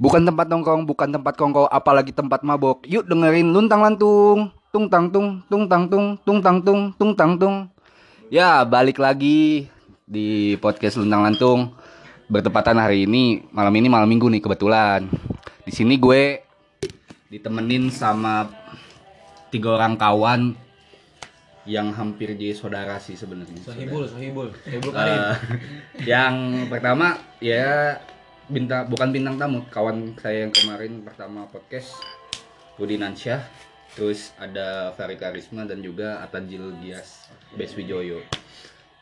[0.00, 2.88] Bukan tempat nongkrong, bukan tempat kongko, apalagi tempat mabok.
[2.88, 7.36] Yuk dengerin luntang lantung, tung tang tung, tung tang tung, tung tang tung, tung tang
[7.36, 7.68] tung.
[8.32, 9.68] Ya, balik lagi
[10.08, 11.76] di podcast luntang lantung.
[12.32, 15.04] Bertepatan hari ini, malam ini malam minggu nih kebetulan.
[15.68, 16.40] Di sini gue
[17.28, 18.48] ditemenin sama
[19.52, 20.56] tiga orang kawan
[21.68, 23.60] yang hampir jadi saudara sih sebenarnya.
[23.60, 25.20] Sohibul, Sohibul, Sohibul Eh, Karim.
[26.16, 26.34] yang
[26.72, 28.00] pertama ya
[28.50, 31.94] bintang bukan bintang tamu kawan saya yang kemarin pertama podcast
[32.74, 33.46] Budi Nansyah
[33.94, 38.22] terus ada Ferry Karisma dan juga Atanjil Gias Beswijoyo.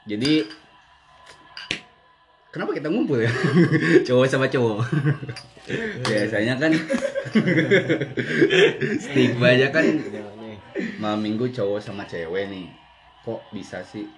[0.09, 0.45] Jadi
[2.49, 3.33] kenapa kita ngumpul ya?
[4.09, 4.81] Cowok sama cowok.
[6.09, 6.73] Biasanya kan
[9.05, 9.85] stigmanya kan
[10.97, 12.69] malam minggu cowok sama cewek nih.
[13.25, 14.09] Kok bisa sih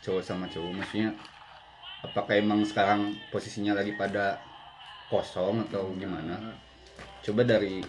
[0.00, 0.72] cowok sama cowok?
[0.72, 1.12] Maksudnya
[2.04, 4.36] apakah emang sekarang posisinya lagi pada
[5.06, 6.52] kosong atau gimana
[7.20, 7.80] coba dari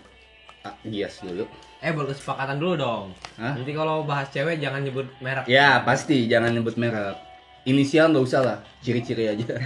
[0.62, 1.44] ah, Gias dulu
[1.78, 3.14] Eh, berkesepakatan dulu dong.
[3.38, 3.54] Hah?
[3.54, 5.46] Nanti kalau bahas cewek jangan nyebut merek.
[5.46, 7.14] ya pasti jangan nyebut merek
[7.62, 9.58] inisial nggak usah lah ciri-ciri aja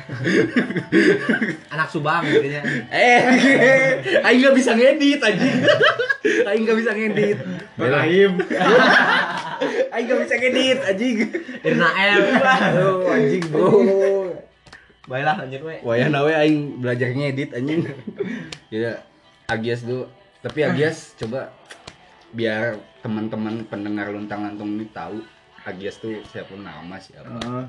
[1.76, 2.64] Anak Subang gitu ya.
[2.92, 3.20] eh
[4.26, 5.36] Aing nggak bisa ngedit aja
[6.48, 7.38] Aing nggak bisa ngedit
[7.76, 8.32] Aim.
[9.92, 11.18] Aing nggak bisa ngedit anjing
[11.60, 12.22] Irna M.
[12.40, 13.68] Aduh anjing bro
[15.10, 15.76] Baiklah lanjut we.
[15.82, 17.82] Wayah nawe aing belajar ngedit anjing.
[18.70, 19.02] ya
[19.50, 20.06] Agias dulu.
[20.46, 21.50] Tapi Agias coba
[22.30, 25.26] biar teman-teman pendengar luntang lantung ini tahu
[25.66, 27.42] Agias tuh siapa nama siapa.
[27.42, 27.66] Ah,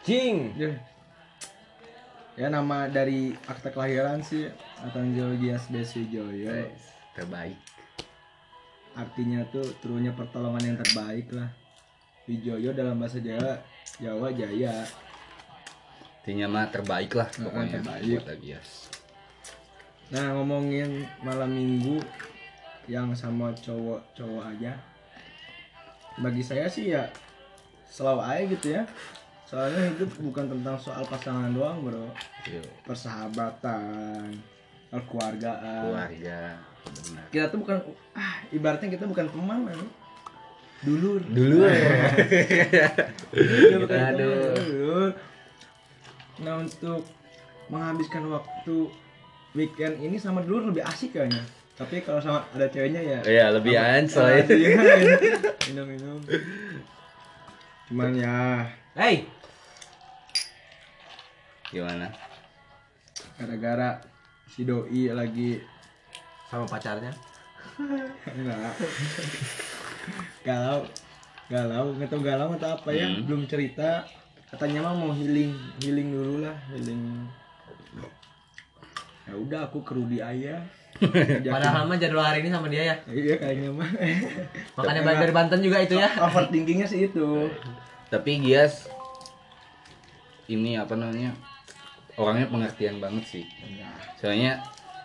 [0.00, 0.56] Cing.
[0.56, 0.72] ya.
[2.40, 4.48] Ya nama dari akta kelahiran sih
[4.80, 6.72] Atanjil Gias Besijoyo.
[7.12, 7.60] Terbaik.
[8.96, 11.52] Artinya tuh turunnya pertolongan yang terbaik lah.
[12.24, 13.60] Wijoyo dalam bahasa Jawa
[13.98, 14.86] Jawa Jaya.
[16.20, 18.22] Artinya mah terbaik lah pokoknya terbaik.
[18.22, 18.62] buat.
[20.14, 21.98] Nah ngomongin malam minggu
[22.86, 24.76] yang sama cowok-cowok aja.
[26.20, 27.08] Bagi saya sih ya
[27.88, 28.82] selalu aja gitu ya.
[29.48, 32.06] Soalnya hidup bukan tentang soal pasangan doang bro.
[32.46, 34.30] Yo, Persahabatan,
[34.94, 35.90] keluargaan.
[35.90, 37.26] keluarga benar.
[37.30, 37.76] Kita tuh bukan
[38.14, 39.80] ah ibaratnya kita bukan teman man.
[40.80, 41.20] Dulur.
[41.22, 42.08] Dulu ya.
[44.08, 45.12] Aduh.
[46.40, 47.04] Nah untuk
[47.68, 48.88] menghabiskan waktu
[49.52, 51.44] weekend ini sama dulur lebih asik kayaknya.
[51.74, 54.40] Tapi kalau sama ada ceweknya ya Iya, lebih ansoy.
[54.40, 54.76] sama- iya,
[55.68, 56.20] minum-minum.
[57.86, 59.24] Cuman ya Hey,
[61.70, 62.10] Gimana?
[63.36, 63.96] gara-gara
[64.46, 65.56] si doi lagi
[66.46, 67.12] sama pacarnya.
[68.28, 68.76] enggak
[70.40, 70.82] galau
[71.46, 73.24] galau nggak tahu galau atau apa ya Hmm.
[73.24, 74.06] belum cerita
[74.46, 77.26] katanya mah mau healing healing dulu lah healing
[79.22, 80.58] ya udah aku ke Rudi ayah
[81.46, 82.96] Padahal mah jadwal hari ini sama dia ya.
[83.08, 83.88] iya kayaknya mah
[84.74, 86.10] Makanya balik dari Banten juga itu ya.
[86.26, 87.48] overthinkingnya sih itu
[88.06, 88.90] Tapi Gias
[90.44, 91.30] ini apa namanya?
[92.16, 93.44] Orangnya pengertian banget sih.
[94.18, 94.58] Soalnya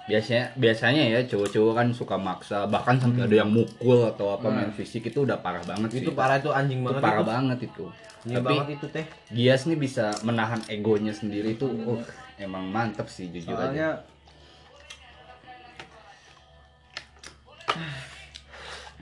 [0.06, 4.70] biasanya biasanya ya cowok-cowok kan suka maksa bahkan sampai ada yang mukul atau apa main
[4.70, 6.02] fisik itu udah parah banget sih.
[6.06, 7.02] Itu parah itu anjing Itu banget.
[7.02, 7.32] parah itu.
[7.34, 7.86] banget itu.
[7.90, 9.06] Anjing Tapi banget itu teh.
[9.34, 12.02] Gias nih bisa menahan egonya sendiri itu uh,
[12.38, 13.66] emang mantep sih jujur aja.
[13.66, 13.90] soalnya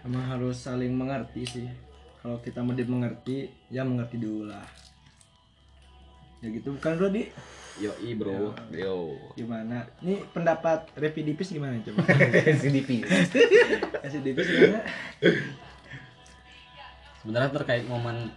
[0.04, 1.68] emang harus saling mengerti sih
[2.20, 4.64] kalau kita mau dimengerti ya mengerti dulu lah
[6.44, 7.24] ya gitu bukan Rudi
[7.82, 8.54] Yoi bro.
[8.70, 9.18] Yo.
[9.34, 12.06] gimana nih pendapat Repidipis gimana coba
[12.62, 13.02] SDP.
[14.06, 14.80] Repidipis gimana
[17.24, 18.30] sebenarnya terkait momen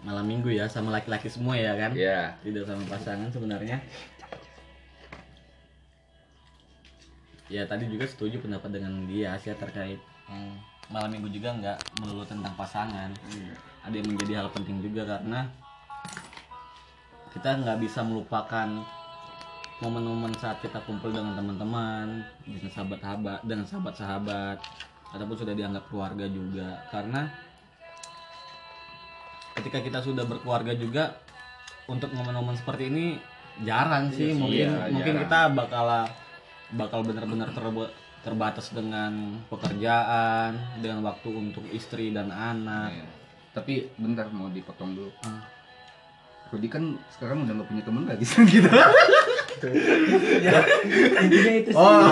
[0.00, 2.36] malam minggu ya sama laki-laki semua ya kan Ya.
[2.40, 3.80] tidak sama pasangan sebenarnya
[7.48, 10.54] ya tadi juga setuju pendapat dengan dia sih ya terkait hmm,
[10.88, 13.12] malam minggu juga nggak melulu tentang pasangan
[13.84, 15.44] ada yang menjadi hal penting juga karena
[17.34, 18.68] kita nggak bisa melupakan
[19.78, 24.58] momen-momen saat kita kumpul dengan teman-teman dengan sahabat-sahabat dengan sahabat-sahabat
[25.10, 27.26] ataupun sudah dianggap keluarga juga karena
[29.54, 31.18] ketika kita sudah berkeluarga juga
[31.86, 33.06] untuk momen-momen seperti ini
[33.62, 35.24] jarang sih Iya mungkin iya, mungkin jarang.
[35.26, 35.86] kita bakal
[36.74, 37.92] bakal benar-benar terba-
[38.24, 39.12] terbatas dengan
[39.46, 43.06] pekerjaan dengan waktu untuk istri dan anak Iya.
[43.54, 45.14] Tapi bentar mau dipotong dulu.
[45.22, 45.38] Hmm.
[46.54, 48.22] Rudi kan sekarang udah gak punya teman lagi
[48.54, 48.70] gitu.
[51.20, 52.10] intinya itu sih Oh.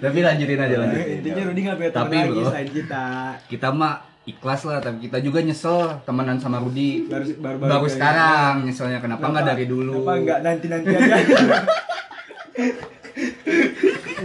[0.00, 1.14] Tapi lanjutin aja lanjutin.
[1.20, 2.48] intinya Rudi nggak punya teman lagi bro.
[2.48, 3.04] selain kita
[3.44, 3.94] Kita mah
[4.24, 8.98] ikhlas lah tapi kita juga nyesel temenan sama Rudi baru baru, baru, kayak sekarang nyeselnya
[8.98, 11.16] kenapa nggak dari dulu Kenapa enggak nanti nanti aja?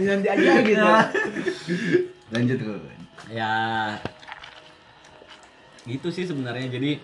[0.00, 0.88] nanti aja gitu.
[2.30, 2.82] lanjut Rud
[3.28, 3.54] ya
[5.82, 6.96] gitu sih sebenarnya jadi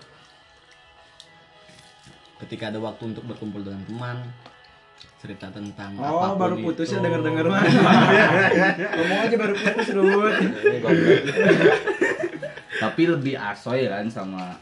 [2.39, 4.17] ketika ada waktu untuk berkumpul dengan teman
[5.17, 6.65] cerita tentang Oh, apa pun baru itu.
[6.69, 7.61] putus ya denger-denger mah.
[8.97, 10.33] Ngomong aja baru putus, goblok.
[12.77, 14.53] tapi lebih asoy kan sama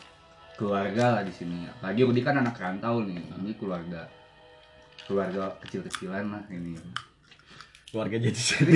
[0.56, 4.08] keluarga lah di sini apalagi Rudi kan anak rantau nih ini keluarga
[5.04, 6.80] keluarga kecil-kecilan lah ini
[7.92, 8.76] keluarga jadi jadi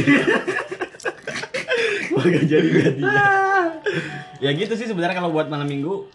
[2.11, 3.25] keluarga jadi jadinya
[4.43, 6.11] ya gitu sih sebenarnya kalau buat malam minggu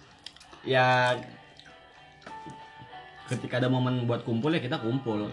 [0.68, 1.16] ya
[3.30, 5.30] ketika ada momen buat kumpul ya kita kumpul.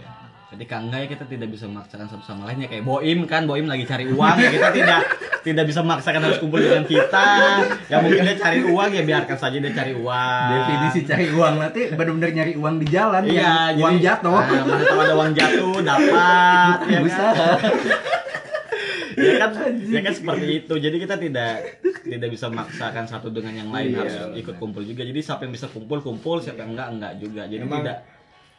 [0.51, 2.67] Ketika enggak ya kita tidak bisa memaksakan satu sama lainnya.
[2.67, 4.99] Kayak Boim kan Boim lagi cari uang ya kita tidak
[5.41, 7.27] tidak bisa memaksakan harus kumpul dengan kita.
[7.87, 10.47] Ya mungkin dia cari uang ya biarkan saja dia cari uang.
[10.51, 14.31] Definisi cari uang nanti benar-benar nyari uang di jalan Iya, yang uang jadi, jatuh.
[14.43, 17.59] Nah, mana tahu ada uang jatuh, dapat, ya kan?
[19.21, 20.73] Ya kan, ya kan seperti itu.
[20.75, 21.53] Jadi kita tidak
[22.01, 25.01] tidak bisa memaksakan satu dengan yang lain Iya, harus ikut kumpul juga.
[25.01, 27.43] Jadi siapa yang bisa kumpul kumpul, siapa yang enggak enggak juga.
[27.45, 27.97] Jadi Emang- tidak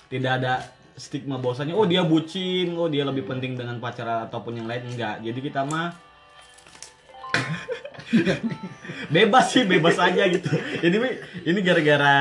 [0.06, 0.52] tidak ada
[0.92, 5.18] stigma bahwasanya oh dia bucin, oh dia lebih penting dengan pacar ataupun yang lain enggak.
[5.20, 5.92] Jadi kita mah
[9.08, 10.48] bebas sih bebas aja gitu
[10.84, 11.10] Mi,
[11.44, 12.14] ini gara-gara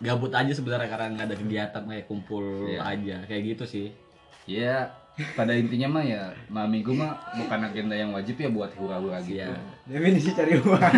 [0.00, 2.80] gabut aja sebenarnya karena nggak ada kegiatan kayak kumpul Iya.
[2.82, 3.86] aja kayak gitu sih
[4.44, 4.90] ya
[5.32, 9.42] pada intinya mah ya malam minggu mah bukan agenda yang wajib ya buat hura-hura gitu
[9.42, 9.56] Iya.
[9.84, 10.94] Definisi cari uang.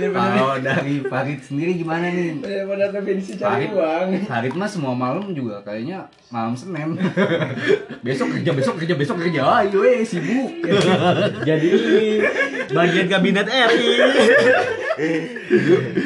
[0.00, 4.06] Kalau dari Farid sendiri gimana nih bener-bener definisi cari Farid, uang.
[4.24, 6.96] Farid mah semua malam juga kayaknya malam Senin.
[8.06, 9.40] besok kerja, besok kerja, besok kerja.
[9.60, 10.64] Ayo eh sibuk.
[11.44, 11.68] jadi
[12.70, 13.90] bagian kabinet RI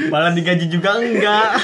[0.07, 1.59] malah digaji juga enggak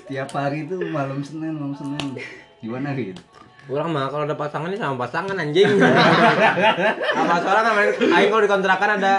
[0.00, 2.18] Setiap hari itu malam Senin, malam Senin.
[2.60, 3.16] Gimana Rid?
[3.64, 5.68] Kurang mah kalau ada pasangan ini sama pasangan anjing.
[5.78, 7.74] Apa soalnya kan
[8.10, 9.12] aing kalau di kontrakan ada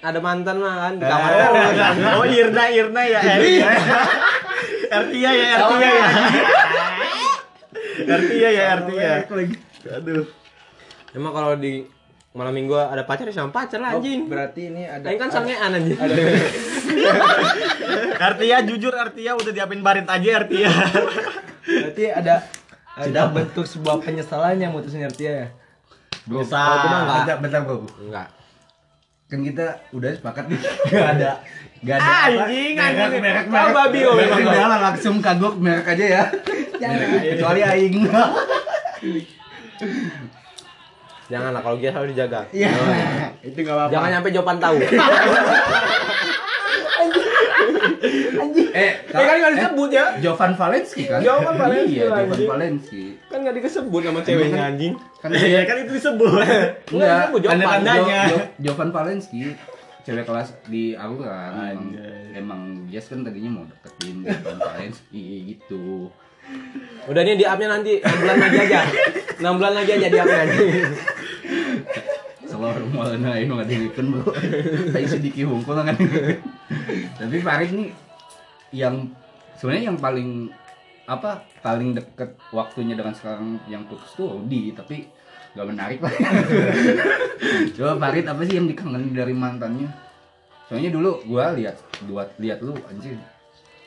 [0.00, 1.96] ada mantan mah kan di kamar terus.
[2.14, 3.20] oh Irna Irna ya
[4.90, 6.08] Ertia ya Ertia ya
[8.06, 9.12] Ertia ya Ertia
[9.90, 10.24] aduh
[11.10, 11.82] Emang kalau di
[12.30, 14.30] malam minggu ada pacar ya sama pacar lah Oh, anjing.
[14.30, 15.98] berarti ini ada Aing kan sangean anjing.
[18.16, 20.70] Artia jujur Artia udah diapin barit aja Artia
[21.60, 22.46] berarti ada
[23.00, 25.46] ada bentuk sebuah penyesalan yang mutusin Artia ya.
[26.28, 26.60] Kalau gua
[27.06, 27.88] mah bentar, bentar bro.
[27.96, 28.28] Enggak.
[29.30, 30.60] Kan kita udah sepakat nih.
[30.92, 31.30] Gak ada.
[31.80, 32.12] Gak ada.
[32.28, 33.22] Anjing, merek, anjing.
[33.22, 33.72] merek, merek.
[33.72, 36.22] babi lo memang, Udah langsung kagok merek aja ya.
[37.36, 37.94] Kecuali aing.
[41.30, 42.40] Jangan lah kalau dia selalu dijaga.
[42.50, 42.70] Iya.
[43.40, 43.92] Itu enggak apa-apa.
[43.94, 44.76] Jangan nyampe Jopan tahu.
[48.00, 50.06] eh, Eh kan enggak disebut ya.
[50.18, 51.20] Jovan Valensky kan?
[51.20, 52.48] Jovan Valensky, Iya, Jovan anjing.
[52.48, 53.04] Valensky.
[53.26, 54.92] Kan enggak disebut sama ceweknya anjing.
[55.16, 56.30] Kan Iya kan itu disebut
[56.88, 57.54] Enggak disebut Jopan.
[57.54, 58.20] Tanda-tandanya.
[58.22, 59.40] Jo- Jo- Jovan Valensky
[60.00, 62.32] cewek kelas di Aura emang, Anjay.
[62.34, 66.08] emang Jess kan tadinya mau deketin Jovan Valensky gitu
[67.04, 68.80] Udah nih di up-nya nanti 6 bulan lagi aja.
[69.38, 70.72] 6 bulan lagi aja di up-nya anjing.
[72.50, 74.26] selalu mau naik nggak dibikin bro
[74.90, 75.94] tapi sedikit hungkul kan?
[77.14, 77.88] Tapi Farid nih
[78.72, 79.06] yang
[79.54, 80.50] sebenarnya yang paling
[81.06, 85.06] apa paling deket waktunya dengan sekarang yang putus tuh Rudi tapi
[85.50, 86.14] nggak menarik lah
[87.74, 89.90] coba Farid apa sih yang dikangenin dari mantannya?
[90.66, 93.18] Soalnya dulu gua lihat dua lihat lu anjir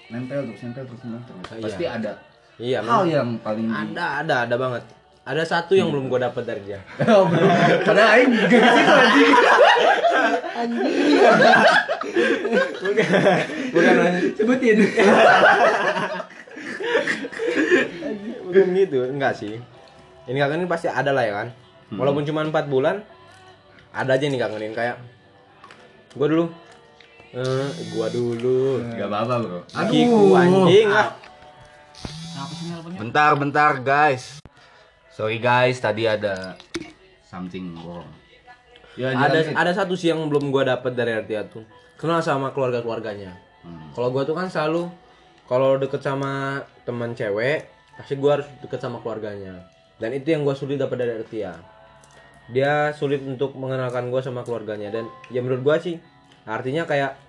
[0.08, 1.52] nempel terus nempel terus nempel terus.
[1.54, 1.64] Iya.
[1.64, 2.14] pasti ada
[2.54, 4.84] Iya, hal yang paling di- Ada, ada, ada banget.
[5.24, 6.84] Ada satu yang belum gua dapat dari dia.
[7.16, 7.48] oh belum
[7.88, 9.36] karena aing juga di situ anjing
[13.72, 13.96] Bukan
[14.36, 14.78] Sebutin.
[18.44, 19.64] bukan gitu, enggak sih.
[20.28, 21.48] Ini kangenin pasti ada lah ya kan.
[21.96, 23.00] Walaupun cuma 4 bulan,
[23.96, 25.00] ada aja nih kangenin kayak
[26.20, 26.46] gua dulu.
[27.32, 28.84] Eh, gua dulu.
[28.92, 31.16] Gak apa-apa bro Kiku anjing ah.
[33.00, 34.43] Bentar, bentar guys.
[35.14, 36.58] Sorry guys, tadi ada
[37.22, 38.10] something wrong.
[38.98, 41.62] Ya, Ada jalan, ada satu sih yang belum gua dapat dari Artia tuh.
[42.02, 43.38] Kenal sama keluarga-keluarganya.
[43.62, 43.94] Hmm.
[43.94, 44.90] Kalau gua tuh kan selalu
[45.46, 49.70] kalau deket sama teman cewek, pasti gua harus deket sama keluarganya.
[50.02, 51.62] Dan itu yang gua sulit dapat dari Artia.
[52.50, 56.02] Dia sulit untuk mengenalkan gua sama keluarganya dan ya menurut gua sih
[56.50, 57.22] artinya kayak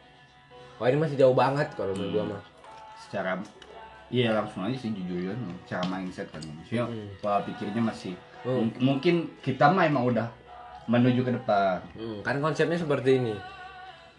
[0.81, 2.43] wah ini masih jauh banget kalau menurut gua mah.
[3.05, 3.45] Secara
[4.07, 5.35] Iya langsung aja sih jujur ya,
[5.65, 7.09] cara mindset kan manusia Hmm.
[7.19, 8.69] pola pikirnya masih Hmm.
[8.69, 10.29] mung- mungkin kita mah emang udah
[10.85, 13.35] menuju ke depan Hmm, kan konsepnya seperti ini.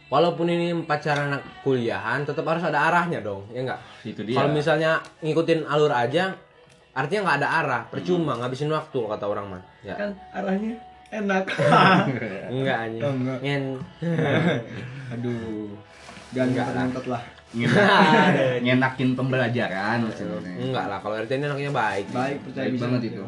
[0.06, 3.82] Walaupun ini pacaran anak kuliahan, tetap harus ada arahnya dong, ya enggak?
[4.04, 6.34] itu dia Kalau misalnya ngikutin alur aja,
[6.92, 9.62] artinya nggak ada arah, percuma ngabisin waktu kata orang mah.
[9.82, 9.94] Ya.
[9.96, 10.78] kan arahnya
[11.12, 11.44] enak
[12.54, 13.02] Enggak anjing.
[13.02, 13.38] Oh, enggak.
[13.42, 13.64] Ngen.
[15.14, 15.70] aduh
[16.32, 16.50] jangan
[16.90, 17.24] Enggak lah.
[18.66, 22.06] ngenakin pembelajaran maksudnya Enggak lah, kalau RT ini anaknya baik.
[22.12, 23.16] baik percaya Baik banget gitu.
[23.16, 23.26] itu.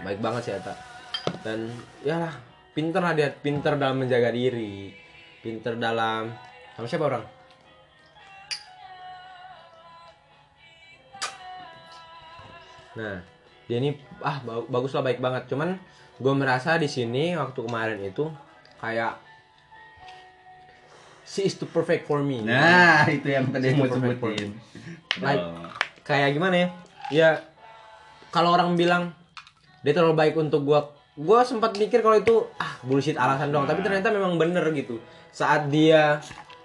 [0.00, 0.74] Baik banget sih Eta.
[1.40, 1.58] Dan
[2.00, 2.32] ya lah,
[2.70, 4.92] pinter lah dia, pinter dalam menjaga diri.
[5.40, 6.28] Pinter dalam
[6.74, 7.24] sama siapa orang?
[12.90, 13.22] Nah,
[13.66, 15.46] dia ini ah ba- bagus lah baik banget.
[15.46, 15.78] Cuman
[16.18, 18.28] gue merasa di sini waktu kemarin itu
[18.76, 19.16] kayak
[21.30, 22.42] she is too perfect for me.
[22.42, 24.50] nah itu yang tadi mau sebutin
[25.18, 25.70] Like, Oh.
[26.02, 26.68] kayak gimana ya?
[27.10, 27.30] Ya
[28.30, 29.14] kalau orang bilang
[29.82, 33.82] dia terlalu baik untuk gua, gua sempat mikir kalau itu ah bullshit alasan doang, tapi
[33.82, 34.98] ternyata memang bener gitu.
[35.30, 36.18] Saat dia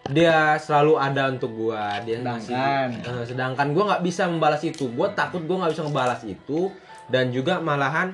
[0.05, 2.87] dia selalu ada untuk gua, dia Sedangkan.
[3.01, 4.85] Eh, sedangkan gua nggak bisa membalas itu.
[4.93, 6.69] Gua takut gua nggak bisa ngebalas itu
[7.09, 8.13] dan juga malahan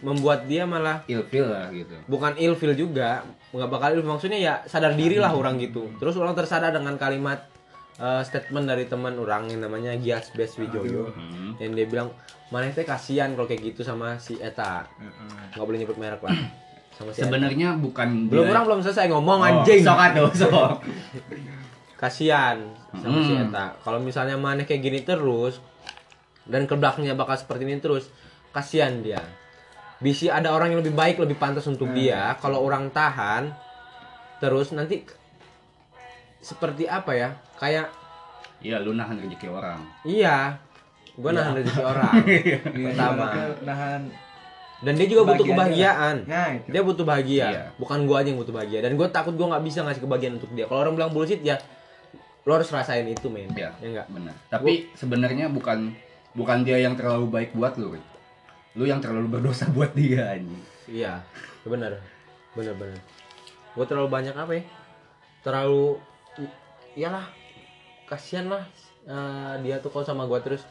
[0.00, 1.92] membuat dia malah ilfil lah gitu.
[2.06, 4.10] Bukan ilfil juga nggak bakal ilfil.
[4.10, 5.92] Maksudnya ya sadar diri lah orang gitu.
[5.96, 7.44] Terus orang tersadar dengan kalimat
[7.96, 11.52] eh, statement dari teman orang yang namanya Gias Bes Wijoyo Hmm.
[11.56, 12.08] yang dia bilang
[12.48, 14.88] mana teh kasihan kalau kayak gitu sama si Eta.
[15.50, 16.32] Nggak boleh nyebut merek lah.
[16.90, 19.80] Sama si sebenarnya bukan belum dia- orang belum selesai ngomong Oh, anjing.
[19.80, 20.70] sok atuh sok.
[21.96, 22.56] Kasihan
[22.94, 23.44] sama si Hmm.
[23.46, 23.76] Eta.
[23.78, 25.60] Kalau misalnya mana kayak gini terus
[26.42, 28.08] dan ke belakangnya bakal seperti ini terus
[28.50, 29.20] kasihan dia
[30.00, 32.32] bisa ada orang yang lebih baik lebih pantas untuk dia.
[32.40, 33.52] Kalau orang tahan
[34.40, 35.04] terus nanti
[36.40, 37.30] seperti apa ya?
[37.56, 37.92] Kayak
[38.60, 39.80] Iya, lu nahan rezeki orang.
[40.04, 40.60] iya.
[41.16, 42.12] Gue nahan rezeki orang
[42.88, 43.24] pertama.
[43.64, 44.02] nahan
[44.80, 46.32] dan dia juga butuh Kebahagiaan kebahagiaan.
[46.32, 46.68] Nah itu.
[46.72, 47.46] Dia butuh bahagia.
[47.52, 47.64] Iya.
[47.76, 48.78] bukan gue aja yang butuh bahagia.
[48.80, 50.64] Dan gue takut gue nggak bisa ngasih kebahagiaan untuk dia.
[50.64, 51.60] Kalau orang bilang bullshit ya
[52.48, 53.52] lo harus rasain itu men.
[53.52, 53.76] Iya.
[53.76, 54.34] ya enggak Benar.
[54.48, 55.92] Tapi sebenarnya bukan
[56.32, 58.04] bukan dia yang terlalu baik buat lu, Rik.
[58.72, 60.62] Lu yang terlalu berdosa buat dia anjing.
[60.86, 61.22] Iya,
[61.62, 61.98] benar.
[62.52, 62.98] Benar benar.
[63.72, 64.62] Gue terlalu banyak apa ya?
[65.40, 65.98] Terlalu
[66.94, 67.26] iyalah.
[68.04, 68.66] Kasihan lah
[69.02, 70.66] eh, dia tuh kalau sama gue terus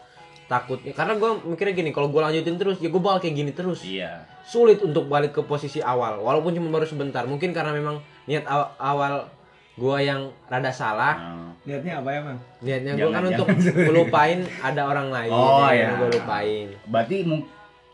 [0.45, 3.79] takutnya karena gue mikirnya gini kalau gue lanjutin terus ya gue bakal kayak gini terus
[3.81, 4.25] Iya.
[4.43, 8.73] sulit untuk balik ke posisi awal walaupun cuma baru sebentar mungkin karena memang niat aw-
[8.75, 9.29] awal
[9.73, 13.85] gue yang rada salah Nah, niatnya apa ya bang niatnya gue kan Jangan- untuk jangan.
[13.87, 15.89] melupain ada orang lain Oh, yang iya.
[15.95, 17.15] gue lupain berarti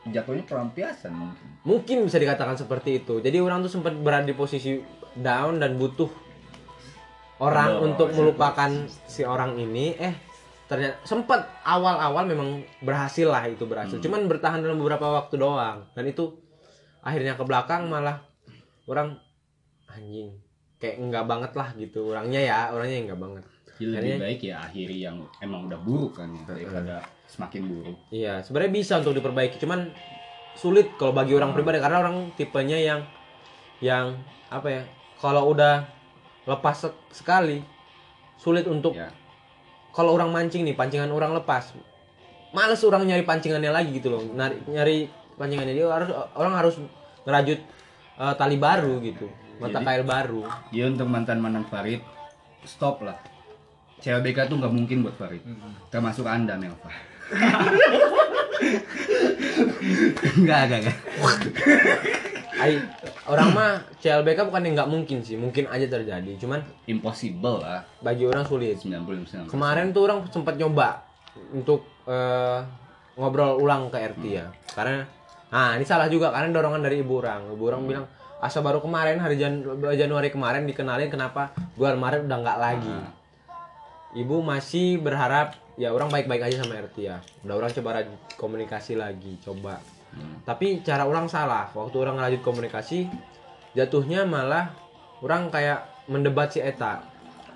[0.06, 1.48] jatuhnya pelampiasan mungkin.
[1.62, 3.18] mungkin bisa dikatakan seperti itu.
[3.20, 4.78] Jadi orang tuh sempat berada di posisi
[5.14, 6.10] down dan butuh
[7.38, 8.70] orang Oh, untuk melupakan
[9.06, 9.96] si orang ini.
[9.96, 10.14] Eh
[10.66, 13.98] ternyata sempat awal-awal memang berhasil lah itu berhasil.
[13.98, 14.04] Hmm.
[14.04, 15.90] cuman bertahan dalam beberapa waktu doang.
[15.92, 16.38] Dan itu
[17.02, 18.22] akhirnya ke belakang malah
[18.86, 19.18] orang
[19.88, 20.38] anjing
[20.76, 22.10] kayak enggak banget lah gitu.
[22.10, 23.44] Orangnya ya orangnya enggak banget.
[23.76, 27.04] Jadi lebih Akhirnya- baik ya akhiri yang emang udah buruk kan ya, daripada
[27.36, 27.98] semakin buruk.
[28.10, 29.92] Iya, sebenarnya bisa untuk diperbaiki, cuman
[30.56, 33.02] sulit kalau bagi orang pribadi karena orang tipenya yang
[33.80, 34.16] yang
[34.48, 34.82] apa ya?
[35.16, 35.84] Kalau udah
[36.46, 37.60] lepas sek- sekali
[38.36, 39.12] sulit untuk Ya.
[39.92, 41.76] kalau orang mancing nih, pancingan orang lepas.
[42.52, 44.24] Males orang nyari pancingannya lagi gitu loh.
[44.24, 44.98] Nyari nyari
[45.36, 46.76] pancingannya dia harus orang harus
[47.28, 47.60] ngerajut
[48.16, 49.28] eh, tali baru gitu.
[49.56, 50.42] Mata Jadi- kail baru.
[50.72, 52.00] Ya untuk mantan-mantan Farid,
[52.64, 53.20] stop lah.
[53.96, 55.40] CLBK tuh nggak mungkin buat Farid.
[55.88, 56.92] Termasuk Anda, Melva.
[60.36, 60.98] Enggak, enggak, enggak.
[62.56, 62.80] Ai,
[63.28, 66.32] orang mah CLBK bukan yang nggak mungkin sih, mungkin aja terjadi.
[66.40, 67.84] Cuman Impossible lah.
[68.00, 68.80] bagi orang sulit.
[68.80, 69.52] 99.
[69.52, 71.04] Kemarin tuh orang sempat nyoba
[71.52, 72.60] untuk eh,
[73.16, 74.48] ngobrol ulang ke RT ya.
[74.72, 75.04] Karena
[75.46, 77.52] nah ini salah juga karena dorongan dari ibu orang.
[77.52, 78.06] Ibu orang bilang
[78.40, 79.64] asa baru kemarin hari Jan-
[79.94, 82.96] Januari kemarin dikenalin kenapa bulan Maret udah nggak lagi.
[84.16, 87.18] Ibu masih berharap ya orang baik-baik aja sama RT ya.
[87.44, 87.90] Udah orang coba
[88.40, 89.80] komunikasi lagi, coba.
[90.48, 91.68] Tapi cara orang salah.
[91.76, 93.12] Waktu orang lanjut komunikasi
[93.76, 94.72] jatuhnya malah
[95.20, 97.04] orang kayak mendebat si Eta.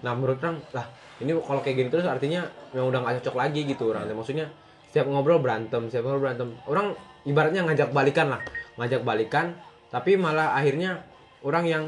[0.04, 0.88] Nah menurut orang lah
[1.20, 4.08] ini kalau kayak gini terus artinya memang udah gak cocok lagi gitu orang.
[4.12, 4.52] Maksudnya
[4.88, 6.50] setiap ngobrol berantem, setiap ngobrol berantem.
[6.68, 6.96] Orang
[7.28, 8.42] ibaratnya ngajak balikan lah,
[8.80, 9.56] ngajak balikan.
[9.90, 11.02] Tapi malah akhirnya
[11.42, 11.84] orang yang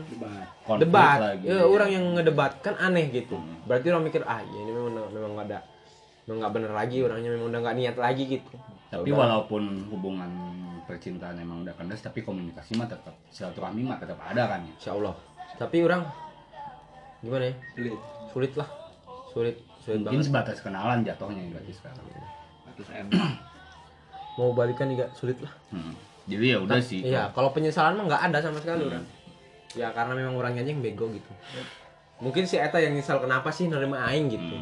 [0.64, 1.46] Konflik debat, lagi.
[1.48, 3.36] ya, orang yang ngedebat kan aneh gitu.
[3.68, 5.60] Berarti orang mikir ah ya ini memang memang gak ada,
[6.32, 8.56] memang nggak bener lagi orangnya memang udah nggak niat lagi gitu.
[8.88, 9.20] Tapi Ya udah.
[9.20, 10.32] walaupun hubungan
[10.82, 14.72] percintaan emang udah kandas, tapi komunikasi mah tetap silaturahmi mah tetap ada kan ya.
[14.74, 15.12] Insya Allah.
[15.54, 16.08] Tapi orang
[17.20, 17.56] gimana ya?
[17.76, 17.96] sulit
[18.32, 18.70] Sulit lah,
[19.28, 20.32] sulit, sulit Mungkin banget.
[20.32, 22.00] sebatas kenalan jatuhnya berarti sekarang.
[22.66, 23.08] atus m
[24.40, 25.52] Mau balikan juga sulit lah.
[25.68, 25.92] Hmm.
[26.24, 27.04] Jadi ya udah sih.
[27.04, 29.04] Iya, kalau penyesalan mah nggak ada sama sekali orang.
[29.72, 31.32] ya karena memang orangnya aja yang bego gitu
[32.20, 34.60] mungkin si Eta yang nyesal kenapa sih nerima aing gitu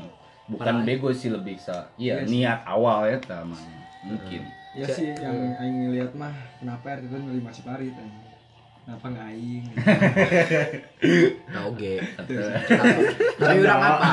[0.49, 3.57] bukan bego sih lebih sa iya niat awal ya taman
[4.01, 4.41] mungkin.
[4.73, 7.93] Ya sih yang aing lihat mah kenapa RT itu nerima si Parit
[8.85, 9.63] kenapa nggak aing?
[11.53, 11.93] Nah oke.
[13.37, 14.11] Tapi orang apa?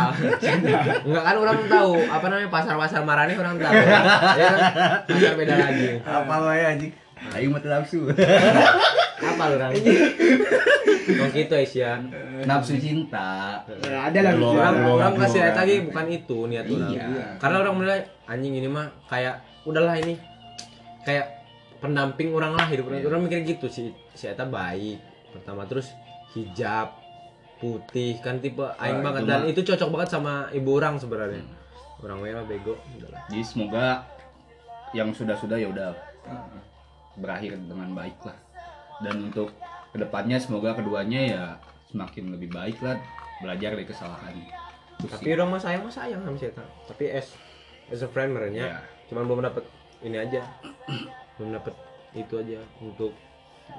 [1.02, 1.92] Enggak kan orang tahu.
[2.08, 3.72] Apa namanya pasar pasar marane orang tahu.
[4.40, 4.60] Ya kan?
[5.08, 5.88] Pasar beda lagi.
[6.04, 6.92] Apa wae anjing
[7.32, 8.00] mah teu nafsu.
[9.16, 9.72] Apa lu orang
[11.06, 12.02] Oh gitu Aisyah
[12.44, 13.62] nafsu cinta.
[13.86, 16.90] Ya, ada lah orang orang kasih lihat lagi bukan itu niat orang.
[16.90, 17.06] Iya.
[17.38, 20.18] karena orang menilai anjing ini mah kayak udahlah ini.
[21.06, 21.46] Kayak
[21.78, 23.06] pendamping orang lah hidup orang.
[23.06, 24.98] Orang mikir gitu si si Eta baik.
[25.30, 25.94] Pertama terus
[26.34, 26.98] hijab
[27.56, 29.24] putih kan tipe aing Wah, banget.
[29.24, 31.40] itu dan itu cocok banget sama ibu orang sebenarnya.
[32.02, 32.76] Orang mah bego
[33.32, 34.04] jadi semoga
[34.92, 35.90] yang sudah-sudah ya udah
[37.16, 38.36] berakhir dengan baik lah.
[38.98, 39.52] Dan untuk
[39.88, 41.42] ke depannya semoga keduanya ya
[41.86, 42.96] semakin lebih baik lah
[43.38, 44.34] belajar dari kesalahan.
[44.98, 47.36] Tapi orang mah sayang mah sayang sama si Eta tapi as
[47.86, 48.78] as a friend merenya Iya.
[49.06, 49.64] cuman belum dapet
[50.00, 50.40] ini aja.
[51.36, 51.74] Belum dapet
[52.12, 53.12] itu aja untuk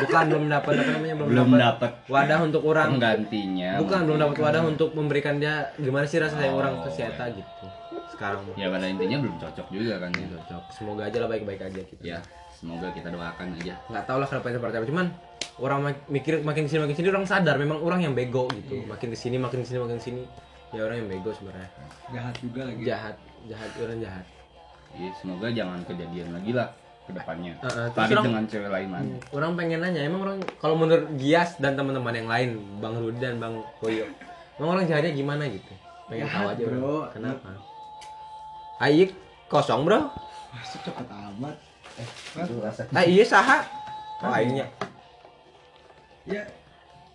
[0.00, 2.86] bukan belum dapat apa namanya belum, belum dapat wadah untuk orang.
[2.94, 6.88] penggantinya bukan belum dapat wadah untuk memberikan dia gimana sih rasa sayang Oh, orang ke
[6.88, 7.66] si Eta gitu
[8.08, 10.62] sekarang ya pada intinya belum cocok juga kan ya cocok.
[10.72, 12.02] Semoga aja lah baik-baik aja gitu.
[12.02, 12.18] Ya
[12.50, 13.74] semoga kita doakan aja.
[13.86, 15.06] Nggak tahu lah kenapa seperti apa cuman
[15.58, 17.56] orang mak- mikir makin ke sini makin sini orang sadar.
[17.56, 18.82] Memang orang yang bego gitu.
[18.84, 20.22] Makin ke sini makin ke sini makin ke sini.
[20.72, 21.68] Ya orang yang bego sebenarnya.
[22.10, 22.80] Jahat juga lagi.
[22.82, 23.14] Jahat
[23.46, 24.24] jahat orang jahat.
[24.88, 26.72] Ya, semoga jangan kejadian lagi lah
[27.04, 30.20] ke depannya Uh, uh, terus Parit orang- dengan cewek lain mana orang pengen nanya emang
[30.22, 32.48] orang kalau menurut Gias dan teman-teman yang lain
[32.80, 34.04] Bang Rudi dan Bang Koyo
[34.60, 35.72] emang orang jahatnya gimana gitu?
[36.04, 36.98] Pengen tahu aja orang bro.
[37.08, 37.48] kenapa
[38.78, 39.14] Aik
[39.50, 40.10] kosong bro.
[40.54, 41.56] Masuk cepet amat.
[42.94, 43.58] Ah iya saha?
[44.18, 44.66] Oh aingnya
[46.28, 46.44] ya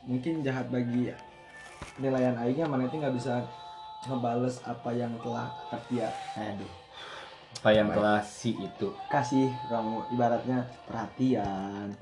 [0.07, 1.13] mungkin jahat bagi
[1.95, 3.45] penilaian aingnya mana itu nggak bisa
[4.09, 6.73] ngebales apa yang telah Katia aduh.
[7.61, 8.89] Apa yang telah si itu?
[9.13, 11.93] Kasih kamu ibaratnya perhatian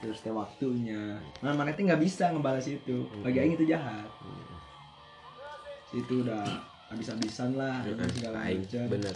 [0.00, 1.20] terus teh waktunya.
[1.44, 3.04] Nah mana itu nggak bisa ngebales itu.
[3.20, 4.08] Bagi aing itu jahat.
[5.92, 6.42] Itu udah
[6.88, 8.82] habis-habisan lah ini segala macam.
[8.88, 9.14] bener.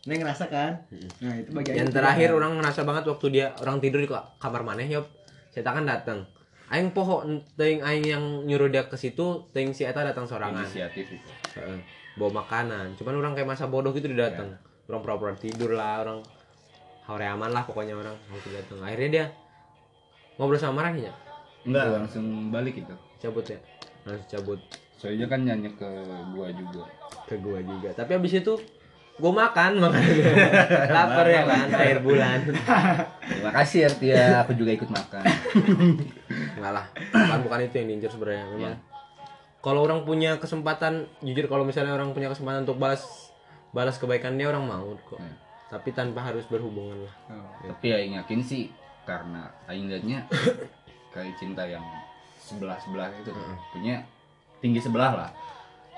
[0.00, 0.72] Neng ngerasa kan?
[1.20, 4.32] Nah itu bagi aing yang terakhir orang ngerasa banget waktu dia orang tidur di ka-
[4.40, 5.04] kamar maneh yop
[5.50, 6.24] saya kan datang
[6.70, 7.20] aing poho
[7.58, 10.64] teuing aing yang nyuruh dia ke situ teuing si eta datang sorangan.
[10.64, 11.28] Inisiatif itu.
[11.54, 11.80] Heeh.
[12.10, 12.96] bawa makanan.
[12.96, 16.18] Cuman orang kayak masa bodoh gitu dia datang orang pura-pura tidur lah orang
[17.06, 19.24] hore aman lah pokoknya orang waktu datang akhirnya dia
[20.34, 21.10] ngobrol sama marahnya
[21.62, 22.94] enggak langsung balik itu.
[23.20, 23.58] Cabut ya?
[24.08, 24.60] Langsung cabut
[25.00, 25.88] soalnya kan nyanyi ke
[26.36, 26.84] gua juga.
[27.24, 27.88] Ke gua juga.
[27.96, 28.52] Tapi abis itu
[29.16, 30.02] gua makan makan.
[30.92, 32.38] Lapar ya kan akhir bulan.
[33.24, 34.44] Terima kasih Artia.
[34.44, 35.24] Aku juga ikut makan.
[36.60, 36.86] Enggak lah.
[36.92, 38.76] Bukan bukan itu yang diincar sebenarnya memang.
[39.60, 43.32] Kalau orang punya kesempatan jujur kalau misalnya orang punya kesempatan untuk balas
[43.70, 45.16] balas kebaikan dia orang mau kok.
[45.16, 45.36] Hmm.
[45.70, 47.14] tapi tanpa harus berhubungan lah.
[47.30, 47.70] Oh.
[47.70, 48.74] tapi aing yakin sih
[49.06, 50.26] karena aing liatnya
[51.14, 51.82] kayak cinta yang
[52.42, 53.30] sebelah sebelah itu
[53.70, 54.02] punya
[54.60, 55.30] tinggi sebelah lah.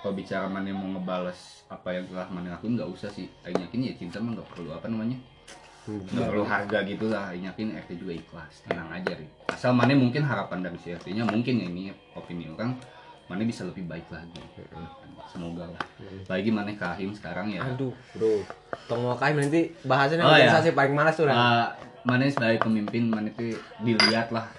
[0.03, 3.31] Kalau bicara mana yang mau ngebales apa yang telah mana lakuin nggak usah sih.
[3.46, 5.18] Aing yakin ya cinta mah nggak perlu apa namanya.
[5.87, 7.31] Nggak perlu harga gitu lah.
[7.31, 8.66] Aing yakin RT juga ikhlas.
[8.66, 12.51] Tenang aja nih asal mana mungkin harapan dari si RT nya mungkin ya ini opini
[12.51, 12.75] orang
[13.31, 14.42] mana bisa lebih baik lagi.
[15.31, 15.83] Semoga lah.
[16.27, 17.62] Lagi mana kahim sekarang ya.
[17.62, 17.94] Aduh.
[18.14, 18.42] Bro
[18.90, 20.51] tong mau kain nanti bahasannya Oh, ya.
[20.51, 21.37] organisasi paling malas tuh Ran.
[21.38, 21.70] Ah,
[22.03, 24.51] mana sebagai pemimpin mana itu dilihat lah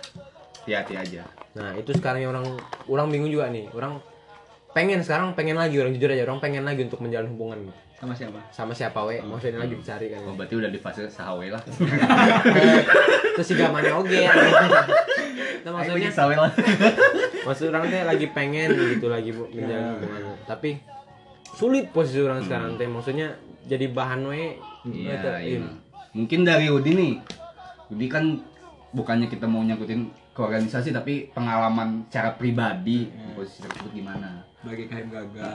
[0.63, 1.23] hati-hati aja.
[1.59, 2.55] Nah itu sekarang yang orang
[2.87, 3.67] orang bingung juga nih.
[3.75, 3.99] Orang
[4.73, 7.77] pengen sekarang pengen lagi orang jujur aja orang pengen lagi untuk menjalin hubungan gitu.
[8.03, 8.39] sama siapa?
[8.51, 9.21] Sama siapa we?
[9.21, 11.61] Maksudnya lagi dicari kan oh, berarti udah di fase sahawe lah.
[13.37, 14.27] Terus si gamane oge.
[15.63, 16.51] Nah maksudnya sahawe lah.
[17.47, 20.21] Maksud orang teh lagi pengen gitu lagi bu menjalin hubungan.
[20.43, 20.83] Tapi
[21.55, 22.89] sulit posisi orang sekarang teh.
[22.91, 23.39] Maksudnya
[23.71, 24.59] jadi bahan we.
[24.83, 25.63] Iya Eta, iya.
[26.11, 27.13] Mungkin dari Udi nih.
[27.87, 28.41] Udi kan
[28.91, 34.41] bukannya kita mau nyangkutin ke organisasi tapi pengalaman cara pribadi di posisi tersebut gimana?
[34.65, 35.45] Bagi kaim gagal.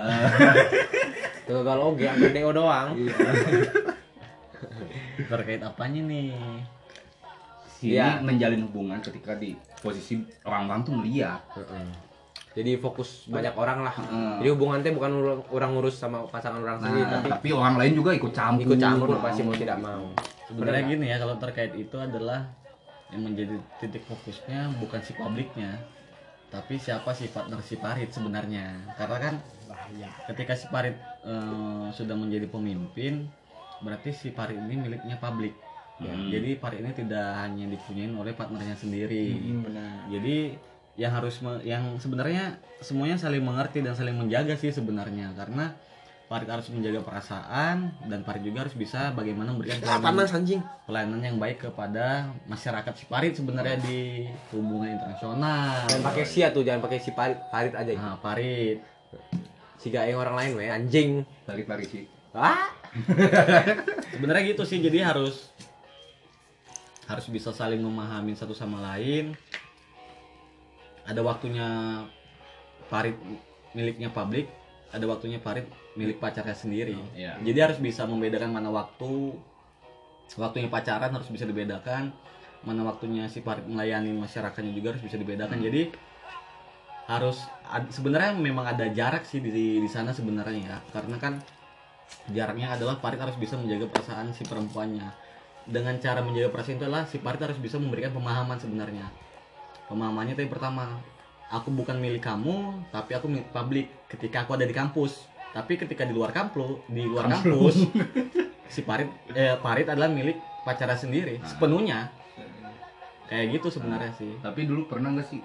[1.51, 2.95] Tuh kalau oge ambil DO doang.
[5.19, 6.31] Terkait apanya nih?
[7.79, 8.19] Sini Iya.
[8.23, 11.87] menjalin hubungan ketika di posisi orang-orang tuh melihat Heeh.
[12.51, 13.95] jadi fokus banyak orang lah.
[13.95, 14.35] Heeh.
[14.43, 15.15] jadi hubungan teh bukan
[15.47, 18.67] orang ngurus sama pasangan orang sendiri nah, tapi tapi orang lain juga ikut campur.
[18.67, 20.11] ikut campur pasti mau tidak mau.
[20.51, 22.51] Sebenarnya gini ya kalau terkait itu adalah
[23.09, 25.81] yang menjadi titik fokusnya bukan si publiknya
[26.49, 28.73] tapi siapa si partner si Parit sebenarnya.
[28.97, 29.35] Karena kan
[30.33, 33.29] ketika si Parit eh, sudah menjadi pemimpin
[33.85, 35.53] berarti si Parit ini miliknya publik.
[35.99, 39.35] Ya, Jadi Farid ini tidak hanya dipunyain oleh partnernya sendiri.
[39.35, 39.99] Hmm, benar.
[40.07, 40.55] Jadi
[40.95, 45.35] yang harus me- yang sebenarnya semuanya saling mengerti dan saling menjaga sih sebenarnya.
[45.35, 45.75] Karena
[46.29, 50.61] Farid harus menjaga perasaan dan Farid juga harus bisa bagaimana memberikan pelayanan, anjing?
[50.85, 55.89] pelayanan yang baik kepada masyarakat si Farid sebenarnya di hubungan internasional.
[55.89, 57.91] Jangan pakai sia tuh, jangan pakai si Farid, Farid aja.
[57.97, 58.85] Nah, Farid.
[59.81, 61.25] Si gak yang orang lain we anjing.
[61.49, 62.05] Tarik tarik sih.
[62.37, 62.77] Ah,
[64.13, 65.49] Sebenarnya gitu sih, jadi harus
[67.09, 69.33] harus bisa saling memahami satu sama lain.
[71.09, 72.05] Ada waktunya
[72.93, 73.17] Farid
[73.73, 74.53] miliknya publik,
[74.89, 75.69] ada waktunya Farid
[76.01, 76.97] milik pacarnya sendiri.
[77.13, 77.37] iya.
[77.45, 79.37] Jadi harus bisa membedakan mana waktu
[80.37, 82.13] waktunya pacaran harus bisa dibedakan,
[82.65, 85.61] mana waktunya si Farid melayani masyarakatnya juga harus bisa dibedakan.
[85.61, 85.93] Jadi
[87.09, 87.41] harus
[87.93, 90.77] sebenarnya memang ada jarak sih di di sana sebenarnya ya.
[90.93, 91.41] Karena kan
[92.33, 95.09] jaraknya adalah Farid harus bisa menjaga perasaan si perempuannya.
[95.69, 99.05] Dengan cara menjaga perasaan itu adalah si Farid harus bisa memberikan pemahaman sebenarnya.
[99.89, 101.01] Pemahamannya yang pertama,
[101.53, 105.29] aku bukan milik kamu, tapi aku milik publik ketika aku ada di kampus.
[105.49, 107.89] Tapi ketika di luar kampus, di luar kampus,
[108.75, 112.13] si Farid eh Farid adalah milik pacarnya sendiri sepenuhnya.
[113.29, 114.33] Kayak gitu sebenarnya sih.
[114.41, 115.41] Tapi dulu pernah nggak sih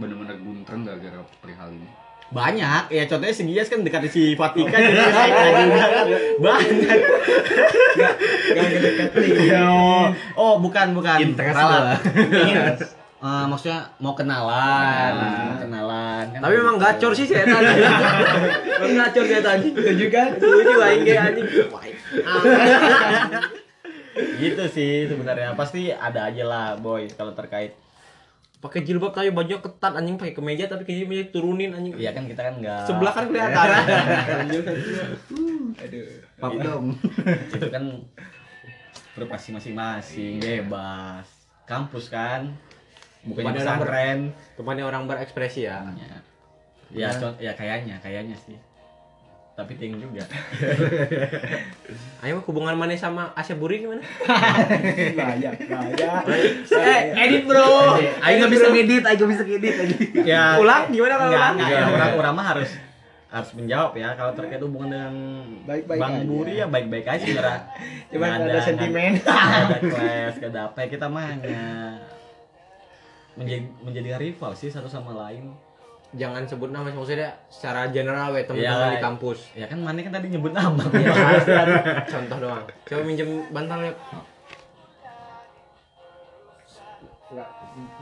[0.00, 1.88] benar-benar guntreng gara-gara perihal ini?
[2.32, 5.28] Banyak, ya contohnya si Gias kan dekat si Fatika jadi kan.
[6.40, 6.96] banyak.
[8.48, 9.32] Gak ngedekatin.
[9.60, 11.20] Oh, oh bukan bukan.
[11.20, 12.00] Interest Ralat.
[13.24, 16.24] Eh, maksudnya mau kenalan, mau kenalan.
[16.28, 17.80] Kan tapi memang gacor sih saya tadi.
[18.84, 19.72] Memang gacor saya tadi.
[19.72, 20.36] Setuju kan?
[20.36, 21.48] Setuju aing ge anjing.
[24.44, 25.56] Gitu sih sebenarnya.
[25.56, 27.72] Pasti ada aja lah boy kalau terkait.
[28.60, 31.96] Pakai jilbab tapi bajunya ketat anjing pakai kemeja tapi kemeja turunin anjing.
[31.96, 33.68] Iya kan kita kan enggak Sebelah kan kelihatan.
[35.80, 36.06] Aduh.
[36.36, 36.92] Pap dong.
[37.56, 37.84] itu kan
[39.16, 41.24] privasi masing-masing, bebas.
[41.64, 42.52] Kampus kan
[43.24, 44.18] bukan orang ber- pesantren.
[44.54, 45.80] Tempatnya orang berekspresi ya.
[45.86, 46.20] Ya,
[46.92, 48.54] ya, co- ya kayaknya, kayaknya sih.
[49.54, 50.26] Tapi ting juga.
[52.22, 54.02] Ayo hubungan mana sama Asia Buri gimana?
[55.14, 56.12] Bahaya, bahaya.
[56.66, 57.94] Eh, edit bro.
[58.18, 59.96] Ayo nggak bisa ngedit, ayo nggak bisa ngedit aja.
[60.24, 61.54] ya, Ulang gimana kalau enggak, ulang?
[61.56, 62.70] enggak, ya, orang orang mah harus
[63.28, 65.14] harus menjawab ya kalau terkait hubungan dengan
[65.64, 66.24] Baik-baik Bang aja.
[66.24, 67.60] Buri ya baik-baik aja sebenarnya.
[68.08, 69.12] Cuman Nggak ada sentimen.
[69.22, 71.62] ada nggak ada apa ya, kita mah hanya
[73.34, 75.50] menjadi menjadi rival sih satu sama lain.
[76.14, 78.94] Jangan sebut nama maksudnya secara general we teman-teman Ya.
[78.94, 79.38] di kampus.
[79.58, 80.78] Ya kan mana kan tadi nyebut nama.
[82.14, 82.62] Contoh doang.
[82.86, 83.92] Coba minjem bantal ya.
[87.34, 87.50] Enggak,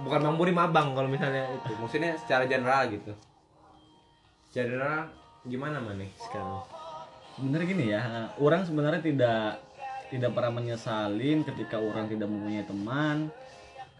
[0.04, 1.72] bukan Bang Buri mabang kalau misalnya itu.
[1.80, 3.12] Maksudnya secara general gitu.
[4.52, 5.08] General
[5.48, 6.60] gimana mana sekarang?
[7.32, 8.02] Sebenarnya gini ya,
[8.36, 9.56] orang sebenarnya tidak
[10.12, 13.32] tidak pernah menyesalin ketika orang tidak mempunyai teman,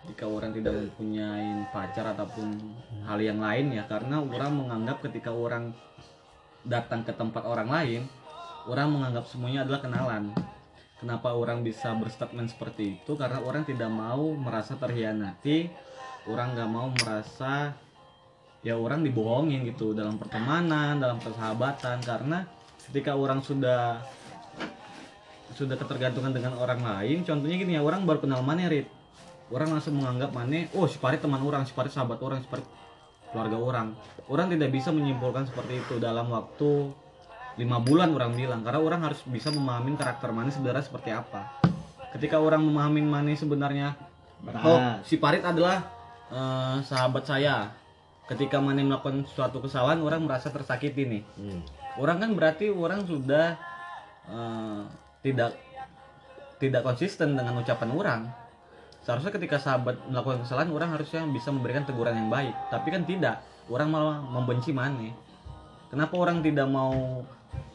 [0.03, 2.59] ketika orang tidak mempunyai pacar ataupun
[3.07, 5.71] hal yang lain ya, karena orang menganggap ketika orang
[6.67, 8.03] datang ke tempat orang lain,
[8.67, 10.35] orang menganggap semuanya adalah kenalan.
[10.99, 13.19] Kenapa orang bisa berstatement seperti itu?
[13.19, 15.67] Karena orang tidak mau merasa terhianati,
[16.31, 17.75] orang nggak mau merasa
[18.63, 22.47] ya orang dibohongin gitu dalam pertemanan, dalam persahabatan karena
[22.87, 23.99] ketika orang sudah
[25.53, 28.87] sudah ketergantungan dengan orang lain, contohnya gini ya orang baru kenal mana Rit,
[29.53, 32.67] orang langsung menganggap mana, oh si Farid teman orang, si Farid sahabat orang, si Farid
[33.31, 33.89] keluarga orang.
[34.27, 36.93] Orang tidak bisa menyimpulkan seperti itu dalam waktu
[37.61, 41.61] lima bulan orang bilang karena orang harus bisa memahami karakter mana sebenarnya seperti apa.
[42.17, 43.97] Ketika orang memahami mana sebenarnya,
[44.65, 45.85] oh si Farid adalah
[46.33, 47.77] eh, sahabat saya.
[48.23, 51.23] Ketika mana melakukan suatu kesalahan, orang merasa tersakiti nih
[52.01, 53.59] orang kan berarti orang sudah
[54.29, 54.83] eh,
[55.27, 55.59] tidak
[56.63, 58.21] tidak konsisten dengan ucapan orang
[59.03, 62.55] seharusnya ketika sahabat melakukan kesalahan orang harusnya bisa memberikan teguran yang baik.
[62.71, 63.43] Tapi kan tidak.
[63.71, 65.11] Orang malah membenci mana?
[65.91, 67.23] Kenapa orang tidak mau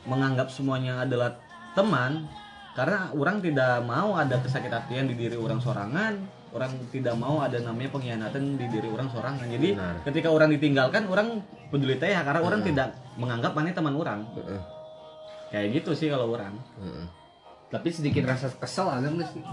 [0.08, 1.38] menganggap semuanya adalah
[1.78, 2.28] teman?
[2.76, 6.14] Karena orang tidak mau ada kesakit hatian di diri orang sorangan.
[6.56, 9.46] Orang tidak mau ada namanya pengkhianatan di diri orang sorangan.
[9.46, 9.96] Jadi Benar.
[10.08, 14.20] ketika orang ditinggalkan orang peduli teh ya karena orang tidak menganggap mana teman orang.
[15.52, 16.56] Kayak gitu sih kalau orang.
[17.68, 19.44] Tapi sedikit rasa kesel ada sih?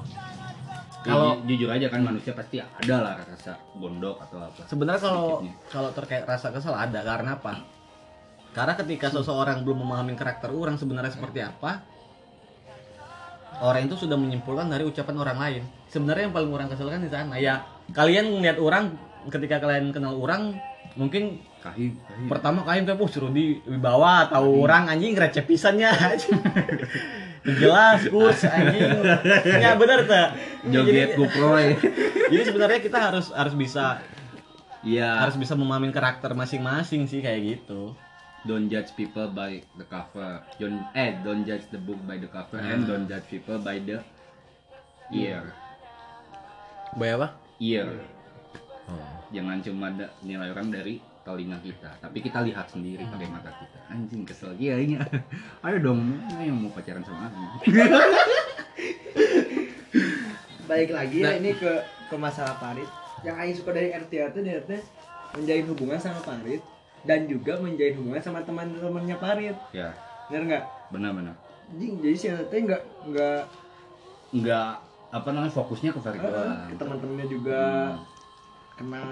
[1.02, 4.62] Kalau jujur aja kan manusia pasti ada lah rasa gondok atau apa.
[4.70, 7.61] sebenarnya kalau kalau terkait rasa kesal ada karena apa?
[8.54, 11.83] Karena ketika seseorang belum memahami karakter orang sebenarnya seperti apa
[13.61, 15.62] orang itu sudah menyimpulkan dari ucapan orang lain.
[15.90, 18.85] Sebenarnya yang paling orang keselkan di sana ya kalian ngeliat orang
[19.28, 20.57] ketika kalian kenal orang
[20.94, 25.90] mungkin kahim kahim pertama kalian tuh suruh di bawah tahu orang anjing receh pisannya
[27.44, 29.04] jelas kus anjing
[29.61, 30.28] ya bener tuh
[30.66, 31.76] joget GoPro ya.
[32.33, 34.00] jadi sebenarnya kita harus harus bisa
[34.80, 35.16] Iya.
[35.16, 37.96] harus bisa memahamin karakter masing-masing sih kayak gitu
[38.44, 40.44] don't judge people by the cover.
[40.57, 44.04] Don't eh don't judge the book by the cover and don't judge people by the
[45.09, 45.48] ear.
[46.94, 47.33] Bay apa?
[47.57, 47.88] Ear.
[49.33, 53.79] Jangan cuma da- nilai orang dari telinga kita, tapi kita lihat sendiri pakai mata kita.
[53.89, 55.01] Anjing kesel gianya.
[55.65, 57.41] Ayo dong, ini yang mau pacaran sama aku.
[60.65, 61.73] Baik lagi ya ini ke
[62.07, 62.89] ke masalah Parit.
[63.21, 64.81] Yang Aing suka dari RTA itu dia teh
[65.33, 66.61] menjalin hubungan sama Parit
[67.03, 69.57] dan juga menjalin hubungan sama teman-temannya Parit.
[69.71, 69.93] ya,
[70.29, 70.65] Bener nggak?
[70.91, 71.35] benar-benar.
[71.67, 73.41] Anjing, jadi si teh nggak nggak
[74.31, 76.67] Enggak apa namanya fokusnya ke Farid doang.
[76.67, 78.03] ke teman-temannya juga Hmm.
[78.75, 79.05] kena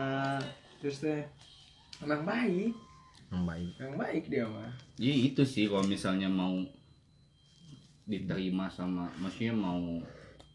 [0.76, 1.22] terus teh
[2.02, 2.72] emang baik,
[3.28, 3.70] Yang baik.
[3.78, 4.70] emang baik dia mah.
[4.94, 6.52] Jadi itu sih kalau misalnya mau
[8.02, 9.78] diterima sama maksudnya mau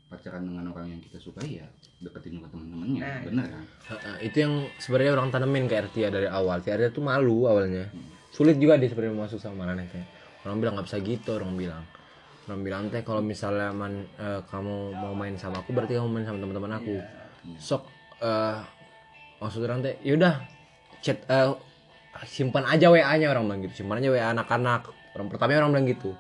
[0.07, 1.63] pacaran dengan orang yang kita suka ya
[1.99, 6.27] deketin ke teman-temannya Nah, bener kan Heeh, itu yang sebenarnya orang tanemin ke RTA dari
[6.27, 6.59] awal.
[6.59, 7.87] Si RTA tuh malu awalnya.
[8.31, 10.03] Sulit juga dia sebenarnya masuk sama Marane teh.
[10.43, 11.83] Orang bilang nggak bisa gitu, orang bilang.
[12.47, 16.23] Orang bilang teh kalau misalnya man, eh, kamu mau main sama aku berarti kamu main
[16.23, 16.95] sama teman-teman aku.
[17.57, 17.83] Sok
[18.19, 18.57] eh
[19.39, 20.39] maksud orang teh yaudah
[21.07, 21.55] chat eh,
[22.27, 23.83] simpan aja WA-nya orang bilang gitu.
[23.83, 24.91] Simpan aja WA anak-anak.
[25.15, 26.11] Orang pertama orang bilang gitu.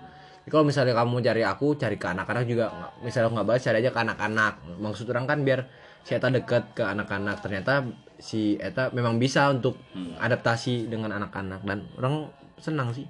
[0.47, 2.65] Jadi kalau misalnya kamu cari aku, cari ke anak-anak juga.
[3.03, 4.53] Misalnya aku nggak balas, cari aja ke anak-anak.
[4.79, 5.67] Maksud orang kan biar
[6.07, 7.43] si Eta deket ke anak-anak.
[7.43, 7.83] Ternyata
[8.15, 9.75] si Eta memang bisa untuk
[10.17, 12.31] adaptasi dengan anak-anak dan orang
[12.63, 13.03] senang sih.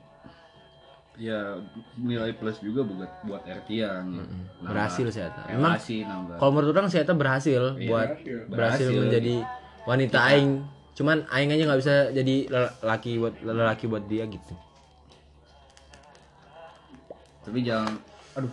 [1.17, 1.57] ya
[1.97, 5.49] nilai plus juga buat buat RTA nya Nambah Berhasil si Eta.
[5.49, 8.45] Nambah kalau menurut orang si Eta berhasil buat Berhasil.
[8.53, 9.01] berhasil Berhasil.
[9.01, 9.35] menjadi
[9.89, 10.76] wanita aing.
[10.97, 14.57] Cuman aing aja nggak bisa jadi lelaki buat lelaki buat dia gitu.
[17.47, 17.95] tapi jangan
[18.35, 18.51] aduh.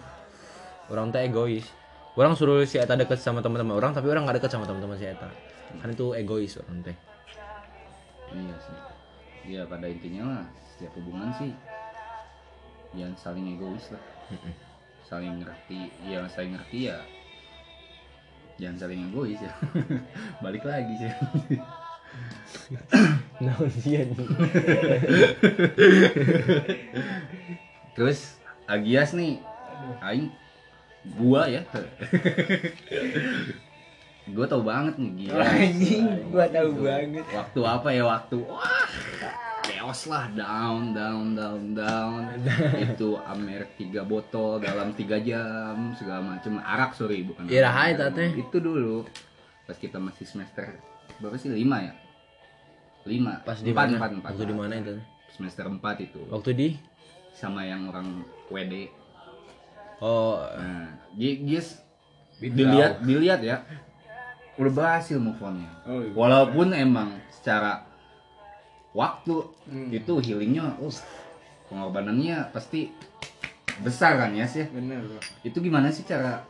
[0.86, 1.66] Orang teh egois.
[2.14, 5.08] Orang suruh si Eta deket sama teman-teman orang tapi orang nggak deket sama teman-teman si
[5.08, 5.26] Eta.
[5.82, 6.96] Kan itu egois orang teh.
[8.30, 8.78] Iya sih.
[9.50, 11.50] Ya pada intinya lah setiap hubungan sih
[12.94, 14.04] jangan saling egois lah.
[15.02, 16.98] Saling ngerti ya saling ngerti ya
[18.60, 19.52] jangan saling egois ya.
[20.44, 21.10] Balik lagi sih
[23.42, 24.06] nah sih.
[27.94, 29.44] Terus Agias nih,
[30.00, 30.32] aing
[31.20, 31.62] gua ya.
[34.32, 35.44] gua tau banget nih gila.
[35.44, 37.24] Anjing, gua tahu banget.
[37.28, 38.36] Waktu apa ya waktu?
[38.40, 38.88] Wah
[39.64, 40.32] chaos lah.
[40.32, 42.22] Down down down down.
[42.80, 47.68] Itu Amer tiga botol dalam tiga jam segala macam arak sorry bukan Iya,
[48.32, 49.04] itu dulu.
[49.68, 50.80] Pas kita masih semester
[51.20, 51.52] berapa sih?
[51.52, 52.03] Lima ya
[53.04, 54.94] lima pas di empat mana empat empat waktu di mana itu
[55.30, 56.68] semester empat itu waktu di
[57.30, 58.88] sama yang orang WD
[60.00, 61.80] oh Nah, Gi- Gis
[62.36, 63.62] dilihat dilihat ya
[64.54, 65.66] udah berhasil move on-nya.
[65.82, 66.14] Oh, iya.
[66.14, 67.82] Walaupun emang secara
[68.94, 69.90] waktu Hmm.
[69.90, 70.94] itu healingnya, uh,
[71.66, 72.94] pengorbanannya pasti
[73.82, 74.62] besar kan ya sih.
[74.70, 75.18] Bener, Bro.
[75.42, 76.46] Itu gimana sih cara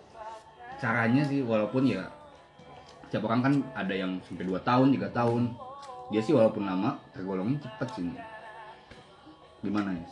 [0.77, 2.05] caranya sih walaupun ya
[3.09, 5.57] setiap orang kan ada yang sampai 2 tahun, tiga tahun.
[6.13, 8.05] Dia sih walaupun lama tergolongnya cepet sih.
[9.65, 10.07] Gimana ya?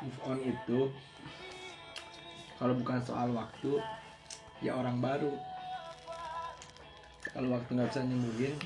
[0.00, 0.80] Move on itu
[2.56, 3.80] kalau bukan soal waktu
[4.64, 5.32] ya orang baru.
[7.30, 8.56] Kalau waktu nggak bisa nyembuhin,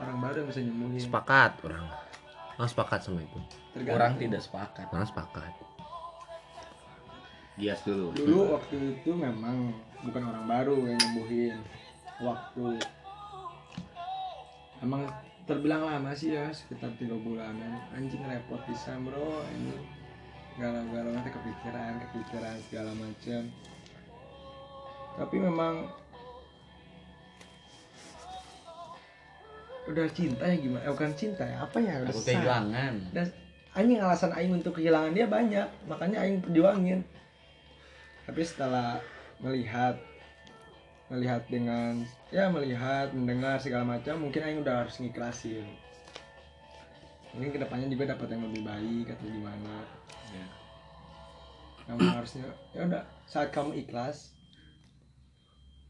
[0.00, 1.02] orang baru yang bisa nyembuhin.
[1.02, 1.86] sepakat orang
[2.56, 3.40] orang sepakat sama itu
[3.76, 3.96] Tergantung.
[4.00, 5.52] orang tidak sepakat orang sepakat
[7.56, 8.12] Gias dulu.
[8.12, 9.72] Dulu waktu itu memang
[10.04, 11.56] bukan orang baru yang nyembuhin.
[12.20, 12.84] Waktu
[14.82, 15.08] emang
[15.46, 17.78] terbilang lama sih ya sekitar tiga bulanan.
[17.94, 19.44] Anjing repot bisa bro.
[19.46, 19.74] Ini
[20.56, 23.44] galau-galau nanti kepikiran kepikiran segala macam
[25.16, 25.84] tapi memang
[29.88, 30.80] udah cinta ya gimana?
[30.84, 32.00] Eh, bukan cinta ya apa ya?
[32.04, 32.94] Udah aku kehilangan.
[33.12, 33.26] Dan
[33.76, 35.68] anjing alasan aing untuk kehilangan dia banyak.
[35.88, 37.00] Makanya aing perjuangin
[38.26, 38.98] tapi setelah
[39.38, 39.94] melihat
[41.06, 42.02] melihat dengan
[42.34, 45.62] ya melihat mendengar segala macam mungkin aing udah harus ngiklasin
[47.30, 49.76] mungkin ke depannya juga dapat yang lebih baik atau gimana
[50.26, 50.42] Ya.
[51.86, 54.34] kamu harusnya ya udah saat kamu ikhlas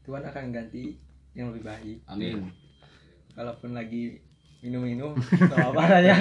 [0.05, 1.01] Tuhan akan ganti
[1.33, 2.53] yang lebih baik Amin.
[3.33, 4.21] kalaupun lagi
[4.61, 6.15] minum-minum atau apa ya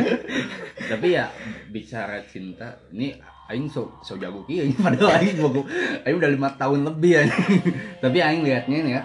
[0.89, 1.29] tapi ya
[1.69, 5.63] bicara cinta ini aing so so jago ini padahal aing bogo
[6.03, 7.23] aing udah lima tahun lebih ya
[8.03, 9.03] tapi aing liatnya nih ya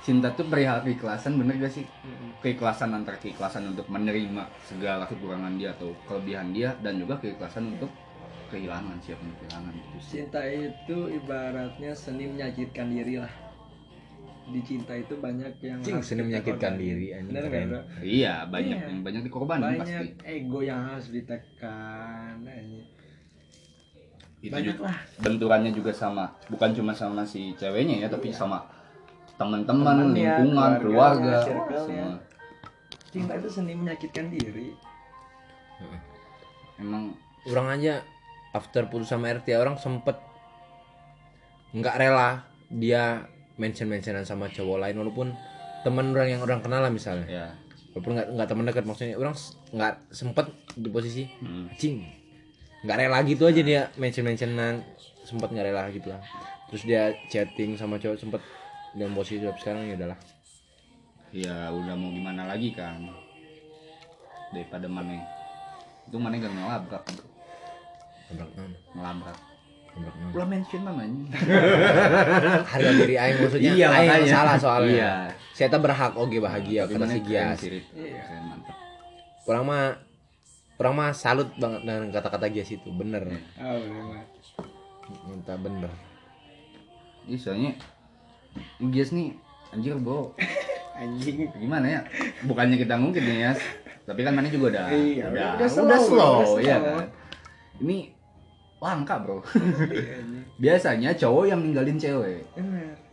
[0.00, 1.82] cinta tuh perihal keikhlasan bener gak sih?
[2.38, 7.90] Keikhlasan antara keikhlasan untuk menerima segala kekurangan dia atau kelebihan dia dan juga keikhlasan untuk
[8.46, 10.22] kehilangan siap untuk kehilangan sih.
[10.22, 13.32] Cinta itu ibaratnya seni menyakitkan diri lah.
[14.46, 17.68] Di cinta itu banyak yang Cing, harus seni menyakitkan diri, anjing, Bener keren.
[17.98, 18.86] iya banyak Iya.
[18.86, 22.86] yang banyak dikorbanin banyak pasti ego yang harus ditekan anjing.
[24.48, 24.86] Itu banyak juga.
[24.88, 24.96] lah.
[25.20, 26.24] Benturannya juga sama.
[26.48, 28.62] Bukan cuma sama si ceweknya ya tapi sama
[29.36, 31.80] teman-teman Temennya, lingkungan keluarganya, keluarga circle-nya.
[31.84, 32.14] semua.
[33.12, 34.68] Cinta itu seni menyakitkan diri.
[36.80, 37.12] Emang
[37.48, 37.94] orang aja
[38.56, 40.16] after putus sama RT orang sempet
[41.76, 43.28] nggak rela dia
[43.60, 45.28] mention mentionan sama cowok lain walaupun
[45.84, 47.28] teman orang yang orang kenal lah misalnya.
[47.28, 47.46] Ya.
[47.92, 49.36] Walaupun nggak nggak teman dekat maksudnya orang
[49.72, 51.76] nggak sempet di posisi hmm.
[51.76, 52.25] cing
[52.86, 54.86] nggak rela gitu aja dia mention mentionan
[55.26, 56.22] sempet nggak rela gitu lah.
[56.70, 58.40] Terus dia chatting sama cowok sempet
[58.94, 60.18] dalam posisi tapi sekarang ya udahlah.
[61.34, 63.10] Ya udah mau gimana lagi kan?
[64.54, 65.18] Daripada mana
[66.06, 67.04] itu mana gak ngelabrak.
[68.30, 68.46] Bro.
[68.94, 69.38] ngelabrak.
[69.96, 71.24] Nabrak non ulah mention namanya
[72.70, 73.72] harga diri aing maksudnya.
[73.72, 74.92] Iya, aing salah soalnya.
[74.92, 75.12] Iya.
[75.56, 77.60] saya tak berhak oke bahagia kata mana si Gias.
[77.64, 78.20] Iya.
[78.44, 78.76] Mantap
[79.46, 79.84] orang mah
[80.76, 83.24] orang mah salut banget dengan kata-kata Gias itu bener.
[83.56, 84.24] Oh bener.
[85.24, 85.92] Minta bener.
[87.26, 87.72] Iya soalnya
[88.92, 89.32] Gias nih
[89.72, 90.36] anjir bro
[91.00, 91.48] anjing.
[91.56, 92.00] Gimana ya?
[92.44, 93.52] Bukannya kita ngungkit nih ya
[94.06, 96.62] tapi kan mana juga udah Iya, udah, udah slow, udah slow, udah slow.
[96.62, 97.06] ya kan?
[97.82, 97.98] Ini
[98.78, 99.42] langka bro.
[99.90, 100.16] Iya,
[100.62, 102.46] biasanya cowok yang ninggalin cewek.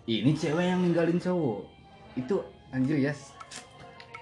[0.06, 1.65] Ini cewek yang ninggalin cowok.
[2.13, 3.13] Itu anjir ya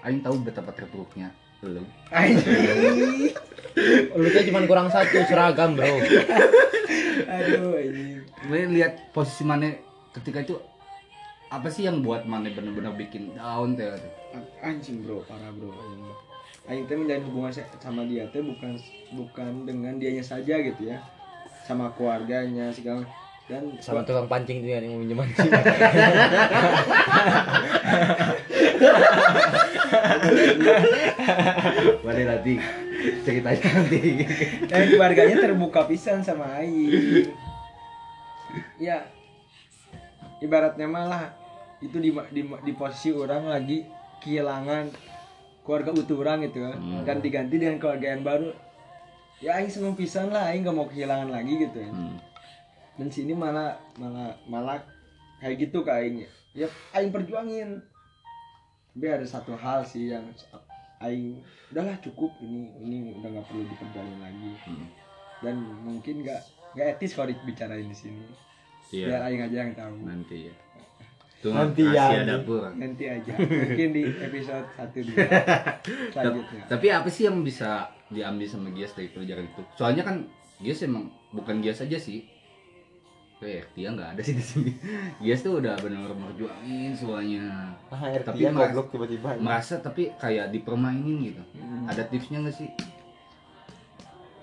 [0.02, 1.30] Aing tahu betapa terpuruknya
[1.62, 3.30] lu anjing
[4.18, 5.94] lu tuh cuma kurang satu seragam bro.
[7.30, 9.70] Aduh anjing gue lihat posisi mana
[10.10, 10.58] ketika itu
[11.52, 13.94] apa sih yang buat mana bener-bener bikin down teh?
[14.64, 15.22] Anjing bro.
[15.24, 15.70] Parah bro.
[15.70, 16.02] Anjing
[16.62, 18.74] Aing teh menjalin hubungan sama dia teh bukan
[19.14, 20.98] bukan dengan dianya saja gitu ya.
[21.62, 23.06] Sama keluarganya segala
[23.50, 25.50] dan sama tukang pancing tuh yang mau minjem mancing
[32.04, 32.52] mana nanti
[33.22, 34.00] ceritanya nanti.
[34.66, 37.30] Dan keluarganya terbuka pisan sama Aing
[38.76, 39.06] ya
[40.42, 41.32] ibaratnya malah
[41.82, 43.86] itu di, di, di posisi orang lagi
[44.22, 44.94] kehilangan
[45.62, 46.78] keluarga utuh orang gitu kan.
[46.78, 47.02] Hmm.
[47.06, 48.50] dan diganti dengan keluarga yang baru.
[49.42, 51.90] Ya Aing seneng pisan lah Aing gak mau kehilangan lagi gitu ya.
[51.90, 52.18] Hmm.
[52.92, 54.78] dan sini malah malah malah
[55.40, 56.22] kayak gitu ke Aing
[56.54, 57.82] ya Aing perjuangin
[58.92, 60.24] tapi ada satu hal sih yang
[61.02, 61.42] Aing
[61.74, 64.50] udahlah cukup ini ini udah nggak perlu diperjuangin lagi.
[64.68, 64.86] Hmm.
[65.42, 66.38] dan mungkin nggak
[66.78, 68.22] nggak etis kalau dibicarain di sini.
[68.94, 69.06] Iya.
[69.10, 69.96] biar Aing aja yang tahu.
[70.06, 70.54] Nanti ya.
[71.42, 73.34] Itu Nanti ya, dapur nanti aja.
[73.66, 75.26] Mungkin di episode satu dua
[76.14, 76.62] selanjutnya.
[76.70, 79.62] tapi apa sih yang bisa diambil sama Gias dari pelajaran itu?
[79.74, 80.22] Soalnya kan
[80.62, 82.22] Gias emang bukan Gias aja sih
[83.42, 84.70] kayak dia nggak ada sih di sini.
[85.22, 87.74] Gias tuh udah benar-benar merjuangin semuanya.
[87.90, 91.42] Ah Tapi mas- tiba-tiba merasa tapi kayak dipermainin gitu.
[91.58, 91.90] Hmm.
[91.90, 92.70] ada tipsnya nggak sih?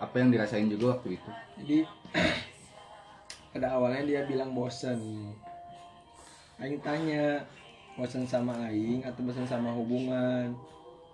[0.04, 1.30] Apa yang dirasain juga waktu itu?
[1.64, 1.78] Jadi
[3.56, 5.32] pada awalnya dia bilang bosen.
[6.60, 7.40] Aing tanya
[7.96, 10.52] bosen sama Aing atau bosen sama hubungan?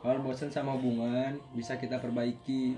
[0.02, 2.74] Kalau bosen sama hubungan bisa kita perbaiki.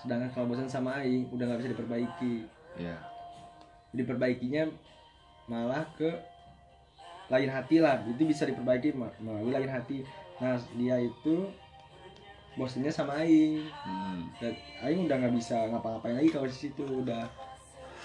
[0.00, 2.48] Sedangkan kalau bosen sama Aing udah nggak bisa diperbaiki.
[2.80, 3.11] Ya
[3.92, 4.68] diperbaikinya
[5.46, 6.08] malah ke
[7.28, 8.00] lain hati lah.
[8.04, 10.04] Itu bisa diperbaiki melalui lain hati.
[10.40, 11.48] Nah dia itu
[12.52, 13.64] bosennya sama Aing.
[13.84, 14.28] Hmm.
[14.36, 14.52] dan
[14.84, 16.82] Aing udah nggak bisa ngapa-ngapain lagi kalau di situ.
[16.84, 17.28] Udah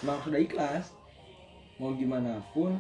[0.04, 0.96] emang sudah ikhlas.
[1.78, 2.80] Mau gimana pun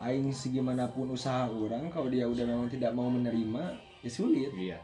[0.00, 4.48] Aing segimanapun usaha orang kalau dia udah memang tidak mau menerima ya sulit.
[4.56, 4.80] Iya.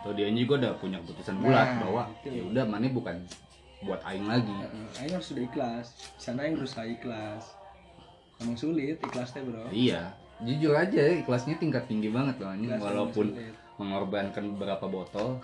[0.00, 2.28] Tuh dia juga udah punya keputusan Nah, bulat bahwa itu.
[2.30, 3.16] ya udah mana bukan
[3.84, 4.54] buat aing lagi.
[4.96, 5.86] Aing harus sudah ikhlas.
[6.16, 7.52] Sana Aing berusaha ikhlas.
[8.40, 9.68] Emang sulit ikhlasnya bro.
[9.68, 10.12] Iya.
[10.44, 13.56] Jujur aja ikhlasnya tingkat tinggi banget loh ini walaupun sulit.
[13.80, 15.40] mengorbankan beberapa botol.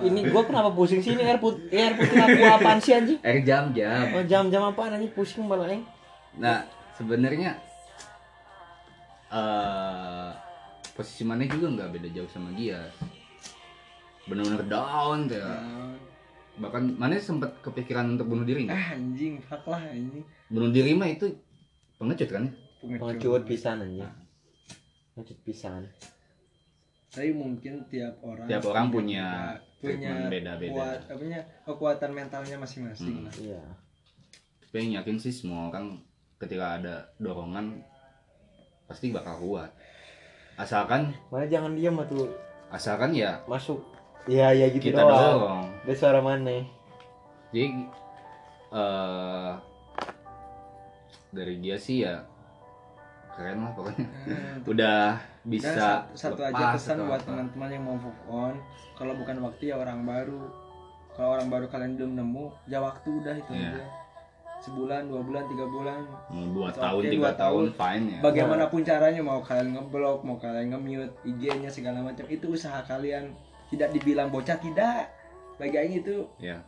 [0.00, 1.16] Ini gua kenapa pusing sih?
[1.16, 3.20] Ini air putih air putih aku apaan sih anjing?
[3.24, 5.12] air jam jam Oh jam-jam apaan anjing?
[5.12, 5.84] Pusing malah aing.
[6.38, 6.62] nah
[6.94, 7.56] sebenarnya
[9.32, 10.30] eh
[10.92, 12.84] posisi mana juga nggak beda jauh sama dia.
[14.28, 15.48] Benar-benar down tuh ya.
[15.48, 15.96] Nah,
[16.58, 20.92] bahkan mana sempat kepikiran untuk bunuh diri nggak ah anjing fuck lah anjing bunuh diri
[20.92, 21.26] mah itu
[21.96, 22.44] pengecut kan
[22.78, 24.06] Pengecut pisan anjing.
[25.12, 25.82] Pengecut pisan.
[27.08, 29.26] tapi mungkin tiap orang Tiap orang punya
[29.78, 30.70] punya beda-beda.
[30.70, 33.24] kuat, apa namanya, kekuatan mentalnya masing-masing Hmm.
[33.24, 33.62] lah Iya.
[34.60, 35.96] tapi yang yakin sih semua orang
[36.36, 37.80] ketika ada dorongan
[38.84, 39.72] pasti bakal kuat
[40.54, 42.28] asalkan mana jangan diam tuh
[42.68, 43.80] asalkan ya masuk
[44.28, 45.16] iya iya gitu kita doang.
[45.34, 45.62] dorong.
[45.82, 46.62] Dia suara mana?
[47.48, 47.64] Jadi
[48.68, 49.52] eh
[51.30, 52.24] dari dia sih ya
[53.30, 54.06] keren lah pokoknya.
[54.70, 58.54] Udah bisa Dan satu, satu aja pesan buat teman-teman yang mau move on.
[58.92, 60.42] Kalau bukan waktu ya orang baru.
[61.12, 63.70] Kalau orang baru kalian belum nemu ya waktu udah itu Iya.
[63.72, 63.84] aja.
[64.58, 66.00] Sebulan dua bulan tiga bulan.
[66.28, 67.66] Mau dua Oke, tahun dua tiga tahun tahun.
[67.72, 68.18] fine ya.
[68.20, 73.30] Bagaimanapun caranya mau kalian ngeblok mau kalian nge-mute IG-nya segala macam itu usaha kalian
[73.68, 75.12] tidak dibilang bocah tidak.
[75.56, 76.62] Bagi Aing itu ya.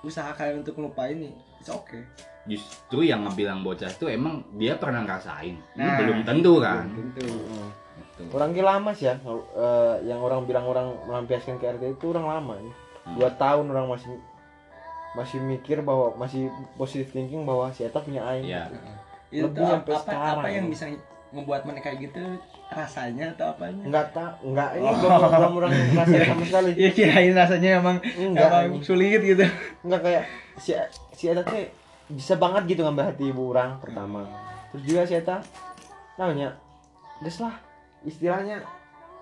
[0.00, 2.02] usaha kalian untuk ngelupain nih it's okay.
[2.42, 5.54] Justru yang ngebilang bocah itu emang dia pernah ngerasain.
[5.54, 6.86] Ini Nah, belum tentu kan?
[6.90, 7.26] gitu
[8.12, 8.28] Gitu.
[8.30, 12.54] orang lama sih ya eh, yang orang bilang orang melampiaskan ke RT itu orang lama
[12.56, 12.72] ya.
[13.16, 14.14] dua tahun orang masih
[15.12, 18.46] masih mikir bahwa masih positive thinking bahwa si Eta punya aing.
[18.46, 18.68] Ya
[19.28, 20.38] itu Lebih apa, sampai apa, sekarang.
[20.38, 20.84] apa yang bisa
[21.32, 22.22] ngebuat mereka kayak gitu
[22.74, 23.82] rasanya atau apanya?
[23.84, 24.68] Nggak tak nggak.
[24.74, 26.70] Ini belum belum orang ngerasain sama sekali.
[26.74, 29.44] Iya kirain rasanya emang Enggak, emang sulit gitu.
[29.80, 30.24] nggak kayak
[30.56, 30.70] si
[31.12, 31.58] si Eta tuh
[32.08, 34.28] bisa banget gitu ngambil hati ibu orang pertama.
[34.68, 35.40] Terus juga si Eta
[36.14, 36.56] namanya
[37.18, 37.54] des lah
[38.02, 38.60] istilahnya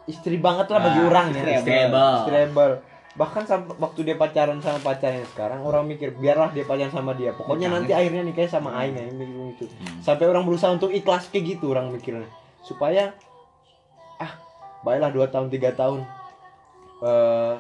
[0.05, 1.43] istri banget lah bagi Nah, orang ya.
[1.55, 2.15] istriable.
[2.19, 2.75] istriable
[3.11, 7.31] bahkan sampai waktu dia pacaran sama pacarnya sekarang orang mikir biarlah dia pacaran sama dia.
[7.33, 9.75] Pokoknya nanti akhirnya nikah sama Aing Aing mikir gitu.
[10.01, 12.31] Sampai orang berusaha untuk ikhlas kayak gitu orang mikirnya.
[12.61, 13.11] Supaya
[14.81, 16.05] baiklah dua tahun tiga tahun.
[17.05, 17.55] Eh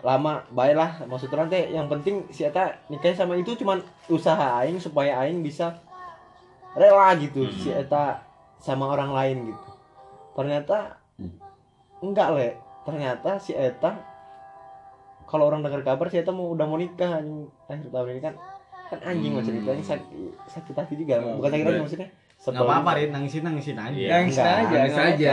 [0.00, 1.04] lama baiklah.
[1.04, 5.44] Maksud orang teh yang penting si Eta nikah sama itu cuman usaha Aing supaya Aing
[5.44, 5.76] bisa
[6.72, 8.24] rela gitu si Eta
[8.56, 9.68] sama orang lain gitu.
[10.32, 10.96] Ternyata
[12.00, 12.48] enggak le.
[12.88, 14.00] Ternyata si Eta
[15.28, 17.52] kalau orang dengar kabar si Eta mau udah mau nikah anjing.
[17.68, 18.34] Akhir tahun ini kan
[18.90, 21.20] kan anjing lah ceritanya sakit sakit hati juga.
[21.20, 22.08] Bukan sakit hati maksudnya
[22.40, 24.10] nggak apa-apa Rin nangisin nangisin aja Iya.
[24.16, 24.64] Nangis Enggak, aja.
[24.72, 25.32] nangis nggak aja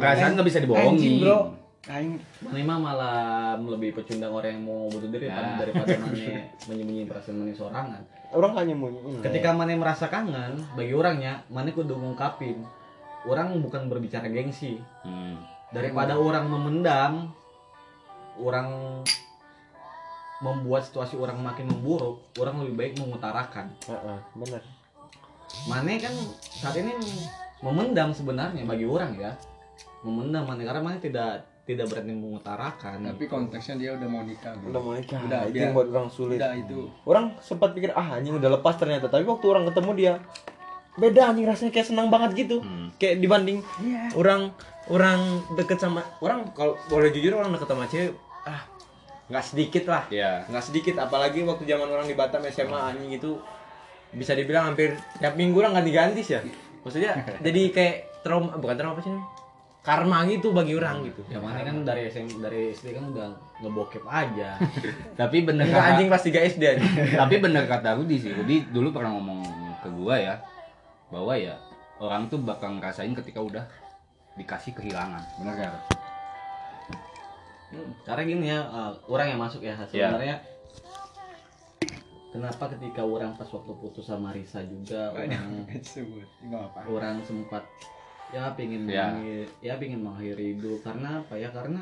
[0.00, 1.38] perasaan nggak bisa dibohongin Anjing bro.
[1.86, 3.20] Aing Mana mah malah
[3.56, 5.54] lebih pecundang orang yang mau bunuh diri Ya.
[5.54, 6.18] daripada mana
[6.66, 8.02] menyembunyikan perasaan mana sorangan.
[8.34, 12.58] orang hanya nyembunyiin Ketika mana merasa kangen, bagi orangnya, mana kudu ngungkapin.
[13.22, 14.82] Orang bukan berbicara gengsi.
[15.06, 15.38] Hmm.
[15.70, 17.30] Daripada orang memendam,
[18.36, 18.66] orang
[20.38, 23.70] membuat situasi orang makin memburuk, orang lebih baik mengutarakan.
[23.84, 24.62] Heeh, bener
[25.64, 26.12] Mane kan
[26.52, 26.92] saat ini
[27.58, 29.32] memendam sebenarnya bagi orang ya.
[30.00, 33.02] Memendam Mane karena Mane tidak tidak berani mengutarakan.
[33.04, 34.54] tapi konteksnya dia udah mau nikah.
[34.54, 34.70] bro.
[34.70, 36.80] udah mau nikah Udah, itu yang buat orang sulit Udah itu.
[37.02, 40.12] orang sempat pikir ah anjing udah lepas ternyata tapi waktu orang ketemu dia
[40.94, 42.94] beda anjing rasanya kayak senang banget gitu Hmm.
[42.94, 44.14] kayak dibanding Iya.
[44.14, 44.54] orang
[44.86, 45.20] orang
[45.52, 48.14] deket sama orang kalau boleh jujur orang deket sama cewek
[48.46, 48.62] ah
[49.26, 53.42] nggak sedikit lah ya nggak sedikit apalagi waktu zaman orang di Batam SMA anjing itu
[54.14, 56.42] bisa dibilang hampir tiap minggu orang ganti-ganti sih ya
[56.84, 57.12] maksudnya
[57.46, 59.22] jadi kayak trauma bukan trauma apa sih ini?
[59.86, 63.30] karma gitu bagi orang gitu Ya mana kan dari SM dari SD kan udah
[63.62, 64.58] ngebokep aja.
[65.20, 66.64] tapi bener Enggak kata, anjing pas 3 SD
[67.14, 69.46] tapi bener kata Rudi sih Rudi dulu pernah ngomong
[69.86, 70.34] ke gua ya
[71.06, 71.54] bahwa ya
[72.02, 73.62] orang tuh bakal ngerasain ketika udah
[74.34, 75.72] dikasih kehilangan bener kan
[78.06, 80.38] Karena gini ya, eh, orang yang masuk ya sebenarnya.
[82.36, 85.64] Kenapa ketika orang pas waktu putus sama Risa juga orang
[87.00, 87.64] orang sempat
[88.28, 89.08] ya pingin Ya.
[89.64, 90.84] ya pingin mengakhiri hidup.
[90.84, 91.48] Karena apa ya?
[91.48, 91.80] Karena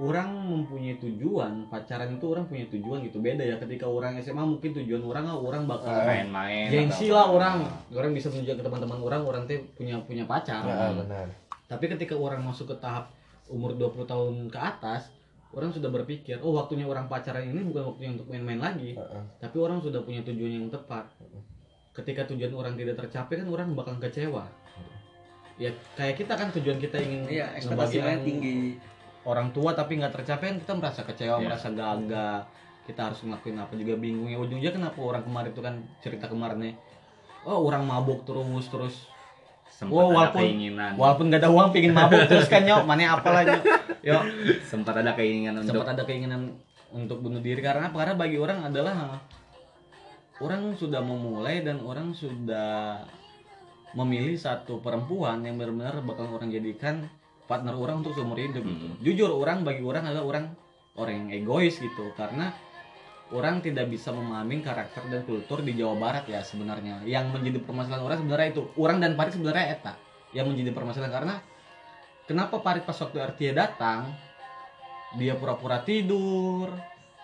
[0.00, 3.20] orang mempunyai tujuan pacaran itu orang punya tujuan gitu.
[3.20, 7.68] Beda ya ketika orang SMA mungkin tujuan orang ah, orang bakal main-main gengsi lah orang.
[7.92, 10.64] Orang bisa menunjukkan ke teman-teman orang orang teh punya punya pacar.
[10.64, 11.28] Ya, benar.
[11.68, 13.08] tapi ketika orang masuk ke tahap
[13.48, 15.08] umur 20 tahun ke atas
[15.52, 18.96] orang sudah berpikir oh waktunya orang pacaran ini bukan waktunya untuk main-main lagi.
[18.96, 19.22] Heeh.
[19.38, 21.04] tapi orang sudah punya tujuan yang tepat.
[21.92, 24.48] Ketika tujuan orang tidak tercapai kan orang bakal kecewa.
[25.60, 28.80] Ya kayak kita kan tujuan kita ingin Iya, ekspektasinya tinggi.
[29.22, 31.44] orang tua tapi nggak tercapai kan kita merasa kecewa Iya.
[31.44, 32.36] merasa gagal
[32.82, 34.26] kita harus ngelakuin apa juga bingung.
[34.32, 36.74] Ya ujungnya kenapa orang kemarin itu kan cerita kemarinnya
[37.44, 38.94] oh orang mabuk terus terus
[39.72, 40.90] sempat Oh, ada walaupun- keinginan.
[40.94, 42.84] walaupun gak ada uang pingin mabuk terus kan nyok?
[42.84, 43.56] Mana apa lagi?
[44.04, 44.18] Yo.
[44.62, 46.54] Sempat ada keinginan untuk sempat ada keinginan
[46.92, 47.96] untuk bunuh diri karena apa?
[47.98, 49.18] Karena bagi orang adalah
[50.38, 53.00] orang sudah memulai dan orang sudah
[53.92, 57.06] memilih satu perempuan yang benar-benar bakal orang jadikan
[57.44, 58.86] partner orang untuk seumur hidup gitu.
[59.02, 60.44] Jujur orang bagi orang adalah orang
[60.94, 62.10] orang yang egois gitu.
[62.12, 62.50] Karena
[63.32, 67.00] orang tidak bisa memahami karakter dan kultur di Jawa Barat ya sebenarnya.
[67.08, 68.62] Yang menjadi permasalahan orang sebenarnya itu.
[68.76, 69.94] Orang dan Parit sebenarnya eta
[70.36, 71.12] yang menjadi permasalahan.
[71.12, 71.34] Karena
[72.28, 74.12] kenapa Parit pas waktu Artia datang
[75.16, 76.68] dia pura-pura tidur,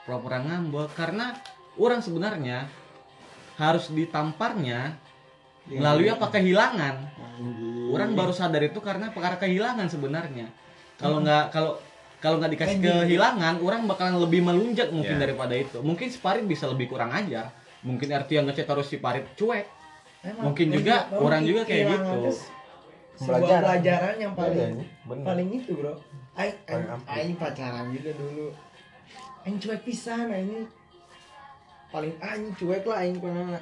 [0.09, 0.97] pura-pura ngambek.
[0.97, 1.37] Karena
[1.77, 2.69] orang sebenarnya
[3.61, 4.97] harus ditamparnya
[5.69, 6.33] melalui apa?
[6.33, 6.95] Kehilangan.
[7.93, 10.49] Orang baru sadar itu karena perkara kehilangan sebenarnya.
[10.99, 11.79] Kalau nggak kalau
[12.19, 15.23] kalau nggak dikasih kehilangan orang bakalan lebih melunjak mungkin Ya.
[15.23, 15.79] daripada itu.
[15.79, 17.55] Mungkin si Parit bisa lebih kurang ajar.
[17.81, 19.67] Mungkin arti yang ngecek terus si Parit cuek.
[20.37, 22.15] Mungkin juga, orang juga kayak gitu.
[22.19, 22.31] itu
[23.19, 23.63] sebuah Pelajaran.
[23.65, 25.25] pelajaran yang paling Iya, bener.
[25.25, 25.95] paling itu bro.
[27.09, 28.47] Aing pacaran juga dulu.
[29.43, 30.67] Aing cuek pisan aing.
[31.89, 33.59] Paling aing cuek lah aing pernah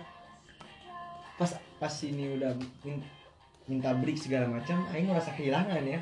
[1.37, 2.53] pas pas ini udah
[2.83, 3.05] min-
[3.67, 6.01] minta break segala macam aing merasa kehilangan ya.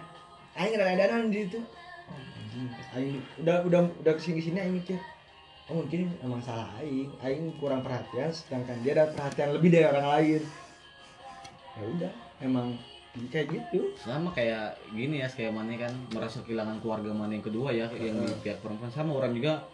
[0.54, 1.58] Aing rada-rada di itu
[2.54, 2.70] anjing.
[2.94, 4.98] Aing udah udah udah ke sini ke sini aing mikir
[5.64, 7.10] oh mungkin emang salah aing.
[7.18, 10.42] Aing kurang perhatian sedangkan dia ada perhatian lebih dari orang lain.
[11.74, 12.66] Ya udah emang
[13.30, 13.94] kayak gitu.
[13.98, 18.22] Sama kayak gini ya kayak mana kan merasa kehilangan keluarga mana yang kedua ya yang
[18.22, 18.90] di pihak perempuan.
[18.90, 19.66] Sama orang juga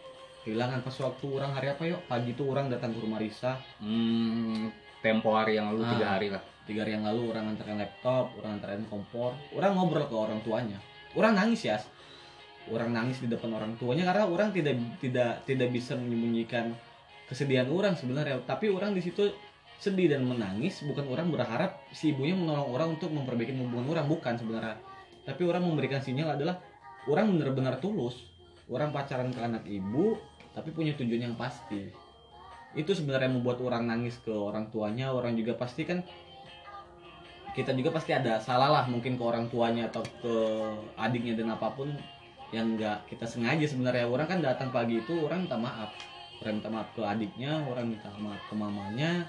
[0.45, 2.01] kehilangan pas waktu orang hari apa yuk?
[2.09, 3.61] Pagi tuh orang datang ke rumah Risa.
[3.81, 4.73] Hmm,
[5.05, 5.93] tempo hari yang lalu Ah.
[5.93, 6.43] tiga hari lah.
[6.69, 9.35] tiga hari yang lalu orang antarkan laptop orang antarin kompor.
[9.59, 10.79] Orang ngobrol ke orang tuanya.
[11.19, 11.83] Orang nangis ya
[12.71, 16.73] orang nangis di depan orang tuanya karena orang tidak tidak tidak bisa menyembunyikan
[17.31, 18.43] kesedihan orang sebenarnya.
[18.43, 19.31] Tapi orang di situ
[19.81, 24.35] sedih dan menangis bukan orang berharap si ibunya menolong orang untuk memperbaiki hubungan orang bukan
[24.35, 24.77] sebenarnya.
[25.23, 26.59] Tapi orang memberikan sinyal adalah
[27.07, 28.27] orang benar-benar tulus.
[28.71, 30.19] Orang pacaran ke anak ibu
[30.51, 31.91] tapi punya tujuan yang pasti.
[32.75, 35.15] Itu sebenarnya membuat orang nangis ke orang tuanya.
[35.15, 36.03] Orang juga pasti kan
[37.51, 40.35] kita juga pasti ada salah lah mungkin ke orang tuanya atau ke
[40.95, 41.91] adiknya dan apa pun
[42.51, 44.07] yang enggak kita sengaja sebenarnya.
[44.11, 45.91] Orang kan datang pagi itu orang minta maaf.
[46.43, 49.27] Orang minta maaf ke adiknya orang minta maaf ke mamanya.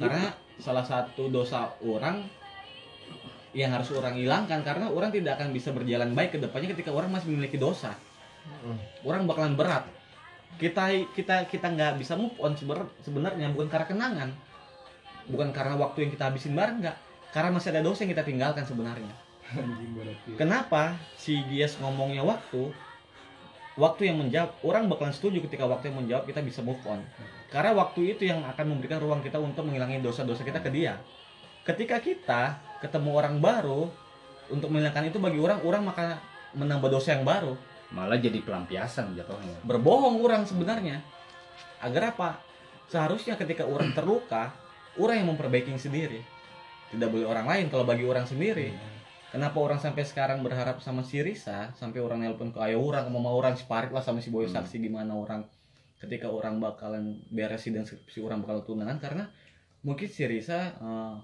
[0.00, 2.24] Karena salah satu dosa orang
[3.56, 7.12] yang harus orang hilangkan karena orang tidak akan bisa berjalan baik ke depannya ketika orang
[7.12, 7.92] masih memiliki dosa.
[9.04, 9.84] Orang bakalan berat.
[10.56, 12.56] Kita kita kita nggak bisa move on
[13.04, 14.30] sebenarnya bukan karena kenangan.
[15.28, 16.96] Bukan karena waktu yang kita habisin bareng nggak.
[17.28, 19.27] Karena masih ada dosa yang kita tinggalkan sebenarnya
[20.36, 22.68] kenapa si Gies ngomongnya waktu
[23.78, 26.98] waktu yang menjawab orang bakalan setuju ketika waktu yang menjawab kita bisa move on.
[27.48, 30.98] Karena waktu itu yang akan memberikan ruang kita untuk menghilangi dosa-dosa kita ke dia.
[31.62, 33.88] Ketika kita ketemu orang baru
[34.50, 36.18] untuk menghilangkan itu bagi orang orang maka
[36.58, 37.54] menambah dosa yang baru.
[37.88, 39.64] Malah jadi pelampiasan jatuhnya.
[39.64, 41.00] berbohong orang sebenarnya.
[41.80, 42.36] Agar apa?
[42.90, 44.52] Seharusnya ketika orang terluka
[45.00, 46.20] orang yang memperbaiki sendiri.
[46.92, 48.97] Tidak boleh orang lain kalau bagi orang sendiri
[49.28, 53.20] kenapa orang sampai sekarang berharap sama si Risa sampai orang nelpon ke ayo orang mau
[53.20, 55.44] mau orang separit lah sama si Boy saksi gimana orang.
[55.98, 59.24] Ketika orang bakalan beresin dan si orang bakal tunangan karena
[59.82, 61.14] mungkin si Risa eh,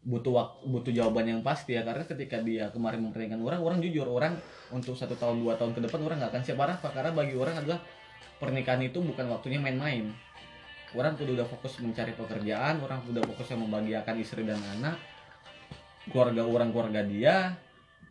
[0.00, 4.08] butuh wak- butuh jawaban yang pasti ya karena ketika dia kemarin mempertanyakan orang orang jujur
[4.08, 4.32] orang
[4.72, 7.60] untuk satu tahun dua tahun ke depan orang nggak akan siap apa karena bagi orang
[7.60, 7.80] adalah
[8.40, 10.12] pernikahan itu bukan waktunya main-main.
[10.90, 14.98] Orang kudu udah fokus mencari pekerjaan orang udah fokus yang membahagiakan istri dan anak
[16.10, 17.56] keluarga orang keluarga dia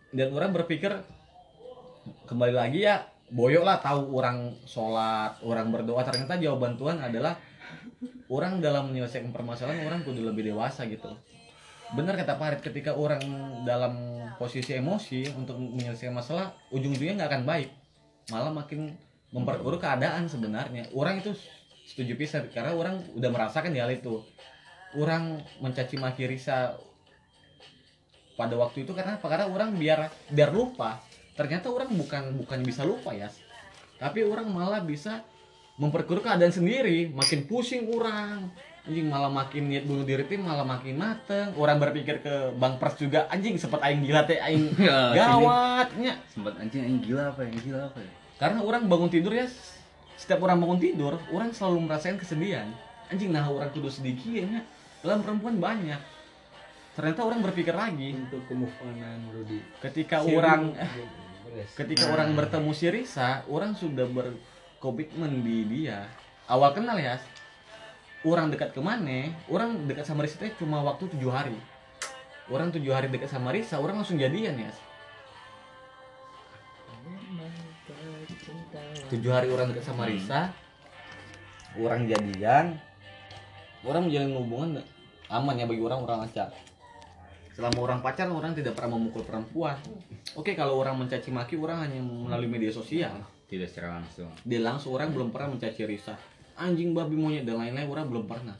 [0.09, 0.95] dan orang berpikir
[2.25, 6.01] kembali lagi ya boyok lah tahu orang sholat orang berdoa.
[6.01, 7.37] Ternyata jawaban Tuhan adalah
[8.29, 11.13] orang dalam menyelesaikan permasalahan orang kudu lebih dewasa gitu.
[11.93, 13.21] Benar kata Farid ketika orang
[13.65, 17.69] dalam posisi emosi untuk menyelesaikan masalah ujung-ujungnya nggak akan baik.
[18.29, 18.93] Malah makin
[19.33, 20.89] memperburuk keadaan sebenarnya.
[20.93, 21.33] Orang itu
[21.85, 24.21] setuju pisan karena orang udah merasakan hal itu.
[24.97, 26.77] Orang mencaci maki Risa
[28.39, 29.27] pada waktu itu karena apa?
[29.27, 31.03] Karena orang biar biar lupa.
[31.35, 33.27] Ternyata orang bukan bukan bisa lupa ya.
[33.99, 35.27] Tapi orang malah bisa
[35.75, 37.11] memperkeruh keadaan sendiri.
[37.11, 38.47] Makin pusing orang.
[38.87, 41.51] Anjing malah makin niat bunuh diri tim malah makin mateng.
[41.59, 46.15] Orang berpikir ke bang pers juga anjing sempat aing gila teh aing Ya, gawatnya.
[46.31, 47.51] Sempat anjing anjing gila apa ya?
[47.59, 48.11] Gila apa ya?
[48.39, 49.51] karena orang bangun tidur ya
[50.15, 52.71] setiap orang bangun tidur orang selalu merasakan kesedihan.
[53.11, 54.63] Anjing nah orang kudu sedikit ya
[55.03, 55.99] dalam perempuan banyak
[56.99, 58.11] ternyata orang berpikir lagi.
[58.11, 60.75] Untuk kemufanan Rudi ketika orang
[61.47, 61.71] Beres.
[61.79, 66.11] ketika orang bertemu si Risa orang sudah berkomitmen di dia.
[66.51, 67.15] Awal kenal ya
[68.27, 71.55] orang dekat ke mana orang dekat sama Risa cuma waktu tujuh hari.
[72.51, 74.71] Orang tujuh hari dekat sama Risa orang langsung jadian ya.
[79.07, 80.51] Tujuh hari orang dekat sama Risa
[81.79, 82.75] orang jadian
[83.85, 84.69] orang menjalin hubungan
[85.29, 86.49] aman ya bagi orang orang lancar
[87.59, 89.75] selama orang pacaran orang tidak pernah memukul perempuan.
[90.39, 93.19] Oke kalau orang mencaci maki orang hanya melalui media sosial.
[93.51, 94.31] Tidak secara langsung.
[94.47, 96.15] dia langsung orang belum pernah mencaci Risa.
[96.55, 98.55] Anjing babi monyet dan lain-lain orang belum pernah.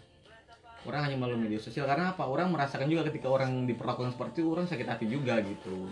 [0.83, 1.87] Orang hanya melalui media sosial.
[1.87, 2.27] Karena apa?
[2.27, 5.87] Orang merasakan juga ketika orang diperlakukan seperti itu orang sakit hati juga gitu.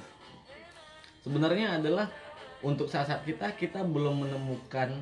[1.24, 2.12] Sebenarnya adalah
[2.60, 5.00] untuk saat-saat kita kita belum menemukan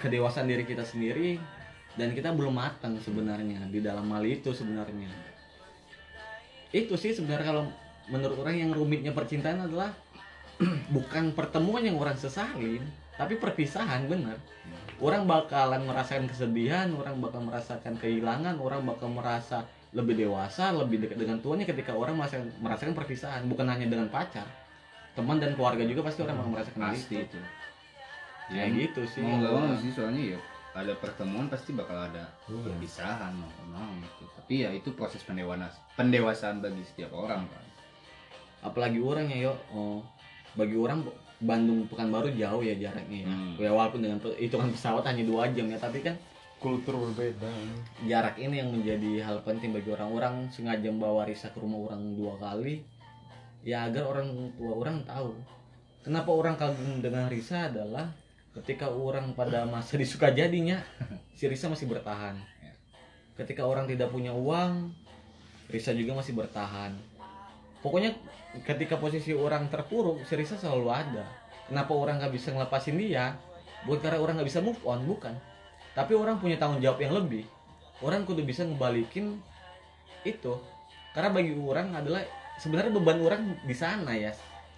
[0.00, 1.36] kedewasaan diri kita sendiri
[2.00, 5.25] dan kita belum matang sebenarnya di dalam hal itu sebenarnya
[6.74, 7.64] itu sih sebenarnya kalau
[8.10, 9.90] menurut orang yang rumitnya percintaan adalah
[10.96, 12.82] bukan pertemuan yang orang sesalin
[13.16, 14.36] tapi perpisahan bener
[15.00, 19.64] orang bakalan merasakan kesedihan orang bakal merasakan kehilangan orang bakal merasa
[19.96, 24.44] lebih dewasa lebih dekat dengan tuannya ketika orang merasakan, merasakan perpisahan bukan hanya dengan pacar.
[25.16, 27.24] Teman dan keluarga juga pasti orang bakal merasakan hal pasti itu.
[27.24, 27.40] itu.
[28.46, 29.20] Kayak gitu sih.
[29.24, 30.38] mau nggak mau sih soalnya ya
[30.76, 35.74] ada pertemuan pasti bakal ada perpisahan mau nggak mau gitu tapi ya itu proses pendewasaan
[35.98, 37.66] pendewasaan bagi setiap orang kan
[38.62, 39.54] apalagi orang ya yo.
[39.74, 40.06] Oh,
[40.54, 41.02] bagi orang
[41.42, 43.28] Bandung Pekanbaru jauh ya jaraknya ya.
[43.28, 43.58] Hmm.
[43.58, 46.14] ya walaupun dengan hitungan pesawat hanya dua jam ya tapi kan
[46.62, 47.50] kultur berbeda.
[48.06, 50.46] jarak ini yang menjadi hal penting bagi orang-orang.
[50.54, 52.86] Sengaja membawa Risa ke rumah orang dua kali
[53.66, 55.34] ya agar orang tua orang tahu.
[56.06, 58.14] Kenapa orang kagum dengan Risa adalah
[58.62, 60.80] ketika orang pada masa disuka jadinya
[61.36, 62.38] si Risa masih bertahan
[63.36, 64.90] ketika orang tidak punya uang
[65.66, 66.94] Risa juga masih bertahan.
[67.82, 68.14] Pokoknya
[68.64, 71.24] ketika posisi orang terpuruk si Risa selalu ada.
[71.66, 73.34] Kenapa orang nggak bisa ngelepasin dia?
[73.84, 75.34] Bukan karena orang nggak bisa move on bukan.
[75.92, 77.44] Tapi orang punya tanggung jawab yang lebih.
[77.98, 79.42] Orang kudu bisa ngebalikin
[80.22, 80.54] itu.
[81.10, 82.22] Karena bagi orang adalah
[82.62, 84.30] sebenarnya beban orang di sana ya.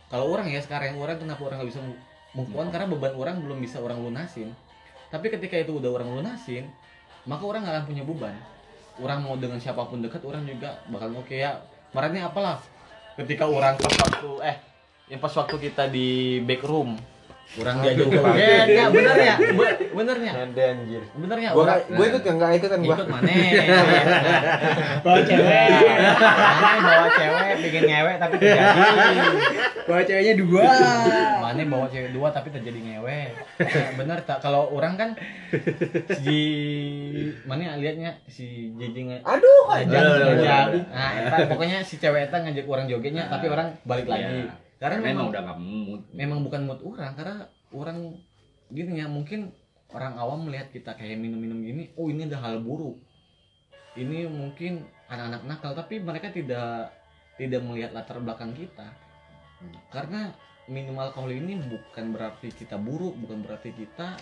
[0.09, 1.80] Kalau orang ya sekarang orang kenapa orang nggak bisa
[2.32, 2.72] move on?
[2.72, 4.56] Karena beban orang belum bisa orang lunasin.
[5.12, 6.72] Tapi ketika itu udah orang lunasin
[7.29, 8.37] maka orang nggak akan punya beban.
[8.99, 11.61] Orang mau dengan siapa pun dekat orang juga bakal oke ya.
[11.93, 12.59] Marahnya apalah?
[13.14, 14.57] Ketika orang pas waktu eh
[15.12, 16.97] yang pas waktu kita di back room
[17.57, 19.34] orang diajak ke ya, ya bener ya?
[19.40, 21.03] Be- benernya ada anjir.
[21.16, 22.94] Benernya gua orang gua ikut kan nggak ikut kan gua.
[23.01, 23.32] Ikut mana?
[25.01, 25.68] Bawa cewek.
[26.61, 27.53] Mana bawa cewek?
[27.64, 28.80] Bikin ngewek tapi terjadi.
[29.88, 30.64] Bawa ceweknya dua.
[31.40, 33.20] Mana bawa cewek dua tapi terjadi ngewe
[33.59, 34.38] Ya, bener tak?
[34.38, 35.11] Kalau orang kan
[36.22, 36.38] si
[37.49, 38.22] mana liatnya?
[38.28, 43.74] Si Jeje nge aduh ngajak nah pokoknya si cewek eta ngajak orang jogetnya tapi orang
[43.82, 44.46] balik lagi.
[44.46, 44.67] Iya.
[44.79, 46.03] Karena memang memang udah nggak mood.
[46.14, 47.37] memang bukan mood orang karena
[47.74, 47.99] orang
[48.70, 49.51] gini ya mungkin
[49.91, 52.97] orang awam melihat kita kayak minum-minum gini oh ini ada hal buruk.
[53.99, 56.95] Ini mungkin anak-anak nakal tapi mereka tidak
[57.35, 58.95] tidak melihat latar belakang kita.
[59.91, 60.31] Karena
[60.68, 64.20] minum alkohol ini bukan berarti kita buruk bukan berarti kita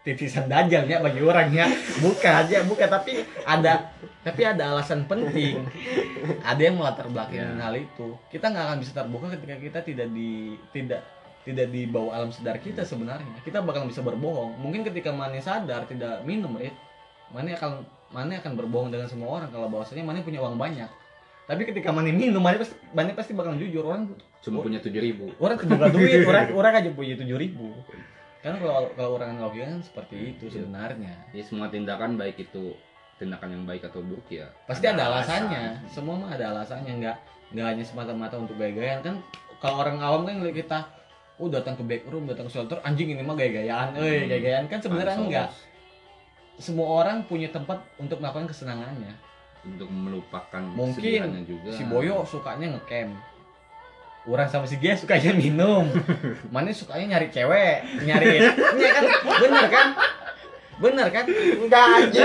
[0.00, 1.68] titisan dajal ya bagi orangnya
[2.00, 5.64] bukan ya bukan tapi ada tapi ada alasan penting.
[6.44, 7.56] Ada yang melatar belakang Ya.
[7.56, 8.16] hal itu.
[8.28, 11.00] Kita nggak akan bisa terbuka ketika kita tidak di tidak
[11.40, 13.40] tidak di bawah alam sadar kita sebenarnya.
[13.40, 14.60] Kita bakal bisa berbohong.
[14.60, 16.76] Mungkin ketika Mane sadar tidak minum Rit
[17.32, 17.80] Mane akan
[18.12, 19.48] Mane akan berbohong dengan semua orang.
[19.48, 20.88] Kalau bahwasanya Mane punya uang banyak.
[21.48, 23.88] Tapi ketika Mane minum Mane pasti Mane pasti bakal jujur.
[23.88, 24.12] Orang
[24.44, 25.32] cuma punya tujuh ribu.
[25.40, 26.24] Orang kebuka duit.
[26.28, 27.72] Orang orang aja punya tujuh ribu
[28.40, 31.14] kan kalau kalau orang logika kan seperti itu sebenarnya.
[31.36, 32.72] Ya semua tindakan baik itu
[33.20, 35.84] tindakan yang baik atau buruk ya pasti ada alasannya.
[35.92, 36.92] semua mah ada alasannya.
[37.04, 37.16] Nggak
[37.52, 39.04] nggak hanya semata-mata untuk gaya-gayaan.
[39.04, 39.14] Kan
[39.60, 40.78] kalau orang awam kan ngeliat kita
[41.40, 43.96] oh datang ke back room datang ke shelter anjing ini mah gaya-gayaan.
[44.00, 45.48] Eh gaya-gayaan kan sebenarnya enggak
[46.60, 49.16] semua orang punya tempat untuk melakukan kesenangannya.
[49.64, 51.72] Untuk melupakan Mungkin juga.
[51.72, 53.16] si Boyo sukanya ngecamp
[54.22, 55.88] orang sama si Gia sukanya minum.
[56.48, 58.44] Mana sukanya nyari cewek nyari
[58.76, 59.04] Iya kan?
[59.38, 59.88] Bener kan?
[60.76, 61.24] Bener kan?
[61.28, 62.24] Enggak anjir.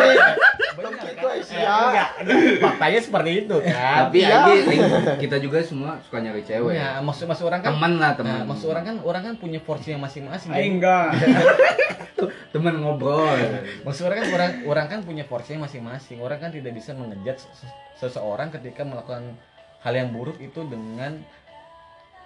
[0.75, 1.75] Bener Gitu kan sih, Eh, ya.
[1.81, 2.39] enggak, enggak.
[2.61, 3.95] faktanya seperti itu kan?
[4.01, 4.37] Tapi Iya.
[4.37, 4.81] anjing,
[5.19, 6.71] kita juga semua suka nyari cewek.
[6.73, 9.59] Ya maksud maksud orang kan teman lah teman Nah, maksud orang kan orang kan punya
[9.59, 10.51] porsi yang masing-masing.
[10.51, 11.07] Ayo Jadi, enggak.
[12.51, 13.35] Teman ngobrol.
[13.83, 16.17] Maksud orang kan orang orang kan punya porsi yang masing-masing.
[16.17, 17.67] Orang kan tidak bisa mengejat ses-
[17.97, 19.35] seseorang ketika melakukan
[19.79, 21.19] hal yang buruk itu dengan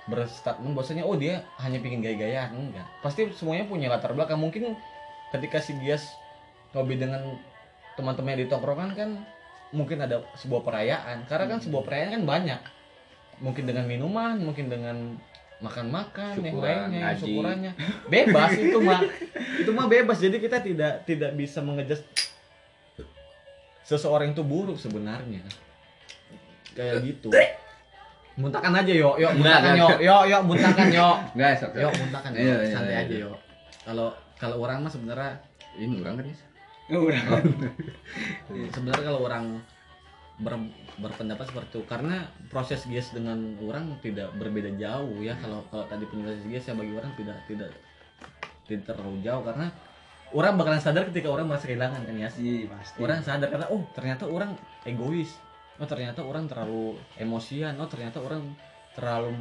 [0.10, 2.88] berstatement bahwasanya oh dia hanya pingin gaya-gayaan enggak.
[3.06, 4.42] Pasti semuanya punya latar belakang.
[4.42, 4.74] Mungkin
[5.30, 6.10] ketika si Gias
[6.74, 7.38] ngopi dengan
[7.96, 9.10] teman-temannya di tongkrongan kan
[9.72, 11.30] mungkin ada sebuah perayaan.
[11.30, 12.62] Karena kan sebuah perayaan kan banyak.
[13.40, 15.16] Mungkin dengan minuman, mungkin dengan
[15.64, 17.72] makan-makan yang lainnya, yang syukurannya.
[18.10, 19.02] Bebas itu mah.
[19.62, 20.18] Itu mah bebas.
[20.20, 22.02] Jadi kita tidak tidak bisa mengejat
[23.86, 25.46] seseorang itu buruk sebenarnya.
[26.74, 27.30] Kayak gitu.
[28.40, 31.10] Muntahkan aja yo, yo muntahkan yo, yo, yo muntahkan yo.
[31.36, 33.04] enggak sok Yo muntahkan yo, Iya, iya, santai iya.
[33.04, 33.32] aja yo.
[33.84, 34.08] Kalau
[34.40, 35.36] kalau orang mah sebenarnya
[35.76, 36.26] ini orang kan
[36.90, 37.22] ya udah
[38.76, 39.62] sebenarnya kalau orang
[40.40, 45.36] ber- berpendapat seperti itu karena proses gas dengan orang tidak berbeda jauh ya.
[45.38, 47.70] Kalau kalau tadi penjelasan gas ya bagi orang tidak tidak
[48.66, 49.44] tidak terlalu jauh.
[49.44, 49.68] Karena
[50.32, 52.98] orang bakalan sadar ketika orang merasa kehilangan kan ya sih pasti.
[52.98, 54.56] Orang sadar karena oh ternyata orang
[54.88, 55.36] egois
[55.80, 57.74] oh ternyata orang terlalu emosian.
[57.80, 58.44] Oh ternyata orang
[58.94, 59.36] terlalu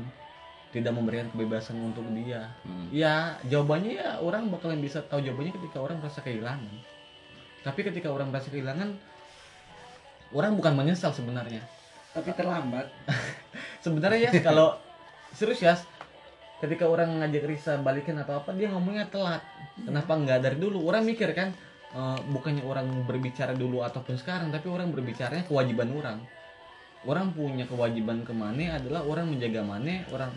[0.70, 2.53] tidak memberikan kebebasan untuk dia.
[2.62, 2.93] Hmm.
[2.93, 6.72] ya jawabannya ya orang bakalan bisa tahu jawabannya ketika orang merasa kehilangan.
[7.64, 8.95] Tapi ketika orang merasa kehilangan
[10.36, 11.64] orang bukan menyesal sebenarnya.
[12.12, 12.89] Tapi terlambat.
[13.84, 14.76] Sebenarnya ya kalau
[15.39, 15.74] serius ya
[16.59, 19.43] ketika orang ngajak Risa balikin atau apa dia ngomongnya telat.
[19.78, 20.84] Kenapa nggak dari dulu?
[20.84, 21.55] Orang mikir kan
[21.95, 26.18] eh, bukannya orang berbicara dulu ataupun sekarang tapi orang berbicaranya kewajiban orang
[27.07, 30.34] orang punya kewajiban ke Mane adalah orang menjaga Mane orang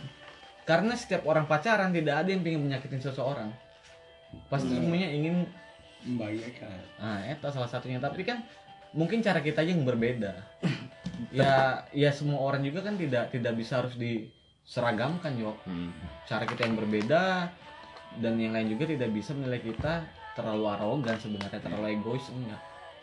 [0.64, 3.50] karena setiap orang pacaran tidak ada yang ingin menyakitin seseorang
[4.48, 4.80] pasti Benar.
[4.80, 5.36] semuanya ingin
[6.06, 6.70] membahagiakan
[7.02, 8.00] Nah, itu salah satunya.
[8.02, 8.42] Tapi kan
[8.94, 10.34] mungkin cara kita aja yang berbeda.
[11.38, 15.58] ya, ya semua orang juga kan tidak tidak bisa harus diseragamkan, yo.
[15.66, 15.94] Hmm.
[16.26, 17.50] Cara kita yang berbeda
[18.20, 22.62] dan yang lain juga tidak bisa menilai kita terlalu arogan sebenarnya, terlalu egois enggak.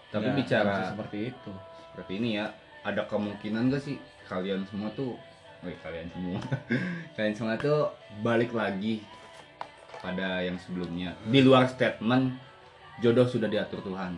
[0.09, 1.53] Tapi Nggak- bicara- seperti itu.
[1.91, 2.47] Seperti ini ya,
[2.81, 5.18] ada kemungkinan gak sih kalian semua tuh,
[5.59, 6.39] Wih, kalian semua,
[7.14, 9.03] kalian semua tuh balik lagi
[9.99, 11.12] pada yang sebelumnya.
[11.24, 12.39] Di luar statement,
[12.99, 14.14] jodoh sudah diatur Tuhan.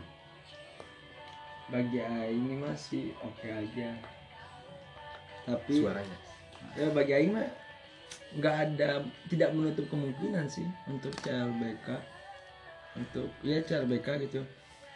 [1.66, 3.94] bagi Aing ini masih oke aja
[5.40, 6.18] tapi Suaranya.
[6.74, 7.46] ya bagi Aing mah
[8.32, 11.94] nggak ada tidak menutup kemungkinan sih untuk CLBK
[12.96, 14.40] untuk ya CLBK gitu.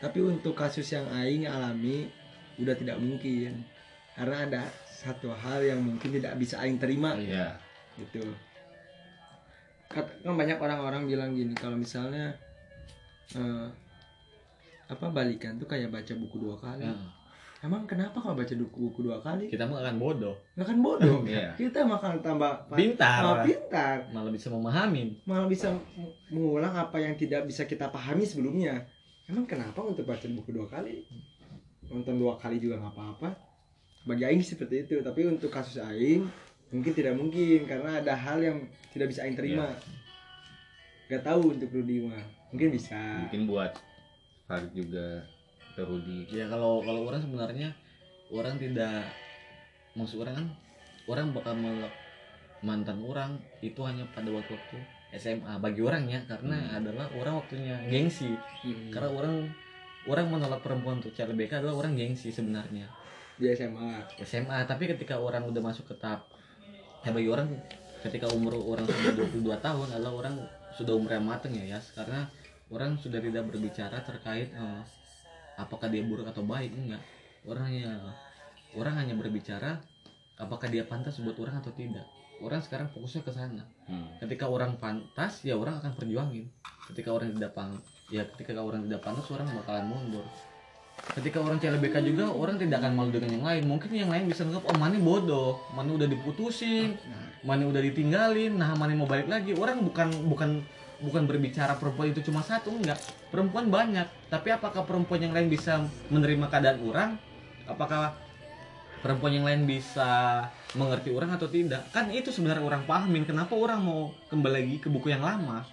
[0.03, 2.11] Tapi untuk kasus yang Aing alami
[2.59, 3.63] udah tidak mungkin.
[4.15, 7.15] Karena ada satu hal yang mungkin tidak bisa Aing terima.
[7.19, 7.59] Iya.
[7.95, 8.27] gitu.
[9.87, 12.35] Kat- kan banyak orang-orang bilang gini kalau misalnya
[13.39, 13.67] eh,
[14.91, 16.85] apa balikan tuh kayak baca buku dua kali.
[16.85, 16.95] Ya,
[17.65, 19.49] emang kenapa kalau baca buku, buku dua kali?
[19.49, 21.19] Kita mah akan bodoh, nggak kan bodoh.
[21.33, 21.57] Iya.
[21.57, 23.25] kita makan tambah Pintar.
[23.25, 23.97] tambah pintar.
[24.13, 25.03] Malah bisa memahami.
[25.25, 25.73] malah bisa
[26.29, 28.85] mengulang apa yang tidak bisa kita pahami sebelumnya.
[29.25, 31.09] Emang kenapa untuk baca buku dua kali?
[31.89, 33.29] Nonton dua kali juga nggak apa-apa.
[34.05, 35.01] Bagi Aing seperti itu.
[35.01, 36.29] Tapi untuk kasus Aing
[36.69, 37.65] mungkin tidak mungkin.
[37.65, 38.61] Karena ada hal yang
[38.93, 39.73] tidak bisa Aing terima.
[41.09, 42.21] Gak tahu untuk Rudi mah.
[42.53, 42.97] Mungkin bisa.
[43.25, 43.73] Mungkin buat
[44.45, 45.25] Farid juga,
[45.83, 46.31] Rudi.
[46.31, 47.69] Ya kalau kalau orang sebenarnya
[48.31, 49.11] orang tidak
[49.99, 50.47] maksud orang kan
[51.11, 51.95] orang bakal melek
[52.65, 54.79] mantan orang itu hanya pada waktu waktu
[55.15, 58.35] SMA bagi orang ya karena adalah orang waktunya gengsi.
[58.65, 58.91] Hmm.
[58.91, 59.35] karena orang
[60.09, 62.89] orang menolak perempuan untuk CLBK adalah orang gengsi sebenarnya.
[63.35, 66.27] Di SMA SMA tapi ketika orang udah masuk ke tahap
[67.05, 67.51] ya bagi orang
[68.01, 70.35] ketika umur orang sudah 22 tahun adalah orang
[70.75, 71.93] sudah umur yang matang ya Yas.
[71.95, 72.27] Karena
[72.73, 74.83] orang sudah tidak berbicara terkait eh,
[75.59, 76.75] apakah dia buruk atau baik?
[76.75, 77.03] Enggak.
[77.45, 78.15] Orang hanya
[78.75, 79.79] orang hanya berbicara
[80.39, 82.07] apakah dia pantas buat orang atau tidak?
[82.43, 83.63] Orang sekarang fokusnya ke sana.
[83.85, 84.17] Hmm.
[84.17, 86.49] ketika orang pantas ya orang akan perjuangin.
[86.91, 87.79] Ketika orang tidak pang
[88.13, 90.27] ya ketika orang tidak pantas orang bakalan mundur.
[91.15, 93.63] Ketika orang CLBK juga orang tidak akan malu dengan yang lain.
[93.69, 95.61] Mungkin yang lain bisa nganggap oh Mani bodoh.
[95.77, 96.97] Mani udah diputusin.
[97.45, 98.57] Mani udah ditinggalin.
[98.57, 99.53] Nah Mani mau balik lagi.
[99.53, 100.65] Orang bukan bukan
[101.03, 102.99] bukan berbicara perempuan itu cuma satu enggak.
[103.33, 105.83] Perempuan banyak tapi apakah perempuan yang lain bisa
[106.13, 107.11] menerima keadaan orang?
[107.65, 108.15] Apakah
[109.01, 110.43] perempuan yang lain bisa
[110.77, 111.83] mengerti orang atau tidak?
[111.91, 115.65] Kan itu sebenarnya orang pahamin kenapa orang mau kembali lagi ke buku yang lama?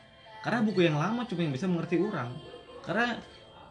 [0.42, 2.34] Karena buku yang lama cuma yang bisa mengerti orang.
[2.82, 3.20] Karena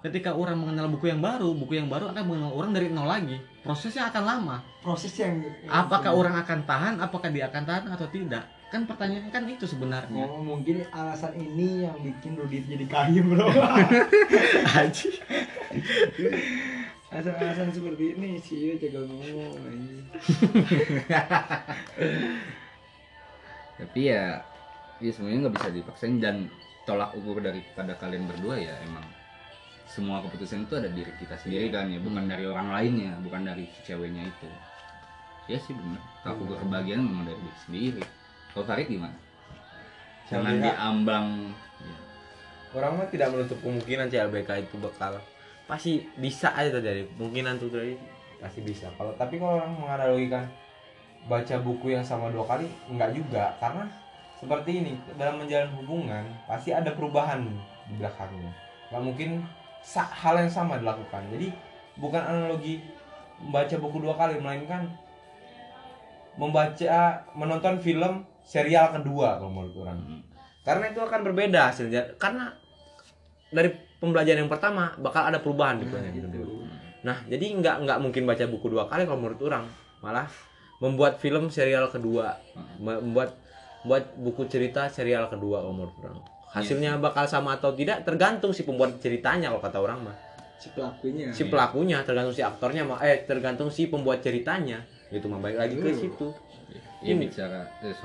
[0.01, 3.37] ketika orang mengenal buku yang baru buku yang baru akan mengenal orang dari nol lagi.
[3.61, 4.57] Prosesnya akan lama.
[4.81, 9.43] Proses yang apakah orang akan tahan apakah dia akan tahan atau tidak kan pertanyaan kan
[9.51, 13.51] itu sebenarnya Oh, mungkin alasan ini yang bikin Rudi jadi kayu bro
[14.79, 15.11] Haji
[17.11, 19.59] alasan-alasan seperti ini sih jaga ngomong.
[23.83, 24.39] Tapi ya,
[25.03, 26.47] ya sebenarnya nggak bisa dipaksain dan
[26.87, 29.03] tolak ukur daripada kalian berdua ya emang
[29.91, 33.67] semua keputusan itu ada diri kita sendiri kan ya, bukan dari orang lainnya, bukan dari
[33.67, 34.47] si ceweknya itu.
[35.51, 35.99] Ya sih benar.
[36.23, 38.03] Tolak ukur kebahagiaan memang dari diri sendiri.
[38.51, 39.15] Kalau Farid gimana?
[40.31, 41.27] Jangan diambang.
[41.83, 41.97] Ya.
[42.71, 45.19] orang mah tidak menutup kemungkinan CLBK itu bakal
[45.71, 47.95] pasti bisa aja terjadi kemungkinan tuh terjadi
[48.43, 50.45] pasti bisa kalau tapi kalau orang menganalogikan
[51.31, 53.87] baca buku yang sama dua kali enggak juga karena
[54.41, 57.45] seperti ini dalam menjalin hubungan pasti ada perubahan
[57.87, 58.51] di belakangnya
[58.91, 59.31] nggak mungkin
[59.95, 61.55] hal yang sama dilakukan jadi
[62.01, 62.83] bukan analogi
[63.39, 64.91] membaca buku dua kali melainkan
[66.35, 69.99] membaca menonton film serial kedua kalau menurut orang.
[70.03, 70.23] Hmm.
[70.61, 72.19] karena itu akan berbeda hasilnya.
[72.19, 72.51] Karena
[73.49, 76.27] dari pembelajaran yang pertama bakal ada perubahan di banyak gitu.
[77.01, 79.65] Nah jadi nggak nggak mungkin baca buku dua kali kalau menurut orang.
[80.03, 80.29] Malah
[80.83, 82.37] membuat film serial kedua.
[82.77, 83.39] Membuat
[83.81, 86.21] buat buku cerita serial kedua kalau menurut orang.
[86.51, 90.17] Hasilnya bakal sama atau tidak tergantung si pembuat ceritanya kalau kata orang mah.
[90.61, 91.33] Si pelakunya.
[91.33, 93.01] Si pelakunya tergantung si aktornya mah.
[93.01, 94.85] Eh tergantung si pembuat ceritanya.
[95.09, 95.97] Gitu mah baik lagi ke Hmm.
[95.97, 96.27] situ.
[97.01, 97.33] Ya Ini.
[97.33, 97.97] bicara eh.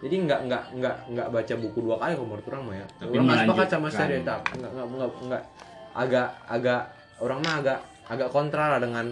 [0.00, 2.86] Jadi nggak nggak nggak nggak baca buku dua kali kalau menurut orang mah ya.
[2.96, 5.42] Tapi orang nggak sepakat sama stereotip nggak nggak nggak nggak.
[5.90, 6.82] Agak agak
[7.20, 7.78] orang mah agak
[8.08, 9.06] agak kontra lah dengan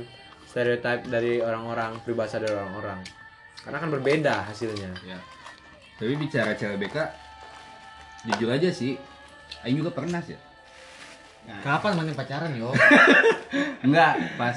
[0.48, 3.04] stereotip dari orang-orang peribahasa dari orang-orang.
[3.60, 4.90] Karena kan berbeda hasilnya.
[5.04, 5.18] Ya.
[6.00, 6.96] Tapi bicara cewek BK
[8.32, 8.96] jujur aja sih
[9.62, 10.36] Aing juga pernah sih.
[11.64, 12.72] Kapan mana pacaran yo?
[13.86, 14.56] enggak pas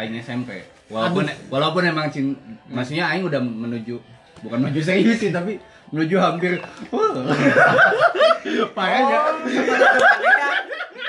[0.00, 2.32] Aing SMP walaupun walaupun emang cin
[2.68, 4.00] maksudnya Aing udah menuju
[4.44, 5.58] bukan menuju serius sih tapi
[5.90, 6.60] menuju hampir.
[6.92, 7.12] Wah.
[8.76, 9.20] parah ya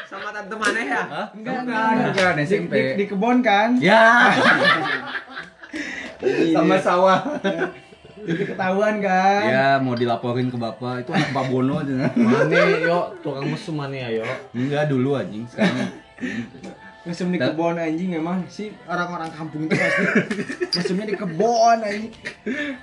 [0.10, 1.04] sama tante mana ya
[1.38, 3.78] enggak enggak Di, SMP di, di kebun kan?
[3.78, 4.34] ya.
[6.52, 7.22] Sama sawah.
[8.20, 9.44] Jadi ketahuan kan?
[9.48, 11.06] ya mau dilaporin ke bapak.
[11.08, 12.10] Itu anak Pak Bono aja.
[12.18, 15.94] Mana yo tukang mesum mana ya yo enggak dulu anjing sekarang
[17.10, 20.04] Mesum di kebun anjing emang sih orang-orang kampung itu pasti.
[20.78, 22.14] Mesumnya di kebun anjing.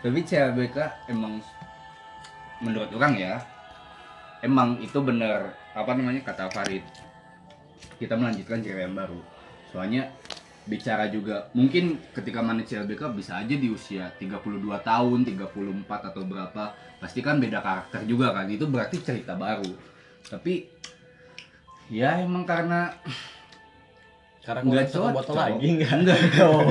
[0.03, 0.79] tapi CLBK
[1.15, 1.39] emang
[2.59, 3.39] menurut orang ya
[4.43, 6.83] emang itu bener apa namanya kata Farid.
[8.03, 9.23] Kita melanjutkan cerita yang baru.
[9.71, 10.11] Soalnya
[10.67, 14.43] bicara juga mungkin ketika mana CLBK bisa aja di usia 32
[14.83, 18.51] tahun 34 atau berapa pasti kan beda karakter juga kan.
[18.51, 19.71] Itu berarti cerita baru.
[20.27, 20.67] Tapi
[21.95, 22.91] ya emang karena
[24.47, 25.91] Karena Nggak satu botol lagi enggak?
[26.07, 26.19] Enggak.
[26.47, 26.63] Oh,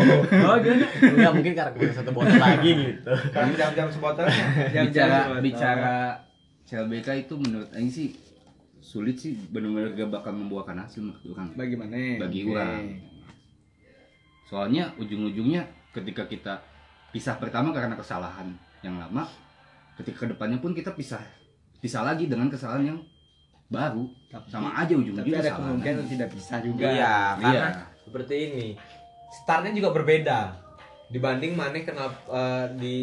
[0.47, 0.87] oh gimana?
[0.95, 3.11] Enggak mungkin karena kurang satu botol lagi gitu.
[3.35, 4.45] Kan jam-jam sebotolnya.
[4.71, 5.43] Jam-jam bicara sebotol.
[5.43, 5.95] bicara
[6.65, 8.15] CLBK itu menurut Aing sih
[8.85, 12.21] sulit sih benar-benar gak bakal membuahkan hasil menurut orang bagaimana?
[12.21, 12.53] Bagi Oke.
[12.53, 12.83] orang.
[14.45, 16.61] soalnya ujung-ujungnya ketika kita
[17.09, 18.53] pisah pertama karena kesalahan
[18.85, 19.25] yang lama
[19.97, 21.17] ketika ke depannya pun kita pisah
[21.81, 22.99] pisah lagi dengan kesalahan yang
[23.67, 24.05] baru
[24.45, 26.11] sama aja Tapi ujung-ujungnya ada kesalahan kemungkinan lagi.
[26.11, 26.85] tidak bisa juga.
[26.87, 27.67] iya karena Iya.
[27.99, 28.67] seperti ini
[29.35, 30.39] startnya juga berbeda
[31.07, 32.95] dibanding mana kenapa eh, di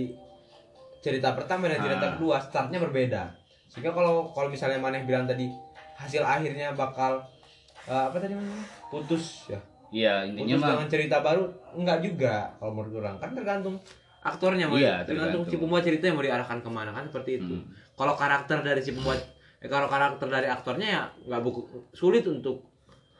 [0.99, 2.13] cerita pertama dan cerita Ah.
[2.13, 3.23] kedua startnya berbeda
[3.67, 5.51] sehingga kalau kalau misalnya maneh bilang tadi
[5.97, 7.27] hasil akhirnya bakal
[7.83, 9.59] eh, apa tadi namanya putus ya
[9.91, 11.43] iya intinya putus mah dengan cerita baru
[11.75, 13.75] enggak juga kalau menurut orang kan tergantung
[14.21, 15.61] aktornya mau Iya, tergantung si tergantung.
[15.61, 17.67] pembuat ceritanya mau diarahkan ke mana kan seperti itu Hmm.
[17.93, 19.19] kalau karakter dari si pembuat
[19.63, 21.61] eh, kalau karakter dari aktornya ya nggak buku
[21.93, 22.67] sulit untuk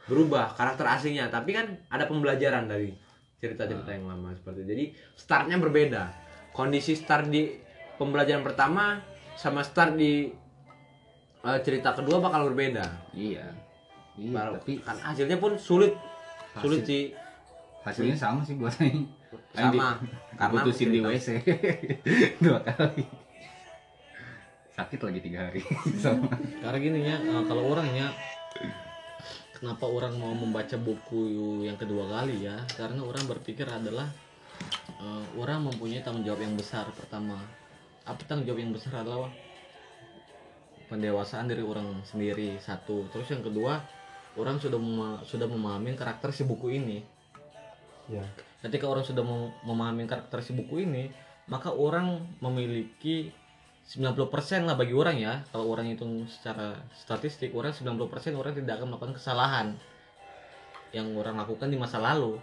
[0.03, 1.27] berubah karakter aslinya.
[1.27, 2.91] Tapi kan ada pembelajaran dari
[3.39, 4.69] cerita-cerita yang lama seperti itu.
[4.69, 4.85] jadi
[5.15, 6.03] startnya berbeda.
[6.51, 7.49] Kondisi start di
[7.95, 8.99] pembelajaran pertama
[9.33, 10.29] sama start di
[11.41, 12.83] eh, cerita kedua bakal berbeda.
[13.11, 13.47] Iya.
[14.13, 15.95] Iya Baru- tapi kan hasilnya pun sulit.
[16.55, 17.03] Sulit Hasil- sih.
[17.81, 19.09] hasilnya sama sih buat Aing.
[19.51, 19.97] Sama.
[19.97, 21.27] Di- karena putusin di WC
[22.45, 23.01] dua kali
[24.73, 25.61] sakit lagi tiga hari
[26.03, 26.29] sama
[26.61, 28.09] Karena gini ya, eh, kalau orangnya
[29.53, 32.57] kenapa orang mau membaca buku yang kedua kali ya?
[32.75, 34.09] Karena orang berpikir adalah
[34.99, 37.37] eh, orang mempunyai tanggung jawab yang besar pertama.
[38.03, 39.31] Apa tanggung jawab yang besar adalah
[40.91, 43.07] pendewasaan dari orang sendiri satu.
[43.09, 43.79] Terus yang kedua,
[44.35, 46.99] orang sudah mema- sudah memahami karakter si buku ini.
[48.11, 48.25] ya
[48.59, 51.07] Ketika orang sudah mem- memahami karakter si buku ini,
[51.47, 53.31] maka orang memiliki
[53.83, 55.43] 90% lah bagi orang ya.
[55.51, 59.67] Kalau orang hitung secara statistik, orang 90% orang tidak akan melakukan kesalahan
[60.95, 62.39] yang orang lakukan di masa lalu.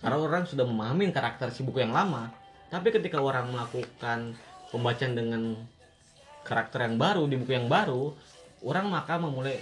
[0.00, 2.32] Karena orang sudah memahami karakter si buku yang lama.
[2.72, 4.32] Tapi ketika orang melakukan
[4.72, 5.42] pembacaan dengan
[6.46, 8.16] karakter yang baru di buku yang baru,
[8.64, 9.60] orang maka memulai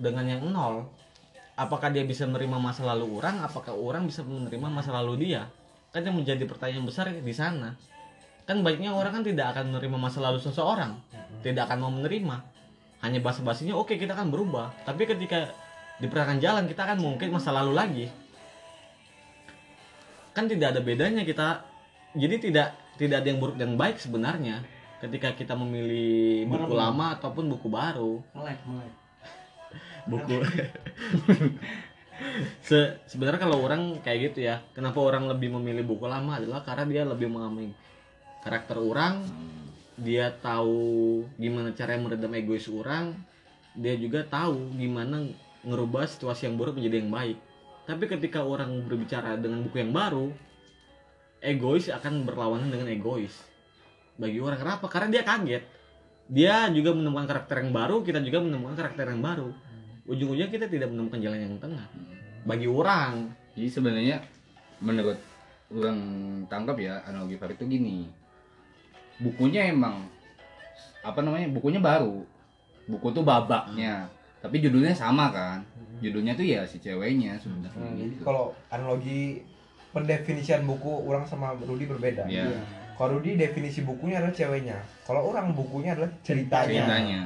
[0.00, 0.88] dengan yang nol.
[1.56, 3.44] Apakah dia bisa menerima masa lalu orang?
[3.44, 5.48] Apakah orang bisa menerima masa lalu dia?
[5.92, 7.76] Kan yang menjadi pertanyaan besar di sana.
[8.46, 10.94] Kan banyaknya orang kan tidak akan menerima masa lalu seseorang,
[11.42, 12.36] tidak akan mau menerima.
[13.02, 14.70] Hanya basa-basinya oke kita akan berubah.
[14.86, 15.50] Tapi ketika
[15.98, 18.06] di perjalanan jalan kita akan mungkin masa lalu lagi.
[20.30, 21.66] Kan tidak ada bedanya kita.
[22.16, 24.64] Jadi tidak tidak ada yang buruk dan baik sebenarnya
[25.04, 28.92] ketika kita memilih buku lama ataupun buku baru Melek, melek.
[30.10, 30.36] buku
[32.64, 36.88] Se- sebenarnya kalau orang kayak gitu ya kenapa orang lebih memilih buku lama adalah karena
[36.88, 37.76] dia lebih memahami
[38.46, 39.26] karakter orang
[39.98, 43.18] dia tahu gimana cara meredam egois orang
[43.74, 45.26] dia juga tahu gimana
[45.66, 47.38] ngerubah situasi yang buruk menjadi yang baik.
[47.86, 50.30] Tapi ketika orang berbicara dengan buku yang baru
[51.42, 53.34] egois akan berlawanan dengan egois
[54.16, 54.58] bagi orang.
[54.58, 54.86] Kenapa?
[54.88, 55.64] Karena dia kaget.
[56.26, 59.50] Dia juga menemukan karakter yang baru kita juga menemukan karakter yang baru.
[60.06, 61.86] Ujung-ujungnya kita tidak menemukan jalan yang tengah
[62.46, 63.30] bagi orang.
[63.54, 64.16] Jadi sebenarnya
[64.82, 65.18] menurut
[65.70, 66.00] orang
[66.46, 68.25] tangkap ya analogi Farid itu gini.
[69.18, 70.04] Bukunya emang
[71.00, 71.48] apa namanya?
[71.48, 72.24] Bukunya baru.
[72.86, 74.06] Buku tuh babaknya.
[74.42, 75.64] Tapi judulnya sama kan?
[75.98, 78.22] Judulnya tuh ya si ceweknya sebenarnya Hmm, jadi gitu.
[78.22, 79.40] kalau analogi
[79.90, 82.28] pendefinisian buku orang sama Rudi berbeda.
[82.28, 82.52] Iya.
[82.96, 84.76] Kalau Rudi definisi bukunya adalah ceweknya.
[85.08, 86.68] Kalau orang bukunya adalah ceritanya.
[86.68, 87.22] Ceritanya.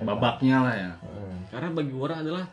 [0.00, 0.92] Babaknya lah ya.
[1.04, 1.38] Hmm.
[1.50, 2.44] karena bagi orang adalah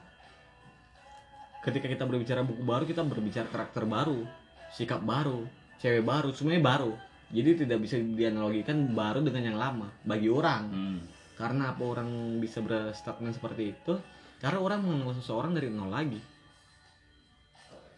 [1.62, 4.24] ketika kita berbicara buku baru kita berbicara karakter baru
[4.72, 5.46] sikap baru
[5.78, 6.92] cewek baru semuanya baru
[7.28, 11.00] jadi tidak bisa dianalogikan baru dengan yang lama bagi orang Hmm.
[11.36, 12.10] karena apa orang
[12.40, 13.94] bisa berstatement seperti itu
[14.38, 16.18] karena orang mengenal seseorang dari nol lagi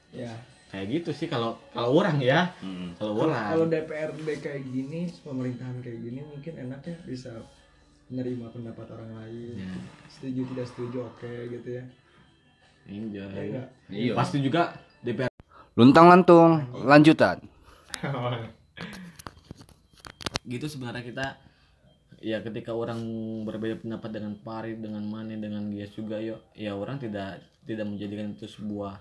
[0.09, 0.33] ya
[0.69, 2.93] kayak gitu sih kalau kalau orang ya Hmm.
[2.95, 7.31] kalau orang kalau DPRD kayak gini pemerintahan kayak gini mungkin enaknya bisa
[8.09, 9.73] menerima pendapat orang lain Ya.
[10.09, 11.83] setuju tidak setuju oke gitu ya
[12.89, 14.13] enjoy ya enggak Iya.
[14.17, 15.29] pasti juga DPR
[15.77, 17.39] Luntang lantung lanjutan.
[20.49, 21.25] gitu sebenarnya kita
[22.19, 22.99] ya ketika orang
[23.45, 28.33] berbeda pendapat dengan Farid dengan Mane dengan Gias juga yo ya orang tidak tidak menjadikan
[28.33, 28.97] itu sebuah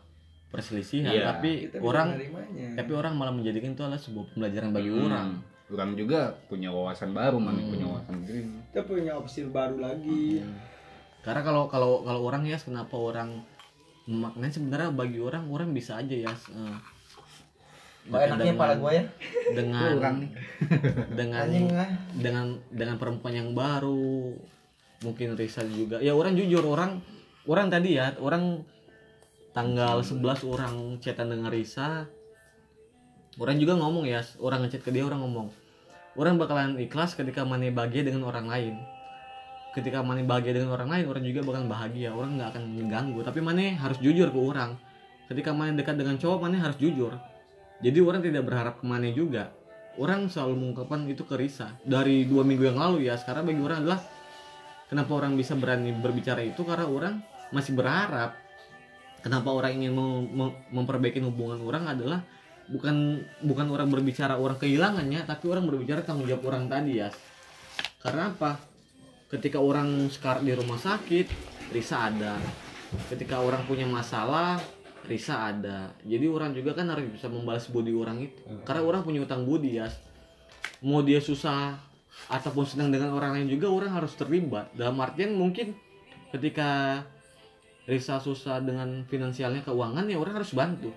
[0.49, 1.25] perselisihan Iya.
[1.27, 5.05] tapi orang menerimanya tapi orang malah menjadikan itu adalah sebuah pembelajaran bagi Hmm.
[5.05, 5.29] orang
[5.69, 7.69] Orang juga punya wawasan baru, mana Hmm.
[7.69, 8.41] punya wawasan sendiri.
[8.73, 10.41] kita punya opsi baru lagi
[11.21, 13.45] karena kalau kalau kalau orang ya kenapa orang
[14.07, 16.77] maknanya sebenarnya bagi orang orang bisa aja ya eh,
[18.09, 19.05] Kok enaknya pala gua ya?
[19.53, 20.31] dengan Kurang nih.
[21.13, 21.47] dengan
[22.17, 24.33] dengan dengan perempuan yang baru
[25.05, 26.01] mungkin Risa juga.
[26.01, 27.05] Ya orang jujur orang
[27.45, 28.65] orang tadi ya orang
[29.53, 32.09] tanggal 11 orang chatan dengan Risa
[33.39, 35.49] orang juga ngomong ya orang ngechat ke dia orang ngomong
[36.19, 38.75] orang bakalan ikhlas ketika Mane bahagia dengan orang lain.
[39.73, 42.11] Ketika Mane bahagia dengan orang lain orang juga bakalan bahagia.
[42.11, 43.21] Orang nggak akan mengganggu.
[43.23, 44.75] Tapi Mane harus jujur ke orang.
[45.31, 47.15] Ketika Mane dekat dengan cowok Mane harus jujur
[47.79, 49.55] jadi orang tidak berharap ke Mane juga.
[49.99, 51.75] Orang selalu mengungkapkan itu ke Risa.
[51.83, 54.01] Dari dua minggu yang lalu ya sekarang bagi orang adalah
[54.87, 56.63] kenapa orang bisa berani berbicara itu?
[56.63, 57.15] Karena orang
[57.51, 58.39] masih berharap.
[59.19, 62.23] Kenapa orang ingin mem- mem- memperbaiki hubungan orang adalah
[62.71, 67.11] bukan bukan orang berbicara orang kehilangannya tapi orang berbicara tanggung jawab orang tadi ya.
[67.99, 68.59] Karena apa?
[69.29, 71.27] Ketika orang sekarang di rumah sakit
[71.75, 72.39] Risa ada.
[73.11, 74.63] Ketika orang punya masalah
[75.09, 75.97] Risa ada.
[76.05, 78.45] Jadi orang juga kan harus bisa membalas budi orang itu.
[78.69, 79.89] Karena orang punya utang budi ya
[80.79, 81.75] mau dia susah
[82.31, 84.71] ataupun senang dengan orang lain juga orang harus terlibat.
[84.77, 85.75] Dalam artian mungkin
[86.35, 87.03] ketika
[87.89, 90.93] Risa susah dengan finansialnya keuangan ya orang harus bantu.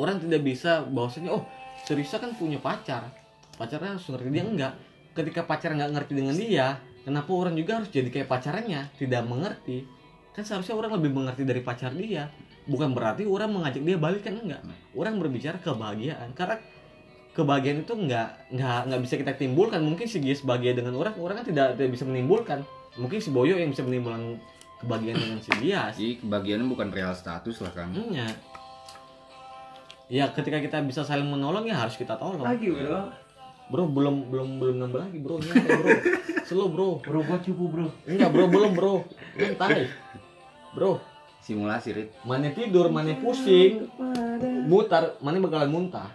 [0.00, 1.44] Orang tidak bisa bahwasanya oh
[1.84, 3.12] si Risa kan punya pacar.
[3.60, 4.74] Pacarnya harus ngerti dia enggak.
[5.12, 8.88] Ketika pacar nggak ngerti dengan dia kenapa orang juga harus jadi kayak pacarnya?
[8.96, 9.84] Tidak mengerti.
[10.32, 12.32] Kan seharusnya orang lebih mengerti dari pacar dia
[12.66, 14.62] bukan berarti orang mengajak dia balik kan enggak
[14.94, 16.62] orang berbicara kebahagiaan karena
[17.32, 21.42] kebahagiaan itu nggak nggak nggak bisa kita timbulkan mungkin si Gies bahagia dengan orang orang
[21.42, 22.60] kan tidak tidak bisa menimbulkan
[23.00, 24.36] mungkin si Boyo yang bisa menimbulkan
[24.84, 27.88] kebahagiaan dengan si Gias Jadi kebahagiaannya bukan real status lah kan.
[27.94, 28.28] Iya.
[30.12, 32.44] Ya ketika kita bisa saling menolong ya harus kita tolong.
[32.44, 33.08] lagi bro
[33.72, 35.92] Bro belum belum belum nambah lagi bro nyantai bro.
[36.52, 36.88] Slow bro.
[37.00, 37.88] Bro gua cupu bro.
[38.04, 38.94] Enggak bro belum bro.
[39.40, 39.88] Nyantai.
[40.76, 41.00] Bro,
[41.42, 42.08] Simulasi Rit.
[42.22, 43.90] mana tidur, mana pusing,
[44.70, 46.06] mutar, mana bakalan muntah.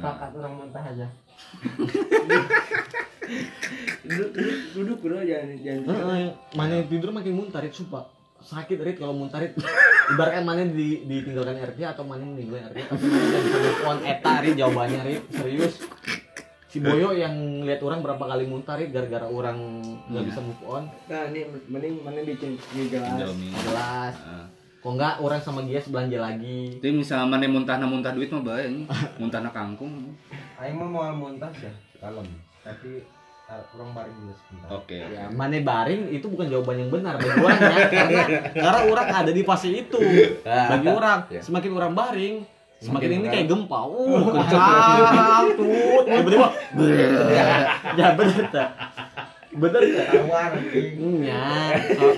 [0.00, 1.06] Pakat orang mentah aja.
[4.06, 4.30] duduk
[4.72, 8.08] duduk bro jangan jangan mana tidur makin muntah Rit, sumpah.
[8.40, 9.52] Sakit Rit kalau muntah Rit.
[10.16, 13.38] Ibaratkan mana di, ditinggalkan RT atau mana meninggalkan RT tapi mana
[13.84, 15.84] on eta Rit jawabannya Rit serius.
[16.76, 19.80] Si Boyo yang lihat orang berapa kali muntah Rit gara-gara orang
[20.12, 20.84] nggak bisa move on.
[21.08, 23.48] nah ini mending mana bikin mie gelas Indomie.
[23.64, 24.12] Jelas.
[24.12, 24.44] Heeh.
[24.84, 26.76] Kok enggak orang sama Gias belanja lagi.
[26.76, 28.84] Itu misalnya mana muntah muntah duit mah nih.
[29.16, 30.12] Muntah kangkung.
[30.60, 32.28] Aing mah mau muntah sih kalem.
[32.60, 33.00] Tapi
[33.48, 34.68] ah, kurang baring dulu sebentar.
[34.76, 35.00] Oke.
[35.00, 38.22] Ya, mana baring itu bukan jawaban yang benar bagi orang ya karena
[38.52, 39.96] karena orang ada di fase itu.
[40.44, 41.40] Bagi orang Ya.
[41.40, 42.44] semakin orang baring
[42.78, 43.80] semakin ini kayak gempa.
[43.88, 46.48] Uh, kencang tut tiba-tiba.
[47.96, 48.68] Ya bener tak?
[49.50, 50.08] Bener tak?
[51.00, 51.44] Iya,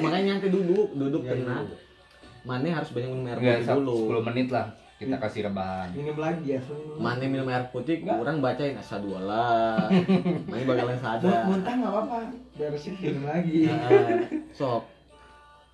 [0.01, 1.67] makanya nyantai duduk, duduk Ya, tenang.
[2.43, 3.97] Mana harus banyak minum air putih dulu.
[4.19, 4.67] 10 menit lah
[4.99, 5.95] kita kasih rebahan.
[5.95, 6.61] minum lagi ya
[6.99, 9.87] Mana minum air putih, orang bacain asa dua lah.
[10.51, 11.47] Mana bakalan sadar.
[11.47, 12.19] muntah nggak apa-apa
[12.53, 14.83] beresin minum lagi Nah, sok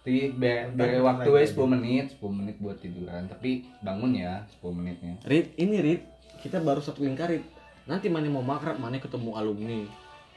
[0.05, 3.25] Tapi be- beri waktu we 10 menit, 10 menit buat tiduran.
[3.25, 5.17] Tapi bangun ya 10 menitnya.
[5.25, 6.05] Rit, ini Rit,
[6.45, 7.41] kita baru satu lingkar Rit.
[7.89, 9.81] Nanti mana mau makrab, mana ketemu alumni.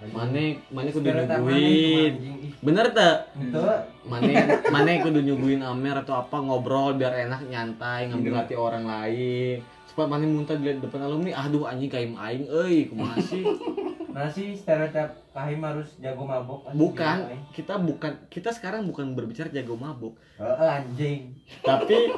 [0.08, 1.04] Mana mana kudu.
[1.52, 2.16] Ih,
[2.64, 3.28] Bener tak?
[3.36, 3.60] Itu
[4.08, 4.32] Mana
[4.72, 9.60] mana kudu nyuguhin Amer atau apa ngobrol biar enak nyantai ngambil hati orang lain.
[9.84, 13.44] Supaya mana muntah di depan alumni, aduh anjing kaim aing euy, kumaha sih?
[14.18, 16.66] masih stereotip kahim harus jago mabok.
[16.74, 20.18] Bukan, kita bukan kita sekarang bukan berbicara jago mabuk.
[20.42, 21.38] Heeh, anjing.
[21.70, 22.10] Tapi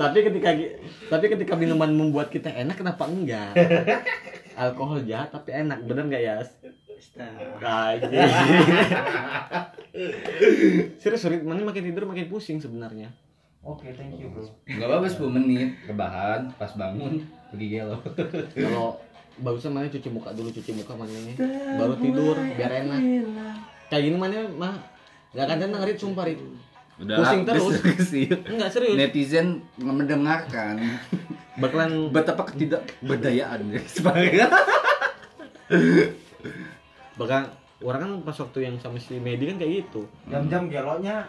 [0.00, 0.50] tapi ketika
[1.12, 3.52] tapi ketika minuman membuat kita enak kenapa enggak?
[4.64, 6.36] Alkohol jahat tapi enak, bener nggak ya?
[7.60, 8.16] Kaji.
[11.02, 13.10] Serius, Rit, mana makin tidur makin pusing sebenarnya.
[13.64, 14.44] Oke, thank you, Bro.
[14.68, 17.96] Gak apa-apa 10 menit rebahan pas bangun pergi gelo.
[18.52, 19.00] Kalau
[19.40, 21.10] bagusnya mana cuci muka dulu, cuci muka mana?
[21.80, 23.00] Baru tidur biar enak.
[23.90, 24.74] Kayak gini mana mah
[25.34, 26.38] Gak akan tenang Rit, sumpah Rit.
[26.94, 27.74] Udah Pusing terus.
[28.54, 28.94] Enggak serius.
[28.94, 30.78] Netizen mendengarkan.
[31.58, 34.30] Bakalan betapa ketidakberdayaan ya sebagai
[37.18, 37.42] Bahkan
[37.82, 40.06] orang kan pas waktu yang sama si Medi kan kayak gitu.
[40.30, 41.26] Jam-jam gelonya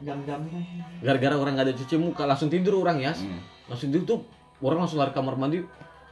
[0.00, 0.60] jam-jamnya.
[1.04, 3.40] Gara-gara orang gak ada cuci muka langsung tidur orang ya Hmm.
[3.68, 4.20] Langsung tidur tuh
[4.64, 5.60] orang langsung lari kamar mandi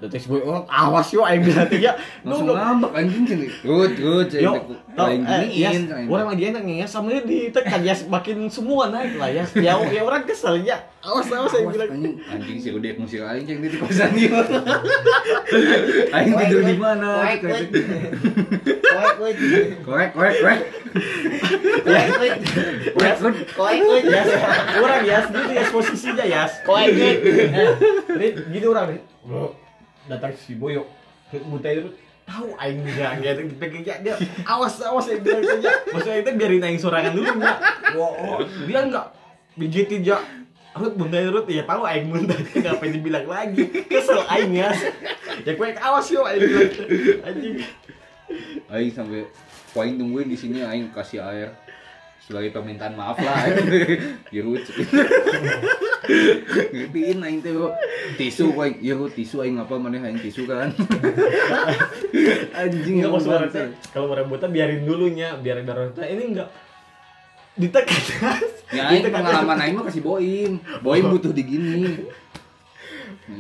[0.01, 1.93] Detek boy orang awas yo aing bisa tiga
[2.25, 3.47] langsung ngambek anjing sini.
[3.61, 4.33] Good, good.
[4.33, 4.57] Yo,
[4.97, 6.09] tau, lain eh, giniin.
[6.09, 9.45] orang lagi enak nih ya, sama dia ditekan ya, makin semua naik lah ya.
[9.61, 10.81] Ya, ya orang kesel ya.
[11.05, 11.93] Awas awas saya Awas, bilang.
[11.93, 14.33] anjing, anjing sih udah ngusir aing yang di kosan dia.
[16.17, 17.37] Aing tidur di mana?
[17.37, 17.69] Korek,
[19.85, 20.17] korek, korek.
[20.17, 20.61] Korek, korek.
[22.97, 24.03] Koek, koek.
[24.09, 24.23] Ya,
[24.81, 26.43] orang ya, gitu ya posisinya ya.
[28.17, 28.97] Rit, gini orang
[30.11, 30.91] datang si Boyo.
[31.31, 31.95] Rit muntah itu
[32.31, 34.15] tahu aing dia gitu pikirnya dia
[34.47, 37.55] awas awas saya bilang aja maksudnya itu biarin aing sorangan dulu ya
[37.99, 38.39] wah oh,
[38.71, 39.07] dia enggak
[39.59, 40.19] bijitin ya
[40.71, 44.71] Rut muntah Rut ya tahu aing muntah ngapain dibilang lagi kesel aing ya
[45.43, 46.43] ya gue awas yo aing
[47.27, 47.55] anjing
[48.71, 49.27] Aing sampai
[49.75, 51.51] poin tungguin di sini aing kasih air
[52.31, 53.51] sebagai permintaan maaf lah
[54.35, 54.63] Yurut
[56.71, 57.75] ngertiin aing teh bro
[58.15, 60.71] tisu poin Yurut tisu aing apa mana aing tisu kan
[62.61, 63.51] anjing bangsa.
[63.51, 63.67] teh.
[63.91, 66.49] Kalau mau rebutan biarin dulunya, biarin darah Ini enggak
[67.59, 68.03] ditekan.
[68.71, 72.07] ya aing pengalaman aing mah kasih boim boim butuh digini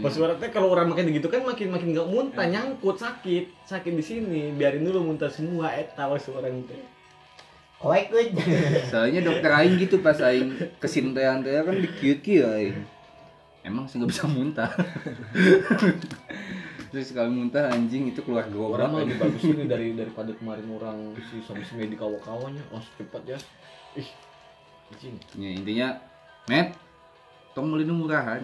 [0.02, 3.90] Pas suara teh kalau orang makin gitu kan makin makin enggak muntah, nyangkut sakit, sakit
[3.90, 4.42] di sini.
[4.54, 6.99] Biarin dulu muntah semua eta pas orang teh.
[7.80, 8.12] Koek,
[8.92, 12.76] soalnya dokter aing gitu pas aing kesintean teh kan dikieu-kieu aing
[13.64, 14.68] emang sih nggak bisa muntah
[16.92, 20.68] terus sekali muntah anjing itu keluar Orang mah gerobak lebih bagus ini dari daripada kemarin
[20.76, 23.38] orang si sama si Medi kawan-kawannya langsung cepat ya.
[23.96, 24.08] Ih.
[24.92, 25.16] Anjing.
[25.38, 25.88] ya intinya
[26.50, 26.74] met
[27.54, 28.42] tong beli nu murahan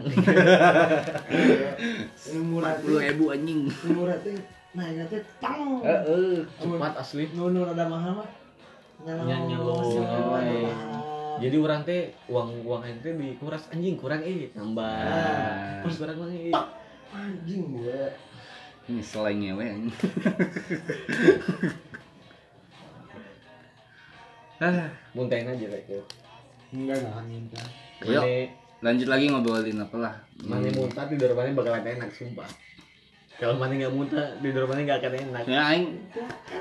[2.40, 4.38] murah puluh ribu anjing murah teh.
[4.76, 5.80] Nah, ini teh tang.
[5.80, 6.44] Heeh.
[6.60, 7.32] Cepat asli.
[7.32, 8.28] Nu nu rada mahal mah.
[9.06, 9.74] Nyanyi lo.
[11.36, 14.82] Jadi orang teh uang uang ente dikuras anjing kurang eh nambah.
[14.82, 15.80] Ah.
[15.86, 16.50] Terus barang lagi.
[17.14, 18.10] Anjing gua.
[18.86, 19.94] ini selain ngewe anjing
[24.62, 26.00] ah Muntahin aja kayak gitu.
[26.72, 27.62] Enggak enggak minta.
[28.06, 28.22] Yuk.
[28.22, 28.36] Mane,
[28.80, 32.48] lanjut lagi ngobrolin apa lah mane muntah tidur mana bakalan enak sumpah.
[33.36, 35.42] Kalau mana nggak muntah tidur mana nggak akan enak.
[35.44, 35.86] ya aing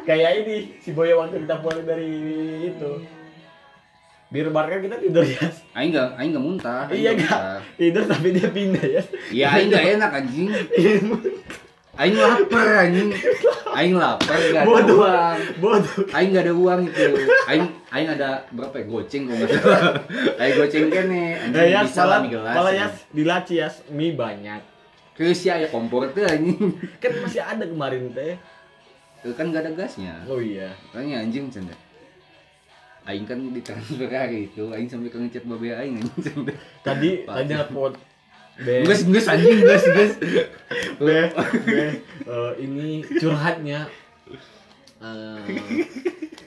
[0.04, 2.12] Kayak ini si Boyo waktu kita pulang dari
[2.68, 2.92] itu.
[4.28, 5.40] Di bar kan kita tidur ya.
[5.80, 7.40] aing nggak aing nggak muntah aing Iya nggak
[7.80, 9.02] tidur tapi dia pindah ya.
[9.32, 10.50] ya aing nggak enak anjing
[11.96, 13.10] aing lapar anjing
[13.72, 15.00] aing lapar nggak ada Bodoh.
[15.00, 16.04] uang Bodoh.
[16.12, 17.04] aing nggak ada uang itu
[17.48, 17.66] aing
[17.96, 19.82] aing ada berapa ya goceng nggak salah
[20.44, 24.12] aing goceng kan nih anjing ya, bisa lah gelas malah ya di laci ya mie
[24.12, 24.75] banyak.
[25.16, 28.36] Terus ya ya kompor tuh anjing Kan masih ada kemarin teh.
[29.24, 30.76] Itu kan nggak ada gasnya Oh iya.
[30.92, 31.76] Makanya anjing canda.
[33.06, 36.54] Aing kan ditransfer hari itu, aing sampai ke ngechat babe aing anjing canda.
[36.84, 37.94] Tadi nelfon
[38.56, 40.14] Be, Gus gus anjing gus gus.
[40.96, 41.28] be,
[41.68, 41.84] be,
[42.24, 43.84] eh, ini curhatnya
[45.04, 45.44] eh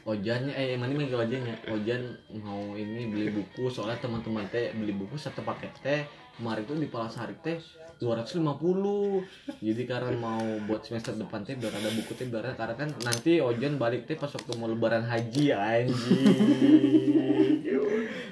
[0.09, 2.01] Ojannya eh mana manggil Ojannya Ojan
[2.41, 6.01] mau ini beli buku soalnya teman-teman teh beli buku satu paket teh
[6.41, 7.61] kemarin tuh di Palasari teh
[7.99, 12.95] 250 jadi karena mau buat semester depan teh biar ada buku teh biar karena kan
[13.03, 15.99] nanti Ojan balik teh pas waktu mau lebaran haji anjing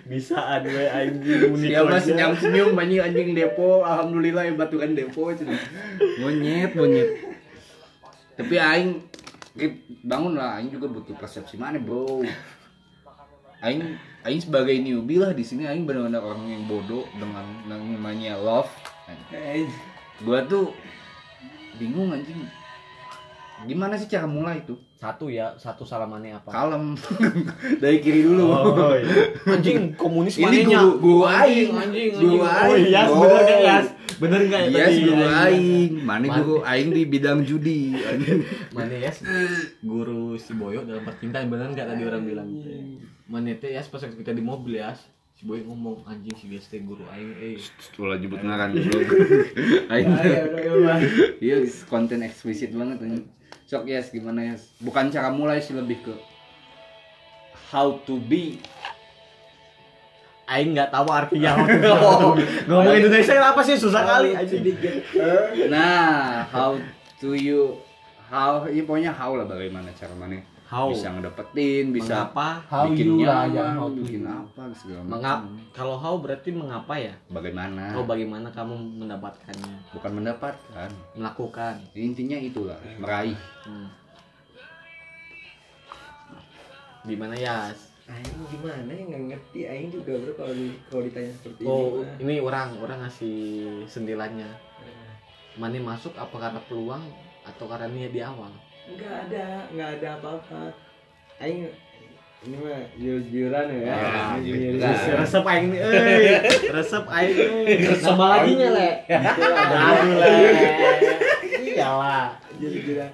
[0.06, 2.06] bisaan we anjing unik Dia mah Ojan.
[2.06, 5.58] senyum senyum banyak anjing depo, alhamdulillah ya baturan depo cenah.
[6.22, 7.10] Monyet monyet.
[8.38, 9.02] Tapi aing
[9.56, 12.20] Rip, bangun lah, aing juga butuh persepsi mana bro.
[13.64, 13.96] Aing
[14.28, 18.68] aing sebagai newbie lah di sini aing benar-benar orang yang bodoh dengan namanya love.
[20.18, 20.72] Gua tuh
[21.76, 22.40] bingung anjing.
[23.64, 24.76] Gimana sih cara mulai tuh?
[24.96, 26.96] satu ya satu salamannya apa Kalem.
[27.84, 28.48] Dari kiri dulu.
[28.48, 29.28] Oh, iya.
[29.46, 31.76] Anjing komunis Ini guru- guru anjing, aing.
[31.76, 32.40] anjing, Guru anjing.
[32.40, 32.86] Oh aing.
[32.88, 33.20] iya, Oh.
[33.20, 33.86] bener kan Yas?
[34.16, 35.00] Bener enggak ya Yes, tadi?
[35.04, 35.36] guru Anjing.
[35.36, 35.92] aing.
[36.00, 37.80] Mana Man- guru aing di bidang judi.
[38.08, 38.40] anjing.
[38.72, 39.16] Mana Yas?
[39.78, 42.48] Guru si Boyo dalam percintaan bener enggak tadi orang bilang?
[43.26, 45.04] Mana teh Yas pas kita di mobil Yas.
[45.46, 47.54] Si Boyo ngomong anjing si teh guru aing eh.
[47.78, 48.98] Setelah jemput ngaran dulu.
[49.94, 50.10] Aing.
[51.38, 53.30] Iya, konten eksplisit banget anjing.
[53.70, 54.74] Sok yes, gimana yes?
[54.82, 56.18] Bukan cara mulai sih lebih ke
[57.70, 58.58] how to be
[60.50, 61.62] aing nggak tahu artinya
[62.66, 64.66] ngomong Indonesia apa sih susah kali anjing
[65.70, 66.74] Nah, how
[67.22, 67.78] to you
[68.26, 70.90] how ya pokoknya how lah bagaimana cara mana How?
[70.90, 74.26] bisa ngedapetin, bisa mengapa How bikin you lah, nyaman, jangan how to bikin you.
[74.28, 75.70] apa segala mengap macam.
[75.70, 77.94] kalau how berarti mengapa ya Bagaimana?
[77.94, 80.90] oh bagaimana kamu mendapatkannya Bukan mendapatkan.
[81.14, 83.38] melakukan Intinya itulah, meraih.
[83.62, 83.88] hmm.
[87.04, 87.70] gimana ya
[88.06, 92.02] Aing gimana ya nggak ngerti Aing juga bro kalau di, kalau ditanya seperti oh ini
[92.02, 92.16] mah.
[92.22, 93.38] ini orang orang ngasih
[93.86, 94.46] sentilannya
[95.56, 97.02] Mane masuk apa karena peluang
[97.42, 98.50] atau karena niat di awal
[98.88, 99.46] nggak ada.
[99.70, 100.60] Nggak ada apa-apa.
[101.36, 101.66] Aing
[102.44, 103.90] ini mah jujur-jujuran ya.
[103.90, 104.92] Ah, jujuran.
[105.18, 106.26] resep aing nih euy
[106.78, 107.36] resep aing
[107.66, 108.90] nih sama lagi nya le?
[109.08, 110.28] Aduh le.
[111.66, 112.38] Iyalah.
[112.56, 113.10] Jujur-jujuran.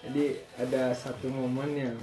[0.00, 0.24] Jadi
[0.56, 1.96] ada satu momen yang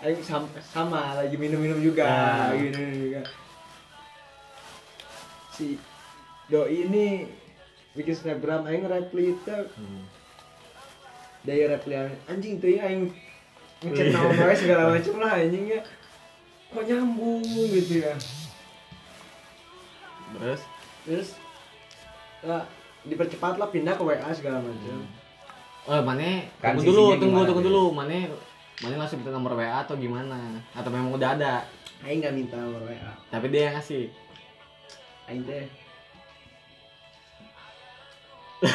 [0.00, 2.56] Aing sama, sama lagi minum-minum juga Ah.
[2.56, 3.20] lagi minum juga.
[5.52, 5.76] Si
[6.48, 7.28] doi ini
[7.92, 9.56] bikin snapgram Aing reply itu
[11.46, 12.84] reply yang anjing tuh ya
[13.80, 15.80] ngechat nama gue segala macem lah anjingnya
[16.70, 18.14] kok nyambung gitu ya?
[20.36, 20.60] Terus?
[21.02, 21.28] Terus
[22.44, 22.62] ya,
[23.08, 25.00] dipercepat lah pindah ke WA segala macam.
[25.88, 27.84] Oh mana Kan tunggu dulu tunggu gimana tunggu dulu.
[27.96, 28.28] Mana
[28.84, 30.60] mana langsung minta nomor WA atau gimana?
[30.76, 31.64] Atau memang udah ada?
[32.04, 34.12] Aing nggak minta nomor WA tapi dia yang ngasih.
[35.26, 35.64] Aing teh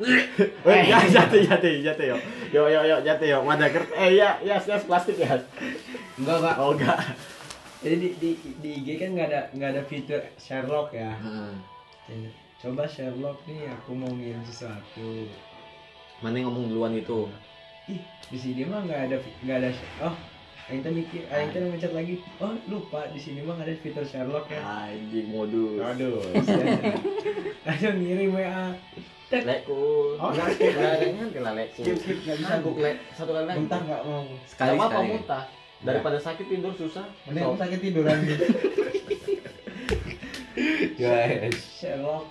[0.00, 2.16] Eh, ya, jatuh, jatuh, jatuh, yo.
[2.50, 3.38] Yo, yo, yo, jatuh, yo.
[3.44, 5.36] Wadah kert, eh, ya, ya, yes, plastik ya.
[6.16, 6.54] Enggak, Kak.
[6.56, 6.96] Oh, enggak.
[7.80, 12.28] jadi di, di, di IG kan nggak ada nggak ada fitur Sherlock ya Heeh.
[12.60, 15.24] coba Sherlock nih aku mau ngirim sesuatu
[16.20, 17.24] Mana yang ngomong duluan itu?
[17.88, 19.70] ih di sini mah nggak ada nggak ada
[20.04, 20.12] oh
[20.68, 24.04] Aing teh mikir Aing teh mencet lagi oh lupa di sini mah nggak ada fitur
[24.04, 25.80] Sherlock ya Anjing modus.
[25.80, 26.20] aduh
[27.72, 28.76] aduh ngirim WA.
[29.30, 29.78] Lekku.
[30.18, 31.82] Oh, Enggak, enggak, enggak, enggak, lekku.
[32.26, 32.96] Ngangguk, lek.
[33.14, 33.58] Satu kali lagi.
[33.58, 35.08] muntah nggak mau Sekali sekali.
[35.08, 35.44] muntah.
[35.80, 37.06] Daripada sakit tidur susah.
[37.24, 38.44] mending aku sakit tiduran gitu
[41.00, 41.56] Guys.
[41.72, 42.26] Sherlock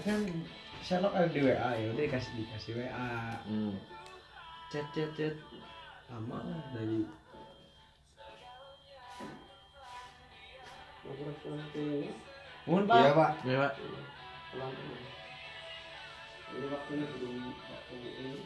[0.00, 0.20] kan
[0.80, 3.12] Sherlock ada di WA ya udah dikasih dikasih WA
[3.44, 3.76] Hmm.
[4.66, 5.36] chat chat chat
[6.08, 7.04] lama lah dari
[12.64, 13.32] Mohon Iya, pak Pak.
[13.44, 13.68] Ya,
[16.54, 18.40] Jadi waktunya belum waktu ini.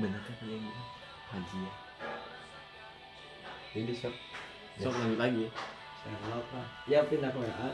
[0.00, 0.82] Bener kan kalian gitu?
[1.28, 1.72] Haji ya.
[3.76, 4.16] Jadi sok.
[4.80, 5.44] Sok lanjut lagi.
[6.00, 7.68] Sherlock lah ya pindah ke WA.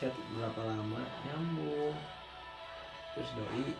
[0.00, 1.04] Chat berapa lama?
[1.28, 1.92] Nyambung.
[3.12, 3.76] Terus doi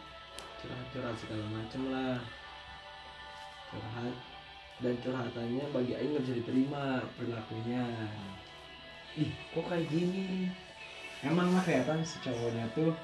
[0.60, 2.20] curhat-curhat segala macem lah.
[3.72, 4.16] Curhat.
[4.84, 7.88] Dan curhatannya bagi Aing nggak bisa diterima perilakunya.
[9.16, 10.52] Ih kok kayak gini
[11.20, 12.94] emang lah kelihatan si cowoknya tuh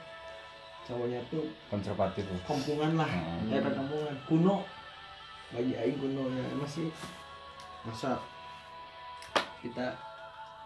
[0.84, 2.24] cowoknya tuh Konservatif.
[2.44, 3.48] kampungan lah Hmm.
[3.48, 4.14] kayak kampungan.
[4.24, 4.56] Kuno
[5.50, 6.88] bagi Aing kuno ya masih
[7.82, 8.18] masa
[9.60, 9.96] kita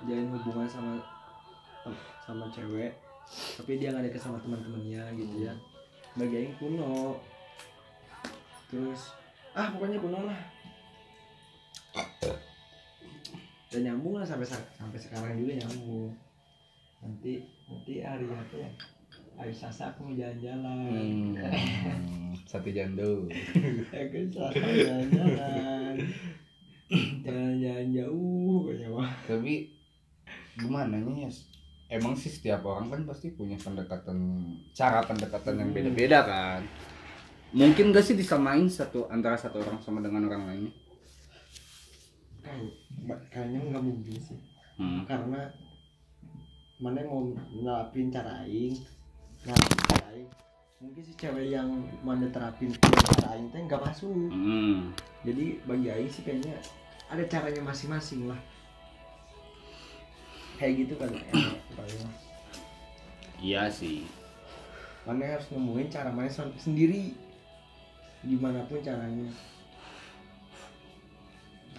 [0.02, 0.98] jalin hubungan sama
[2.20, 2.92] sama cewek
[3.54, 5.54] tapi dia nggak deket sama teman-temannya gitu ya.
[6.14, 7.16] Bagi Aing kuno.
[8.66, 9.14] Terus
[9.52, 10.40] ah pokoknya kuno lah.
[13.68, 16.08] Dan nyambung lah sampai sa- sampai sekarang juga nyambung
[16.98, 17.32] nanti
[17.64, 18.70] nanti hari apa ya
[19.34, 20.90] hari Selasa aku mau jalan-jalan
[21.38, 22.34] Hmm.
[22.44, 23.28] Satu jando.
[23.88, 25.94] aku Selasa jalan-jalan
[27.20, 29.54] jalan-jalan jauh pokoknya mah Tapi
[30.56, 31.30] gimana nih ya?
[31.88, 34.18] Emang sih setiap orang kan pasti punya pendekatan
[34.72, 36.60] cara pendekatan yang beda-beda kan.
[37.50, 40.72] Mungkin gak sih disamain satu antara satu orang sama dengan orang lainnya?
[42.42, 42.76] Kayak-
[43.30, 44.36] kayaknya nggak mungkin sih
[44.76, 45.02] Hmm.
[45.04, 45.48] karena
[46.78, 47.22] mana yang mau
[47.52, 48.78] nerapin cara aing
[49.42, 50.28] nerapin cara aing
[50.78, 51.68] mungkin si cewek yang
[52.00, 54.94] mana terapin cara aing teh nggak masuk Hmm.
[55.26, 56.54] jadi bagi aing sih kayaknya
[57.08, 58.38] ada caranya masing-masing lah
[60.58, 61.22] kayak gitu kan ya.
[63.38, 64.02] Iya sih.
[65.06, 67.14] mana harus nemuin cara sen- sendiri
[68.26, 69.30] gimana pun caranya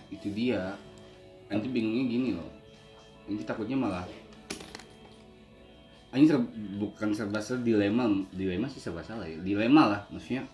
[0.09, 0.73] Itu dia.
[1.45, 2.49] Nanti bingungnya gini loh.
[3.29, 4.07] Nanti takutnya malah
[6.15, 9.37] ini ser- bukan serba salah dilema dilema sih serba salah ya.
[9.41, 10.45] Dilema lah maksudnya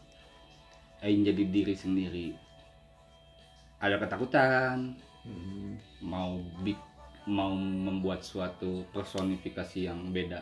[1.04, 2.28] Aing jadi diri sendiri.
[3.80, 4.96] Ada ketakutan
[6.02, 6.78] mau big
[7.26, 10.42] mau membuat suatu personifikasi yang beda.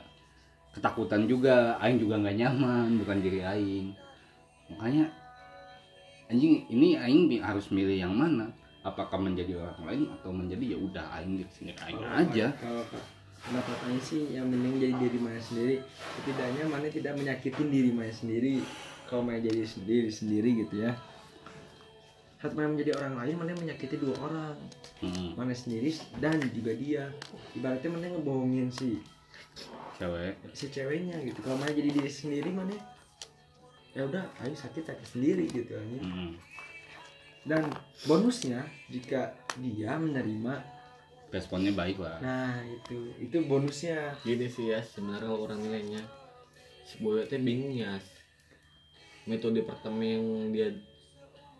[0.73, 3.93] Ketakutan juga Aing juga nggak nyaman bukan diri Aing.
[4.73, 5.05] Makanya
[6.31, 8.49] anjing ini aing harus milih yang mana?
[8.83, 12.51] Apakah menjadi orang lain atau menjadi ya udah aing di sini aing aja.
[12.57, 12.83] kalau
[13.43, 15.83] Aing sih yang mending jadi diri mana sendiri.
[16.19, 18.63] Setidaknya mana tidak menyakitin diri mana sendiri.
[19.11, 20.95] Kalau mana jadi sendiri sendiri gitu ya.
[22.39, 24.55] Saat mana menjadi orang lain mana menyakiti dua orang.
[25.03, 25.91] Hmm, mana sendiri
[26.23, 27.11] dan juga dia.
[27.51, 29.03] Ibaratnya mana ngebohongin si
[29.99, 30.39] cewek.
[30.55, 31.43] si ceweknya gitu.
[31.43, 32.73] Kalau mana jadi diri sendiri mana
[33.93, 36.01] ya udah ayo sakit sakit sendiri gitu anjing.
[36.01, 36.33] Hmm.
[37.45, 37.69] dan
[38.09, 40.72] bonusnya jika dia menerima
[41.33, 42.21] responnya baik lah.
[42.21, 43.09] Nah itu.
[43.17, 44.13] Itu bonusnya.
[44.21, 46.01] Gini sih ya sebenarnya kalau orang nilainya
[46.83, 47.97] si boyo teh bingung ya
[49.25, 50.69] metode pertama yang dia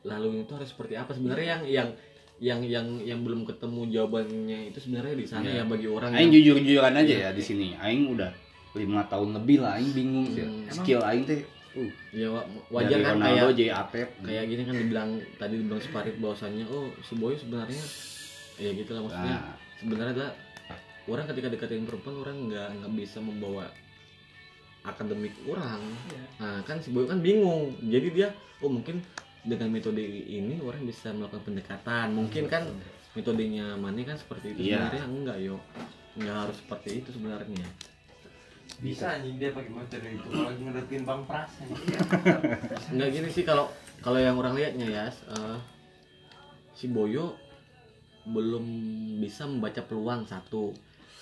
[0.04, 1.12] lalu itu harus seperti apa?
[1.12, 1.90] Sebenarnya yang yang
[2.40, 5.56] yang yang yang belum ketemu jawabannya itu sebenarnya di sana Iya.
[5.56, 7.68] ya bagi orang aing yang jujur-jujuran aja ya di sini.
[7.76, 8.30] Aing udah
[8.74, 10.44] lima tahun lebih lah aing bingung sih.
[10.44, 10.66] Hmm.
[10.68, 11.40] skill aing teh
[11.74, 15.80] uh, ya wa- wajar kan Ronaldo kayak jadi Atep kayak gini kan dibilang tadi dibilang
[15.80, 17.84] separit bahwasannya oh si boy sebenarnya
[18.54, 19.34] ya gitu lah maksudnya.
[19.40, 20.34] Nah, sebenarnya adalah
[21.04, 23.68] orang ketika deketin perempuan orang nggak nggak bisa membawa
[24.84, 25.80] akademik orang.
[26.12, 26.24] Iya.
[26.40, 27.76] nah kan si boy kan bingung.
[27.84, 28.32] Jadi dia
[28.64, 29.04] oh mungkin
[29.44, 32.16] dengan metode ini orang bisa melakukan pendekatan.
[32.16, 32.64] Mungkin kan
[33.14, 34.88] metodenya mana kan seperti itu Iya.
[34.88, 35.04] sebenarnya.
[35.08, 35.56] Enggak yo.
[36.16, 37.68] Nggak harus seperti itu sebenarnya.
[38.80, 41.52] Bisa anjing dia pakai metode itu kalau lagi ngedeketin bang pras
[42.90, 43.70] nggak gini sih kalau
[44.02, 45.58] kalau yang orang lihatnya ya eh,
[46.74, 47.38] si Boyo
[48.28, 48.66] belum
[49.20, 50.72] bisa membaca peluang satu.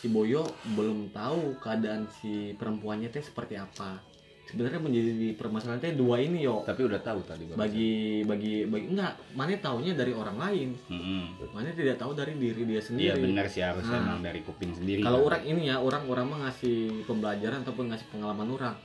[0.02, 0.42] Si Boyo
[0.74, 4.02] belum tahu keadaan si perempuannya teh seperti apa.
[4.50, 6.66] Sebenarnya menjadi di permasalahan teh dua ini yo.
[6.66, 7.62] Tapi udah tahu tadi Bang.
[7.62, 9.14] bagi bagi bagi enggak.
[9.38, 10.70] Mana taunya dari orang lain.
[10.90, 11.54] Mm-mm.
[11.54, 14.18] mana tidak tahu dari diri dia iya sendiri benar sih harusnya Nah.
[14.18, 15.28] emang dari kuping sendiri kalau kan.
[15.32, 18.76] orang ini ya orang orang mah ngasih pembelajaran ataupun ngasih pengalaman orang.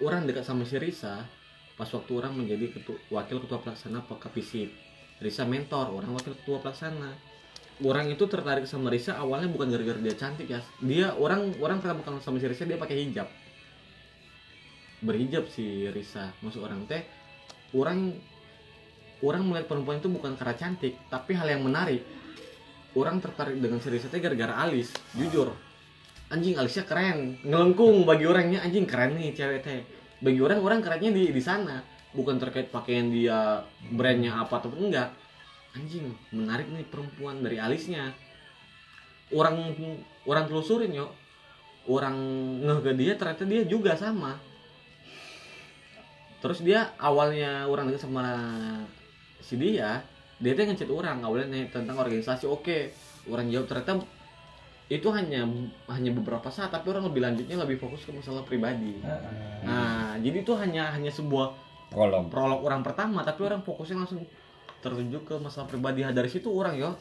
[0.00, 1.28] Orang dekat sama si Risa
[1.76, 4.68] pas waktu orang menjadi ketua, wakil ketua pelaksana Pekapisip
[5.20, 7.12] Risa mentor orang wakil ketua pelaksana
[7.84, 10.60] orang itu tertarik sama Risa awalnya bukan gara-gara dia cantik ya.
[10.84, 13.28] Dia orang orang pertama kenal sama si Risa dia pakai hijab.
[15.00, 16.32] Berhijab si Risa.
[16.44, 17.02] Maksud orang teh
[17.72, 18.12] orang
[19.20, 22.04] orang melihat perempuan itu bukan karena cantik tapi hal yang menarik.
[22.92, 25.56] Orang tertarik dengan si Risa teh gara-gara alis jujur.
[26.28, 27.40] Anjing alisnya keren.
[27.42, 29.80] Ngelengkung bagi orangnya anjing keren nih cewek teh.
[30.20, 31.80] Bagi orang orang kerennya di di sana.
[32.10, 33.62] Bukan terkait pakaian dia
[33.94, 35.14] brandnya apa atau enggak
[35.76, 38.10] anjing menarik nih perempuan dari alisnya.
[39.30, 39.74] Orang
[40.26, 41.10] orang telusurin yo.
[41.88, 42.16] Orang
[42.60, 44.36] ngeh dia ternyata dia juga sama.
[46.40, 48.24] Terus dia awalnya orang deket sama
[49.40, 50.04] si dia
[50.40, 52.48] dia tuh ngechat orang awalnya nih tentang organisasi.
[52.48, 52.92] Oke
[53.28, 54.00] orang jawab ternyata
[54.90, 55.46] itu hanya
[55.86, 58.98] hanya beberapa saat tapi orang lebih lanjutnya lebih fokus ke masalah pribadi.
[59.62, 61.54] Nah jadi itu hanya hanya sebuah
[61.90, 64.22] kolom prolog orang pertama tapi orang fokusnya langsung
[64.80, 66.04] tertuju ke masalah pribadi.
[66.04, 66.96] Dari situ orang yo.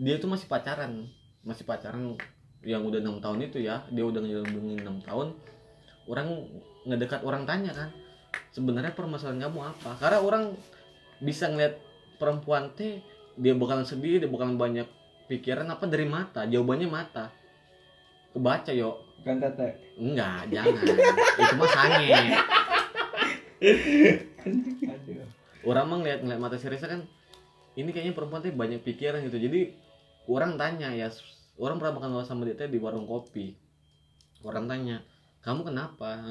[0.00, 1.06] Dia itu masih pacaran.
[1.44, 2.18] Masih pacaran
[2.64, 3.84] yang udah enam tahun itu ya.
[3.92, 5.36] Dia udah ngejalanin enam tahun.
[6.08, 6.48] Orang
[6.84, 7.88] ngedekat orang tanya kan
[8.52, 9.90] sebenarnya permasalahan kamu apa?
[9.98, 10.44] Karena orang
[11.22, 11.78] bisa ngeliat
[12.18, 13.00] perempuan teh
[13.34, 14.86] dia bakalan sedih dia bakalan banyak
[15.26, 16.46] pikiran apa dari mata.
[16.46, 17.32] Jawabannya mata.
[18.34, 19.00] Kebaca yo.
[19.24, 20.74] Kan tete enggak jangan.
[21.40, 22.06] Itu mah sange
[25.64, 27.04] orang mah ngeliat ngeliat mata si Risa kan
[27.74, 29.38] ini kayaknya perempuan teh banyak pikiran gitu.
[29.40, 29.74] Jadi
[30.30, 31.10] orang tanya ya
[31.58, 33.58] orang pernah makan sama dia teh di warung kopi.
[34.44, 35.02] Orang tanya
[35.42, 36.22] kamu kenapa?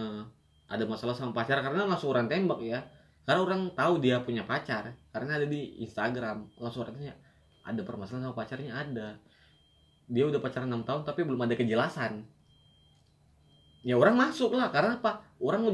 [0.71, 1.59] Ada masalah sama pacar?
[1.59, 2.87] Karena langsung orang tembak ya.
[3.23, 6.47] Karena orang tahu dia punya pacar karena ada di Instagram.
[6.57, 7.15] Langsung orang tanya
[7.63, 8.71] ada permasalahan sama pacarnya?
[8.71, 9.07] Ada.
[10.07, 12.23] Dia udah pacaran 6 tahun tapi belum ada kejelasan.
[13.83, 14.71] Ya orang masuk lah.
[14.71, 15.27] Karena apa?
[15.43, 15.67] Orang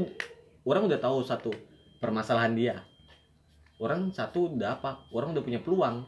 [0.66, 1.54] orang udah tahu satu
[2.02, 2.89] permasalahan dia
[3.80, 5.08] orang satu udah apa?
[5.10, 6.04] Orang udah punya peluang.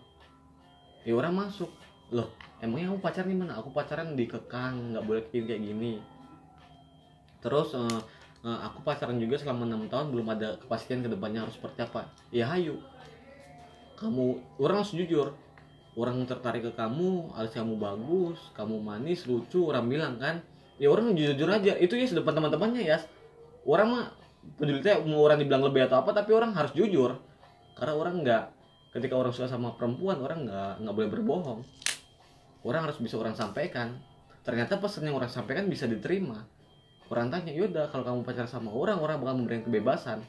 [1.02, 1.72] Ya orang masuk.
[2.12, 2.28] Loh
[2.62, 3.52] emangnya kamu pacaran di mana?
[3.58, 5.92] Aku pacaran di kekang nggak boleh kayak kayak gini.
[7.42, 8.00] Terus eh,
[8.46, 12.06] eh, aku pacaran juga selama enam tahun belum ada kepastian ke depannya harus seperti apa.
[12.30, 12.78] Ya hayu.
[13.98, 15.34] Kamu orang harus jujur.
[15.92, 20.44] Orang tertarik ke kamu alis kamu bagus kamu manis lucu orang bilang kan.
[20.76, 21.72] Ya orang jujur jujur aja.
[21.80, 23.00] Itu ya depan teman-temannya ya
[23.66, 24.04] orang mah
[24.58, 27.14] peduli mau orang dibilang lebih atau apa tapi orang harus jujur
[27.76, 28.44] karena orang nggak
[28.92, 31.60] ketika orang suka sama perempuan orang nggak nggak boleh berbohong.
[32.62, 33.98] Orang harus bisa orang sampaikan.
[34.46, 36.46] Ternyata pesan yang orang sampaikan bisa diterima.
[37.10, 40.22] Orang tanya yaudah kalau kamu pacar sama orang orang bakal memberikan kebebasan.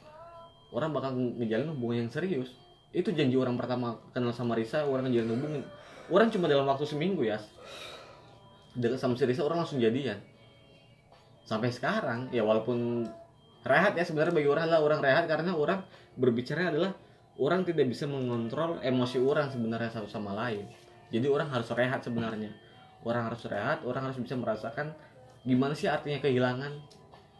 [0.74, 2.50] Orang bakal ngejalin hubungan yang serius.
[2.90, 5.62] Itu janji orang pertama kenal sama Risa orang ngejalin hubungan.
[6.10, 7.38] Orang cuma dalam waktu seminggu ya.
[8.74, 10.18] Dekat sama si Risa orang langsung jadian.
[11.46, 13.06] Sampai sekarang ya walaupun
[13.64, 15.80] rehat ya sebenarnya bagi orang adalah orang rehat karena orang
[16.18, 16.92] berbicara adalah
[17.38, 20.66] orang tidak bisa mengontrol emosi orang sebenarnya satu sama lain.
[21.10, 22.50] Jadi orang harus rehat sebenarnya.
[23.04, 24.94] Orang harus rehat orang harus bisa merasakan
[25.44, 26.72] gimana sih artinya kehilangan.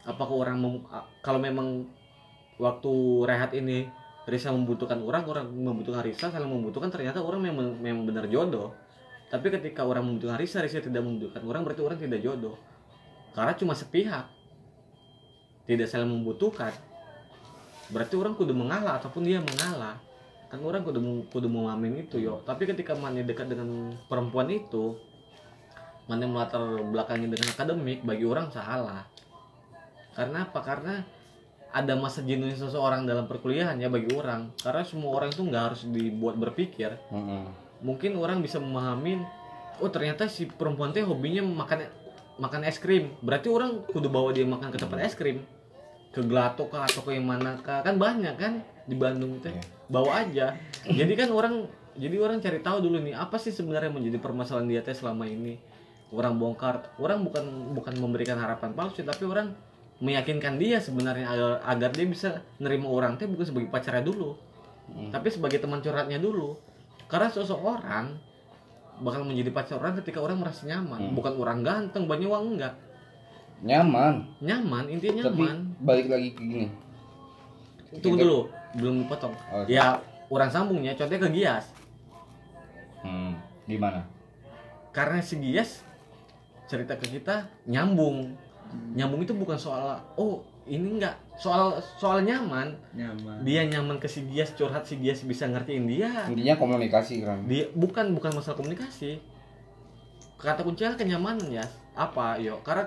[0.05, 0.85] Apakah orang mem-
[1.25, 1.89] kalau memang
[2.61, 2.93] waktu
[3.25, 3.89] rehat ini
[4.25, 8.73] Risa membutuhkan orang orang membutuhkan Risa saling membutuhkan ternyata orang memang memang benar jodoh.
[9.29, 12.57] Tapi ketika orang membutuhkan Risa Risa tidak membutuhkan orang berarti orang tidak jodoh.
[13.33, 14.29] Karena cuma sepihak.
[15.65, 16.73] Tidak saling membutuhkan
[17.93, 20.01] berarti orang kudu mengalah ataupun dia mengalah
[20.55, 21.03] kan orang kudu
[21.35, 22.39] kudu memahamin itu yo.
[22.47, 24.95] Tapi ketika mana dekat dengan perempuan itu
[26.07, 26.63] mana melatar
[26.95, 29.03] belakangnya dengan akademik bagi orang salah.
[30.15, 30.63] Karena apa?
[30.63, 31.03] Karena
[31.75, 34.55] ada masa jenuhnya seseorang dalam perkuliahan ya bagi orang.
[34.63, 36.95] Karena semua orang itu nggak harus dibuat berpikir.
[37.11, 37.67] Mm-mm.
[37.85, 39.21] mungkin orang bisa memahamin
[39.77, 41.91] oh ternyata si perempuan teh hobinya makan
[42.39, 43.11] makan es krim.
[43.27, 45.43] Berarti orang kudu bawa dia makan ke tempat es krim
[46.15, 47.83] ke gelato kah atau ke yang mana kah?
[47.83, 49.51] Kan banyak kan di Bandung teh.
[49.91, 50.55] Bawa aja.
[50.87, 51.67] Jadi kan orang
[51.99, 55.59] jadi orang cari tahu dulu nih apa sih sebenarnya menjadi permasalahan dia teh selama ini?
[56.15, 59.51] Orang bongkar orang bukan bukan memberikan harapan palsu tapi orang
[59.99, 62.29] meyakinkan dia sebenarnya agar, agar dia bisa
[62.63, 64.39] nerima orang teh bukan sebagai pacarnya dulu.
[65.11, 66.55] Tapi sebagai teman curhatnya dulu.
[67.11, 68.15] Karena sosok orang
[69.03, 71.11] bakal menjadi pacar orang ketika orang merasa nyaman.
[71.11, 71.15] Hmm.
[71.19, 72.79] bukan orang ganteng banyak uang enggak
[73.65, 74.15] nyaman.
[74.45, 75.59] Nyaman intinya tapi nyaman.
[75.81, 76.69] balik lagi ke gini.
[78.05, 78.39] Tunggu dulu
[78.77, 79.35] belum dipotong.
[79.51, 79.97] Oh, ya
[80.29, 81.67] orang sambungnya contohnya ke Gias.
[83.01, 84.15] Hmm, gimana
[84.95, 85.83] karena si Gias
[86.71, 88.31] cerita ke kita nyambung.
[88.95, 91.19] Nyambung itu bukan soal oh ini enggak.
[91.35, 92.79] Soal soal nyaman.
[92.95, 93.43] Nyaman.
[93.43, 96.31] Dia nyaman ke si Gias curhat si Gias bisa ngertiin dia.
[96.31, 99.19] Intinya komunikasi kan dia bukan bukan masalah komunikasi.
[100.39, 101.67] Kata kuncinya kenyamanan ya
[101.99, 102.39] apa?
[102.39, 102.87] Yo karena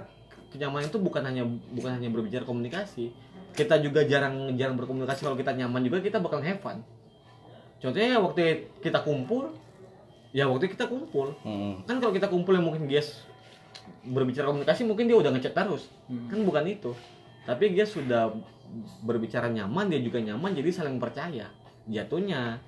[0.53, 3.11] kenyamanan itu bukan hanya bukan hanya berbicara komunikasi.
[3.57, 5.26] Kita juga jarang jarang berkomunikasi.
[5.26, 6.82] Kalau kita nyaman juga kita bakal have fun.
[7.78, 9.53] Contohnya waktu kita kumpul
[10.34, 11.34] ya waktu kita kumpul.
[11.45, 11.86] Mm-mm.
[11.86, 13.26] kan kalau kita kumpul yang mungkin Gias
[14.03, 15.90] berbicara komunikasi mungkin dia udah ngechat terus.
[16.10, 16.28] Hmm.
[16.30, 16.91] kan bukan itu.
[17.48, 18.34] Tapi dia sudah
[19.03, 21.48] berbicara nyaman dia juga nyaman jadi saling percaya.
[21.88, 22.60] Jatuhnya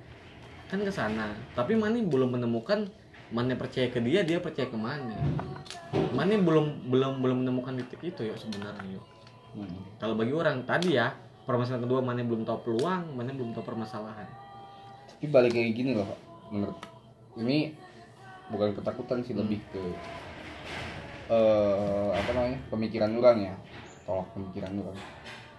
[0.72, 1.36] kan ke sana.
[1.58, 2.88] Tapi Mani belum menemukan
[3.30, 5.14] Mani percaya ke dia dia percaya ke Mani
[6.18, 9.02] Mani belum belum belum menemukan titik itu ya sebenarnya yo
[9.58, 9.98] Mm-mm.
[9.98, 11.14] kalau bagi orang tadi ya
[11.50, 14.30] permasalahan kedua Mani belum tahu peluang Mani belum tahu permasalahan.
[15.10, 16.20] Tapi balik kayak gini loh Pak.
[16.50, 16.78] menurut
[17.38, 17.74] ini
[18.50, 19.82] bukan ketakutan sih lebih ke
[21.30, 23.56] eh apa namanya pemikiran orang ya
[24.06, 24.98] tolak pemikiran orang.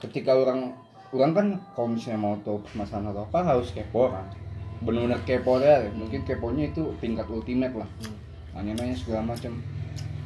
[0.03, 0.75] Ketika orang
[1.11, 4.27] orang kan kalau misalnya mau tahu permasalahan atau apa harus kepo kan
[4.81, 7.89] benar-benar kepo ya mungkin keponya itu tingkat ultimate lah.
[8.01, 8.17] Hmm.
[8.51, 9.63] nanya-nanya segala macam.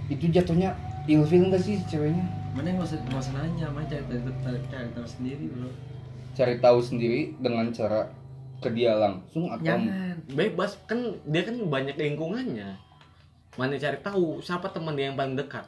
[0.08, 0.72] Itu jatuhnya
[1.04, 2.24] ilfil enggak sih ceweknya?
[2.56, 5.70] Mana nggak usah nggak usah nanya mana cari tahu cari, cari tahu sendiri bro.
[6.34, 8.08] Cari tahu sendiri dengan cara
[8.62, 10.16] ke dia langsung atau jangan.
[10.32, 10.80] bebas.
[10.88, 12.78] Kan dia kan banyak lingkungannya.
[13.58, 15.66] Mana cari tahu siapa teman dia yang paling dekat.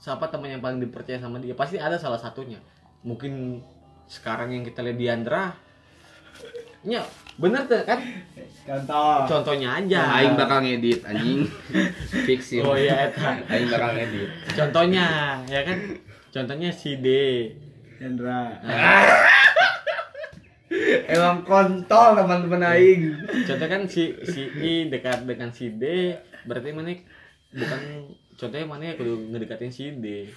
[0.00, 1.54] Siapa teman yang paling dipercaya sama dia.
[1.54, 2.58] Pasti ada salah satunya.
[3.06, 3.62] Mungkin
[4.08, 5.67] sekarang yang kita lihat Diandra
[6.86, 7.02] ya
[7.38, 7.98] bener tuh kan?
[8.68, 9.24] Contoh.
[9.24, 10.00] Contohnya aja.
[10.04, 11.48] Ya, aing bakal ngedit anjing.
[12.28, 13.40] Fix oh iya eta.
[13.48, 14.28] aing bakal ngedit.
[14.52, 15.06] Contohnya
[15.48, 15.78] ya kan?
[16.28, 17.08] Contohnya si D.
[17.98, 18.62] Hendra
[21.10, 23.16] emang kontol teman-teman aing.
[23.48, 26.14] Contoh kan si si I dekat dengan si D
[26.44, 26.92] berarti mana?
[27.48, 27.80] Bukan
[28.36, 30.28] contohnya mana ya kudu ngedekatin si D.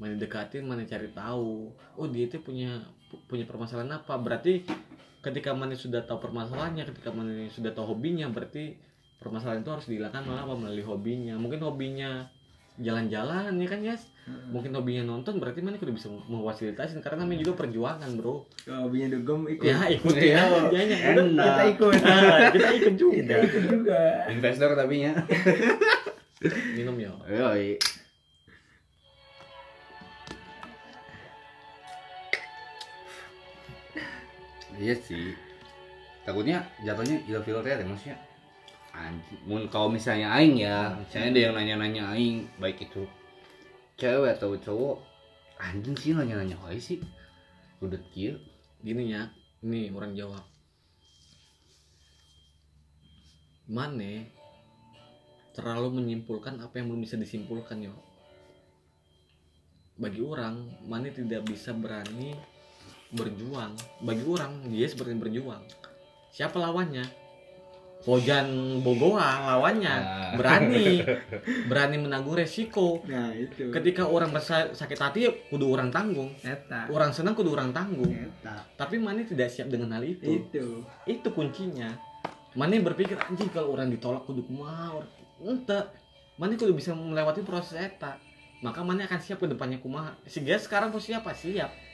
[0.00, 1.70] Mana dekatin mana cari tahu.
[1.94, 2.80] Oh dia itu punya
[3.28, 4.16] punya permasalahan apa?
[4.16, 4.64] Berarti
[5.20, 8.76] ketika mana sudah tahu permasalahannya ketika mana sudah tahu hobinya berarti
[9.20, 10.54] permasalahan itu harus dihilangkan malah apa?
[10.56, 11.36] Melalui hobinya.
[11.36, 12.24] Mungkin hobinya
[12.80, 14.02] jalan-jalan ya kan Yas?
[14.30, 18.46] Mungkin hobinya nonton berarti mana kudu bisa memfasilitasin karena namanya juga perjuangan bro.
[18.64, 19.64] Hobinya dugem ikut.
[19.66, 20.70] Ya ikut ya.
[20.70, 21.44] Enak.
[21.44, 21.92] kita ikut.
[22.00, 23.16] Ah, kita ikut juga.
[23.20, 24.00] Kita ikut juga.
[24.32, 25.12] Investor tapi nya
[26.72, 27.76] minum ya Yoi.
[34.80, 35.36] Iya sih.
[36.24, 38.16] Takutnya jatuhnya ilfil teh maksudnya.
[38.96, 39.40] Anjing.
[39.44, 43.04] Mun kalau misalnya aing ya, misalnya ada yang nanya-nanya aing, baik itu
[44.00, 44.96] cewek atau cowok,
[45.60, 46.98] anjing sih nanya-nanya wae sih.
[47.84, 48.40] Udah kieu.
[48.80, 49.28] gini ya
[49.60, 50.40] ini orang jawab
[53.68, 54.32] Mane
[55.52, 57.94] terlalu menyimpulkan apa yang belum bisa disimpulkan yo
[60.00, 62.32] bagi orang Mane tidak bisa berani
[63.14, 63.74] berjuang.
[64.02, 65.62] Bagi orang dia seperti berjuang.
[66.30, 67.02] Siapa lawannya?
[68.00, 69.92] Pojan Bogoa lawannya.
[69.92, 70.32] Ah.
[70.32, 71.04] berani.
[71.68, 73.04] Berani menanggung resiko.
[73.04, 73.68] Nah itu.
[73.68, 76.32] Ketika orang merasa sakit hati ya kudu orang tanggung.
[76.40, 76.88] Eta.
[76.88, 78.08] Orang senang kudu orang tanggung.
[78.08, 78.64] Eta.
[78.80, 80.24] Tapi Mane tidak siap dengan hal itu.
[80.24, 80.80] Itu.
[81.04, 81.92] Itu kuncinya.
[82.56, 85.04] Mane berpikir anjing kalau orang ditolak kudu kumaha?
[85.44, 85.92] Ente.
[86.40, 88.16] Mane kudu bisa melewati proses eta.
[88.64, 90.16] Maka Mane akan siap ke depannya kumaha?
[90.24, 91.89] Si Gas sekarang posisi apa siap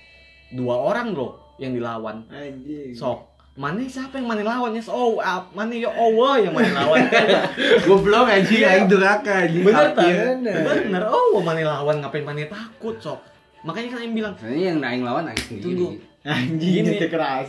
[0.53, 2.23] dua orang loh yang dilawan.
[2.31, 2.93] Anjing.
[2.93, 3.35] Sok.
[3.57, 4.77] Mane siapa yang Mane lawan?
[4.77, 7.09] Ya oh ah, Mane ya Allah yang Mane lawan.
[7.89, 9.65] Goblok anjing aing duraka anjing.
[9.65, 10.57] bener tak Bener.
[10.85, 11.03] bener.
[11.09, 13.17] Oh Mane lawan ngapain Mane takut sok.
[13.65, 15.65] Makanya kan yang bilang Sebenarnya yang aing lawan aing sendiri.
[15.65, 15.89] Tunggu.
[16.27, 16.91] anjing Gini.
[17.01, 17.49] itu keras.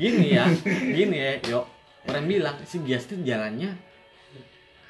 [0.00, 0.48] Gini ya
[0.96, 1.64] gini ya yuk
[2.08, 3.76] orang bilang si Gias tuh jalannya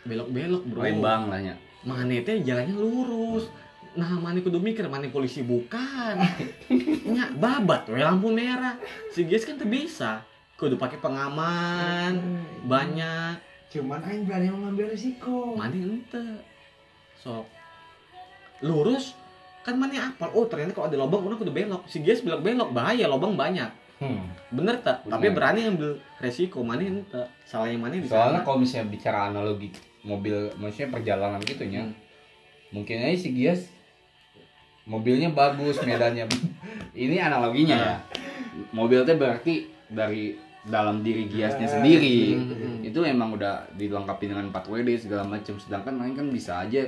[0.07, 0.79] belok-belok bro.
[0.87, 1.55] Lembang lah nya.
[1.83, 3.51] Mane teh jalannya lurus
[3.93, 6.17] nah Mane kudu mikir Mane polisi bukan.
[7.13, 8.77] Nya babat we lampu merah.
[9.13, 10.25] Si Gias kan tuh bisa.
[10.57, 13.37] Kudu pakai pengaman banyak.
[13.73, 15.57] Cuman aing berani mengambil risiko.
[15.57, 16.25] Mane ente?
[17.21, 17.45] Sok.
[18.65, 19.13] Lurus
[19.63, 20.33] kan Mane apal?
[20.33, 21.85] Oh ternyata kalau ada lubang orang kudu belok.
[21.85, 23.83] Si Gias belok-belok bahaya lubang banyak.
[24.03, 24.35] Hmm.
[24.51, 25.07] bener tak?
[25.07, 25.15] Bener.
[25.15, 27.23] tapi berani ngambil resiko mana ente?
[27.47, 29.71] Salahnya mana di Soalnya kalau misalnya bicara analogi
[30.03, 31.87] mobil maksudnya perjalanan gitu nya.
[31.87, 31.95] Hmm.
[32.75, 33.71] Mungkin aja si Gias
[34.85, 36.27] mobilnya bagus medannya.
[36.93, 37.97] Ini analoginya ya.
[38.71, 39.55] Mobil teh berarti
[39.87, 42.35] dari dalam diri Giasnya sendiri.
[42.35, 42.79] Hmm.
[42.81, 46.83] Itu emang udah dilengkapi dengan 4 WD segala macam sedangkan lain kan bisa aja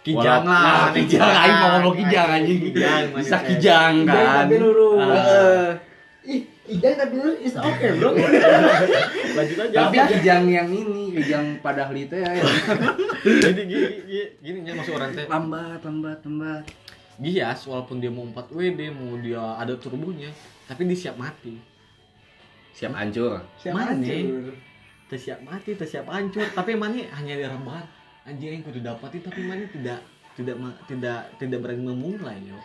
[0.00, 2.58] kijang lah Nah, kijang aing mau ngomong kijang anjing.
[2.62, 4.48] Kijang, Mane Bisa kijang kan.
[4.48, 5.70] tapi lurus Ah.
[6.22, 8.12] ih ijang tapi lurus is oke bro
[9.36, 12.32] lanjut aja Tapi kijang yang ini, kijang pada lite ya.
[13.24, 13.88] gini gini
[14.40, 16.62] gini gini masuk orang teh Lambat, lambat, lambat.
[17.20, 20.32] Gias walaupun dia mau 4 WD mau dia ada turbonya
[20.64, 21.60] tapi dia siap mati.
[22.72, 23.44] Siap hancur.
[23.60, 24.08] siapa Mane?
[24.08, 24.54] hancur.
[25.10, 26.48] Teu siap mati teu siap hancur.
[26.56, 27.84] Tapi mana hanya di rebahan
[28.24, 30.00] anjir yang kudu dapatin tapi mana tidak
[30.38, 30.56] tidak
[30.88, 32.56] tidak tidak berani memulai yo.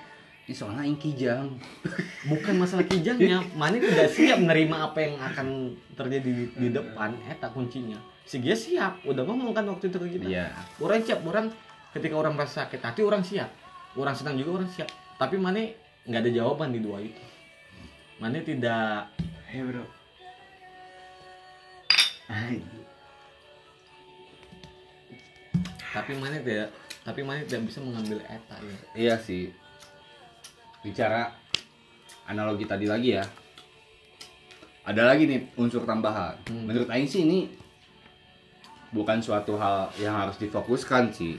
[0.45, 1.57] Ini soalnya aing kijang.
[2.31, 3.41] bukan masalah kijangnya.
[3.57, 7.17] Mana tidak siap menerima apa yang akan terjadi di, di depan.
[7.25, 7.97] Eta kuncinya.
[8.23, 9.01] Si dia siap.
[9.03, 10.25] Udah ngomong kan waktu itu ke kita.
[10.29, 10.47] Iya.
[10.79, 11.49] orang siap orang
[11.97, 13.64] ketika orang merasa sakit hati orang siap
[13.95, 15.63] orang senang juga orang siap tapi mana
[16.05, 17.23] nggak ada jawaban di dua itu
[18.19, 19.11] mana tidak
[19.51, 19.85] ayo bro
[25.95, 26.69] tapi mana tidak
[27.05, 29.53] tapi mana tidak bisa mengambil eta ya Iya sih.
[30.81, 31.29] Bicara
[32.25, 33.25] analogi tadi lagi ya.
[34.81, 36.33] Ada lagi nih unsur tambahan.
[36.49, 36.65] Hmm.
[36.65, 37.53] Menurut aing sih ini
[38.89, 41.37] bukan suatu hal yang harus difokuskan sih.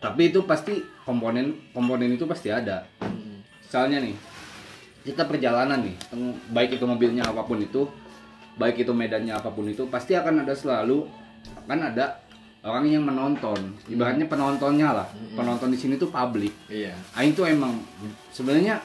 [0.00, 2.84] Tapi itu pasti komponen komponen itu pasti ada.
[3.00, 3.40] Hmm.
[3.64, 4.16] Misalnya nih,
[5.06, 5.96] kita perjalanan nih,
[6.52, 7.88] baik itu mobilnya apa pun itu,
[8.60, 11.08] baik itu medannya apa pun itu, pasti akan ada selalu
[11.66, 12.26] akan ada
[12.66, 13.78] orang yang menonton.
[13.86, 15.08] Ibaratnya penontonnya lah.
[15.38, 16.52] Penonton di sini tuh publik.
[16.66, 17.78] iya Aing tuh emang
[18.34, 18.82] sebenarnya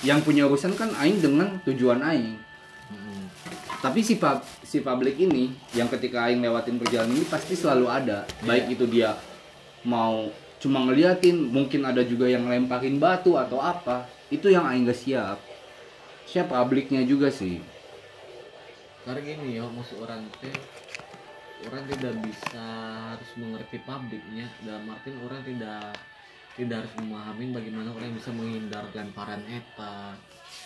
[0.00, 2.36] yang punya urusan kan Aing dengan tujuan Aing.
[2.88, 3.24] Hmm.
[3.84, 8.24] Tapi si pub, si publik ini yang ketika Aing lewatin perjalanan ini pasti selalu ada.
[8.44, 9.12] Baik itu dia
[9.84, 10.28] mau
[10.58, 14.08] cuma ngeliatin, mungkin ada juga yang lemparin batu atau apa.
[14.32, 15.38] Itu yang Aing gak siap.
[16.24, 17.60] Siap publiknya juga sih.
[19.04, 20.56] karena gini ya maksud orang teh
[21.68, 22.64] orang tidak bisa
[23.12, 25.92] harus mengerti publiknya dalam artian orang tidak
[26.56, 30.16] tidak harus memahami bagaimana orang bisa menghindar lemparan eta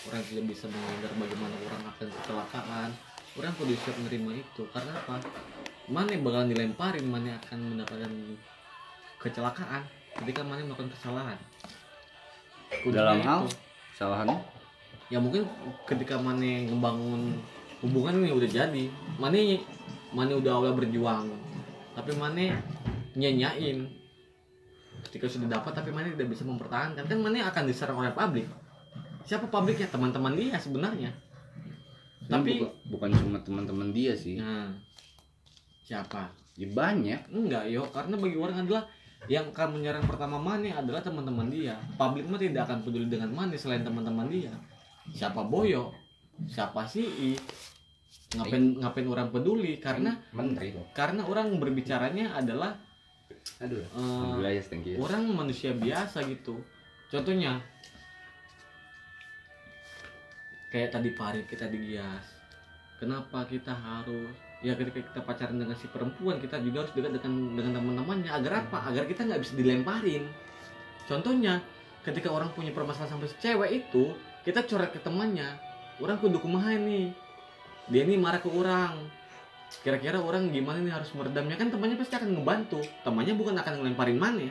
[0.06, 2.90] orang tidak bisa menghindar bagaimana orang akan kecelakaan
[3.34, 5.14] orang kudu siap menerima itu karena apa
[5.90, 8.12] mana yang bakalan dilemparin mana akan mendapatkan
[9.18, 9.82] kecelakaan
[10.18, 11.38] ketika mana melakukan kesalahan.
[12.82, 13.26] Kudunya Dalam itu.
[13.26, 13.40] hal
[13.94, 14.38] kesalahannya?
[15.08, 15.48] Ya mungkin
[15.88, 17.40] ketika mana ngebangun
[17.80, 18.84] hubungan ini udah jadi.
[19.16, 19.36] Mana
[20.12, 21.32] mana udah awal berjuang.
[21.96, 22.60] Tapi mana
[23.14, 23.88] nyanyain.
[25.08, 27.08] Ketika sudah dapat tapi mana tidak bisa mempertahankan.
[27.08, 28.46] Kan mana akan diserang oleh publik.
[29.24, 29.88] Siapa publiknya?
[29.88, 31.10] Teman-teman dia sebenarnya.
[32.20, 34.36] Ini tapi buka- bukan cuma teman-teman dia sih.
[34.36, 34.68] nah
[35.80, 36.28] siapa?
[36.60, 37.32] Ya banyak.
[37.32, 37.88] enggak yo.
[37.88, 38.84] Karena bagi orang adalah
[39.26, 41.74] yang akan menyerang pertama Mane adalah teman-teman dia.
[41.98, 44.54] Publik mah tidak akan peduli dengan Mane selain teman-teman dia.
[45.10, 45.90] Siapa Boyo?
[46.46, 47.30] Siapa si I?
[48.38, 49.82] Ngapain ngapain orang peduli?
[49.82, 52.78] Karena menteri karena orang berbicaranya adalah
[53.58, 53.82] Aduh.
[54.44, 55.02] ya, thank you.
[55.02, 56.62] orang manusia biasa gitu.
[57.10, 57.58] Contohnya
[60.68, 62.38] kayak tadi Farid kita digias.
[63.00, 67.54] Kenapa kita harus ya ketika kita pacaran dengan si perempuan kita juga harus dekat dengan
[67.54, 68.90] dengan teman-temannya agar apa?
[68.90, 70.26] Agar kita nggak bisa dilemparin.
[71.06, 71.62] Contohnya
[72.02, 75.46] ketika orang punya permasalahan sampai cewek itu kita coret ke temannya.
[75.98, 77.10] Orang kudu kumaha nih.
[77.90, 79.18] Dia ini marah ke orang.
[79.84, 84.16] kira-kira orang gimana nih harus meredamnya kan temannya pasti akan ngebantu temannya bukan akan ngelemparin
[84.16, 84.48] Mane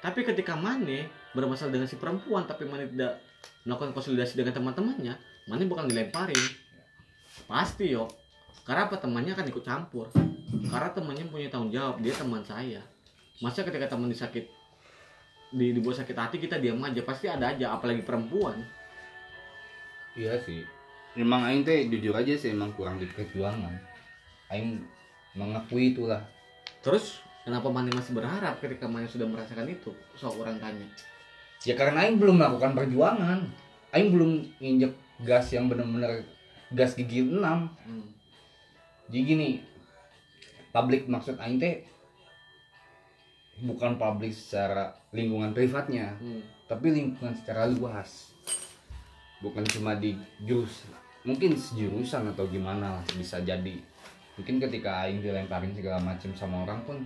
[0.00, 3.20] tapi ketika Mane bermasalah dengan si perempuan tapi Mane tidak
[3.68, 5.14] melakukan konsolidasi dengan teman-temannya
[5.52, 6.40] Mane bukan dilemparin
[7.44, 8.08] pasti yo
[8.66, 10.06] karena apa temannya akan ikut campur
[10.66, 12.82] karena temannya punya tanggung jawab dia teman saya
[13.38, 14.50] masa ketika teman disakit
[15.54, 18.58] di dibuat sakit hati kita diam aja pasti ada aja apalagi perempuan
[20.16, 20.64] Iya sih.
[21.12, 23.76] Emang aing teh jujur aja sih emang kurang di perjuangan.
[24.48, 24.80] Aing
[25.36, 26.24] mengakui itulah.
[26.80, 30.86] terus kenapa Mane masih berharap ketika Mane sudah merasakan itu sok orang tanya
[31.66, 33.44] Ya karena aing belum melakukan perjuangan.
[33.92, 34.92] Aing belum nginjek
[35.28, 36.24] gas yang benar-benar
[36.72, 37.36] gas gigi 6.
[37.36, 38.15] hmm.
[39.06, 39.50] Jadi gini,
[40.74, 41.86] publik maksud aing teh
[43.62, 46.42] bukan publik secara lingkungan privatnya, Hmm.
[46.68, 48.34] tapi lingkungan secara luas.
[49.40, 50.88] Bukan cuma di jurus,
[51.24, 53.80] mungkin sejurusan atau gimana lah bisa jadi.
[54.36, 56.98] Mungkin ketika aing dilemparin segala macam sama orang pun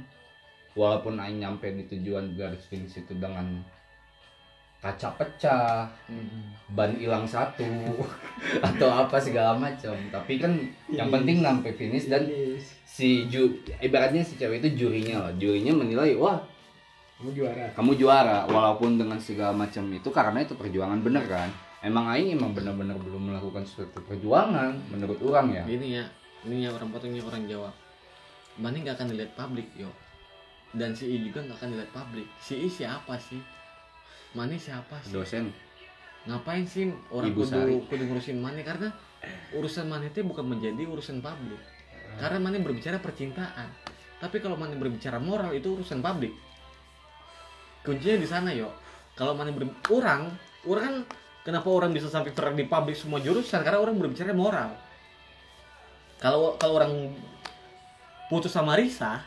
[0.75, 3.63] walaupun aing nyampe di tujuan garis finish itu dengan
[4.81, 5.85] kaca pecah,
[6.73, 7.69] ban hilang satu
[8.69, 9.93] atau apa segala macam.
[10.09, 10.57] Tapi kan
[10.89, 12.25] yang penting sampai finish dan
[12.89, 15.33] si ju ibaratnya si cewek itu jurinya lah.
[15.37, 16.41] Jurinya menilai wah
[17.21, 21.53] kamu juara kamu juara walaupun dengan segala macam itu karena itu perjuangan bener kan.
[21.85, 25.65] Emang aing emang bener-bener belum melakukan suatu perjuangan menurut orang ya.
[25.65, 26.05] Gini ya,
[26.49, 27.73] ini ya orang potongnya orang Jawa.
[28.57, 29.89] Mane nggak akan dilihat publik yo.
[30.73, 32.29] Dan si I juga nggak akan dilihat publik.
[32.41, 33.41] Si I siapa sih?
[34.35, 35.11] Mane siapa sih?
[35.11, 35.51] Dosen.
[36.29, 37.75] Ngapain sih orang Ibu Sari.
[37.81, 38.93] kudu, kudu ngurusin Mane karena
[39.57, 41.59] urusan Mane itu bukan menjadi urusan publik.
[42.21, 43.69] Karena Mane berbicara percintaan.
[44.21, 46.37] Tapi kalau Mane berbicara moral itu urusan publik.
[47.83, 48.71] Kuncinya di sana yo.
[49.19, 50.31] Kalau Mane ber orang,
[50.69, 50.97] orang kan
[51.43, 54.71] kenapa orang bisa sampai terang di publik semua jurusan karena orang berbicara moral.
[56.21, 56.93] Kalau kalau orang
[58.29, 59.25] putus sama Risa,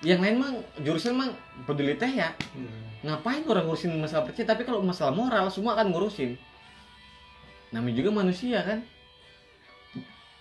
[0.00, 0.50] yang lain mah
[0.80, 1.28] jurusan mah
[1.66, 2.32] peduli teh ya.
[3.00, 6.36] Ngapain orang ngurusin masalah percintaan tapi kalau masalah moral semua akan ngurusin.
[7.72, 8.84] Namanya juga manusia kan.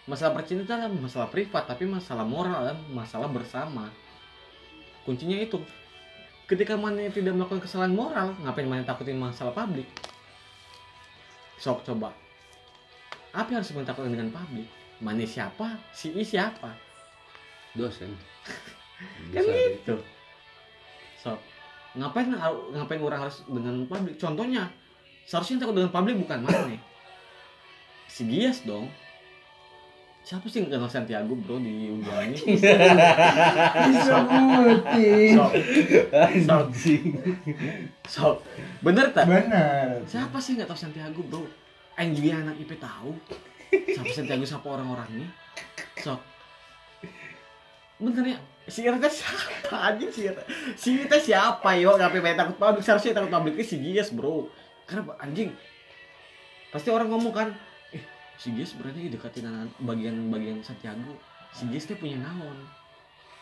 [0.09, 3.87] Masalah percintaan adalah masalah privat tapi masalah moral adalah masalah bersama.
[5.07, 5.61] Kuncinya itu.
[6.49, 9.85] Ketika mana tidak melakukan kesalahan moral, ngapain mana takutin masalah publik?
[11.61, 12.09] Sok coba.
[13.29, 14.65] Apa yang harus takutin dengan publik?
[14.99, 15.77] Mana siapa?
[15.93, 16.73] Si I siapa?
[17.77, 18.11] Dosen.
[19.33, 19.95] Kan Bisa gitu.
[21.21, 21.37] So,
[21.97, 22.29] ngapain
[22.75, 24.15] ngapain orang harus dengan publik?
[24.21, 24.69] Contohnya,
[25.25, 26.77] seharusnya yang takut dengan publik bukan mana?
[28.09, 28.89] Si Gias dong.
[30.29, 32.37] Siapa sih yang kenal Santiago bro di Ujani?
[33.89, 35.53] disebutin Sok,
[36.45, 36.65] sok,
[38.05, 38.35] sok.
[38.85, 39.25] Bener tak?
[39.25, 41.41] benar Siapa sih nggak tahu Santiago bro?
[41.97, 43.17] Aing juga anak IP tahu.
[43.73, 45.25] Siapa Santiago siapa orang-orangnya?
[45.97, 46.21] Sok.
[47.97, 48.39] Bener ya?
[48.69, 50.41] Si Irta siapa anjing si Irta?
[50.77, 51.97] Si Irta siapa yo?
[51.97, 52.85] Ngapain main takut publik?
[52.85, 54.45] Seharusnya takut publiknya si Gias bro.
[54.85, 55.49] Karena anjing.
[56.69, 57.49] Pasti orang ngomong kan,
[57.89, 58.03] eh
[58.37, 61.17] si Gias berarti deketin anak bagian-bagian Santiago.
[61.49, 62.57] Si Gias teh punya naon.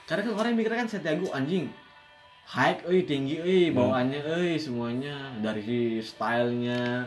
[0.07, 1.67] Karena kan orang yang mikir kan Santiago anjing.
[2.47, 7.03] High, euy tinggi, euy bawaannya, euy semuanya dari stylenya,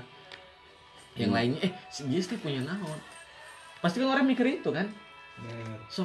[1.16, 1.36] yang Hmm.
[1.40, 1.60] lainnya.
[1.64, 3.01] Eh si Gias teh punya naon.
[3.80, 4.92] Pasti kan orang mikir itu kan.
[5.88, 6.05] So,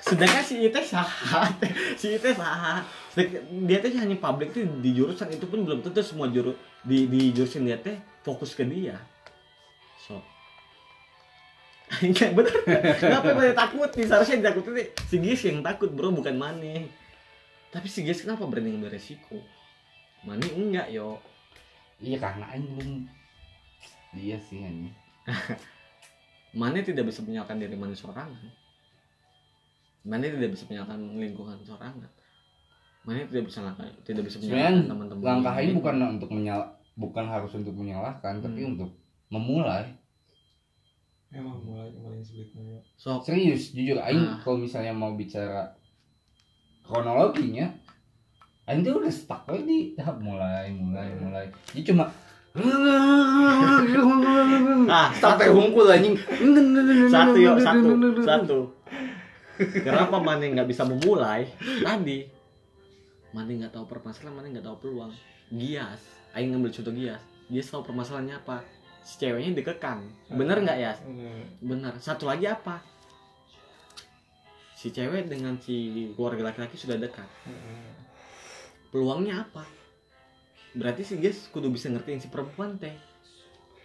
[0.00, 1.46] sedangkan si Ite saha,
[1.94, 2.82] si Ite saha.
[3.10, 7.06] Sedang- Dia teh hanya publik tuh di jurusan itu pun belum tentu semua juru di
[7.06, 8.96] di jurusan dia teh fokus ke dia.
[10.00, 10.22] So,
[12.06, 12.54] Enggak bener.
[12.96, 14.06] Kenapa pada takut nih?
[14.06, 14.72] Seharusnya yang takut itu
[15.10, 16.86] si Gies yang takut bro, bukan Mane.
[17.68, 19.42] Tapi si Gies kenapa berani ngambil resiko?
[20.22, 21.18] Mane enggak yo.
[21.98, 22.92] Iya karena aing belum
[24.14, 24.90] Iya sih ini.
[26.60, 28.38] Mane tidak bisa menyalahkan diri Mane sorangan.
[30.00, 32.08] Mane tidak bisa menyalahkan lingkungan sorangan.
[33.02, 35.22] Mane tidak bisa menyalahkan, tidak bisa menyalahkan teman-teman.
[35.22, 36.64] langkah ini bukan untuk menyala
[36.94, 38.70] bukan harus untuk menyalahkan tapi Hmm.
[38.74, 38.90] untuk
[39.28, 39.84] memulai.
[41.30, 44.42] emang mulai paling sulitnya So, Serius, jujur aing Ah.
[44.42, 45.70] kalau misalnya mau bicara
[46.82, 47.70] kronologinya
[48.66, 51.46] aing tuh udah stuck aja di tahap mulai mulai mulai.
[51.70, 52.10] Jadi cuma
[54.90, 56.18] ah, sampai hungkul anjing.
[57.06, 57.88] satu yuk, satu,
[58.20, 58.58] satu.
[59.60, 61.44] Kenapa Mane nggak bisa memulai?
[61.60, 62.24] Tadi
[63.30, 65.12] Mane nggak tahu permasalahan, Mane nggak tahu peluang.
[65.52, 66.02] Gias,
[66.34, 67.22] Aing ngambil contoh Gias.
[67.50, 68.64] Gias tahu permasalahannya apa?
[69.04, 70.02] Si ceweknya dikekang.
[70.32, 70.92] Bener nggak ya?
[71.62, 71.94] Bener.
[72.02, 72.82] Satu lagi apa?
[74.74, 77.28] Si cewek dengan si keluarga laki-laki sudah dekat.
[78.90, 79.62] Peluangnya apa?
[80.74, 82.94] Berarti si Gias kudu bisa ngertiin si perempuan teh.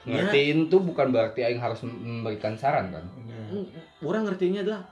[0.06, 3.06] ngertiin tuh bukan berarti aing harus memberikan saran kan
[4.06, 4.86] orang ngertinya adalah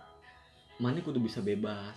[0.82, 1.94] mana kudu bisa bebas.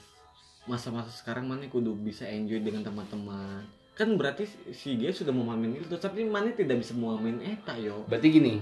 [0.67, 3.63] Masa-masa sekarang mana kudu bisa enjoy dengan teman-teman.
[3.97, 4.45] Kan berarti
[4.75, 8.05] si dia sudah memahamin itu tapi mana tidak bisa memahamin eta yo.
[8.11, 8.55] Berarti gini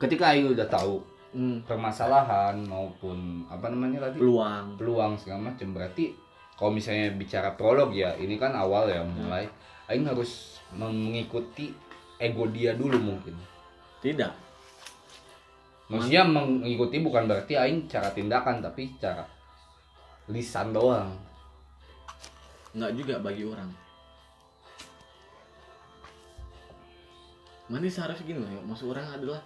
[0.00, 1.04] ketika aing udah tahu
[1.36, 4.22] hmm, permasalahan maupun apa namanya tadi?
[4.22, 4.80] Peluang.
[4.80, 6.14] Peluang segala macam berarti
[6.54, 9.50] kalau misalnya bicara prolog ya ini kan awal ya mulai.
[9.90, 11.74] Aing harus mengikuti
[12.16, 13.36] ego dia dulu mungkin.
[14.00, 14.43] Tidak
[15.94, 19.22] maksudnya mengikuti bukan berarti aing cara tindakan tapi cara
[20.26, 21.14] lisan doang.
[22.74, 23.70] Nggak juga bagi orang.
[27.70, 29.40] Mana seharusnya gini loh ya maksud orang adalah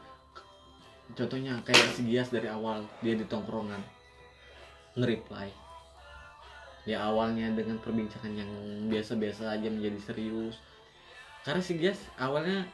[1.15, 3.79] contohnya kayak si Gias dari awal dia di tongkrongan.
[4.99, 5.49] Nge-reply
[6.89, 7.05] ya.
[7.13, 8.51] Awalnya dengan perbincangan yang
[8.89, 10.57] biasa-biasa aja menjadi serius.
[11.45, 12.67] Karena si Gias awalnya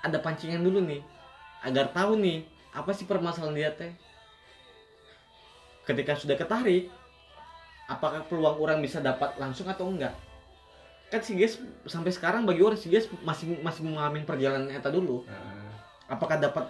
[0.00, 1.02] ada pancingan dulu nih
[1.66, 3.92] agar tahu nih apa sih permasalahan dia teh?
[5.88, 6.92] Ketika sudah ketarik
[7.88, 10.12] apakah peluang orang bisa dapat langsung atau enggak?
[11.08, 11.56] Kan si Gias
[11.88, 15.24] sampai sekarang bagi orang si Gias masih masih mengalami perjalanan eta dulu.
[16.10, 16.68] Apakah dapat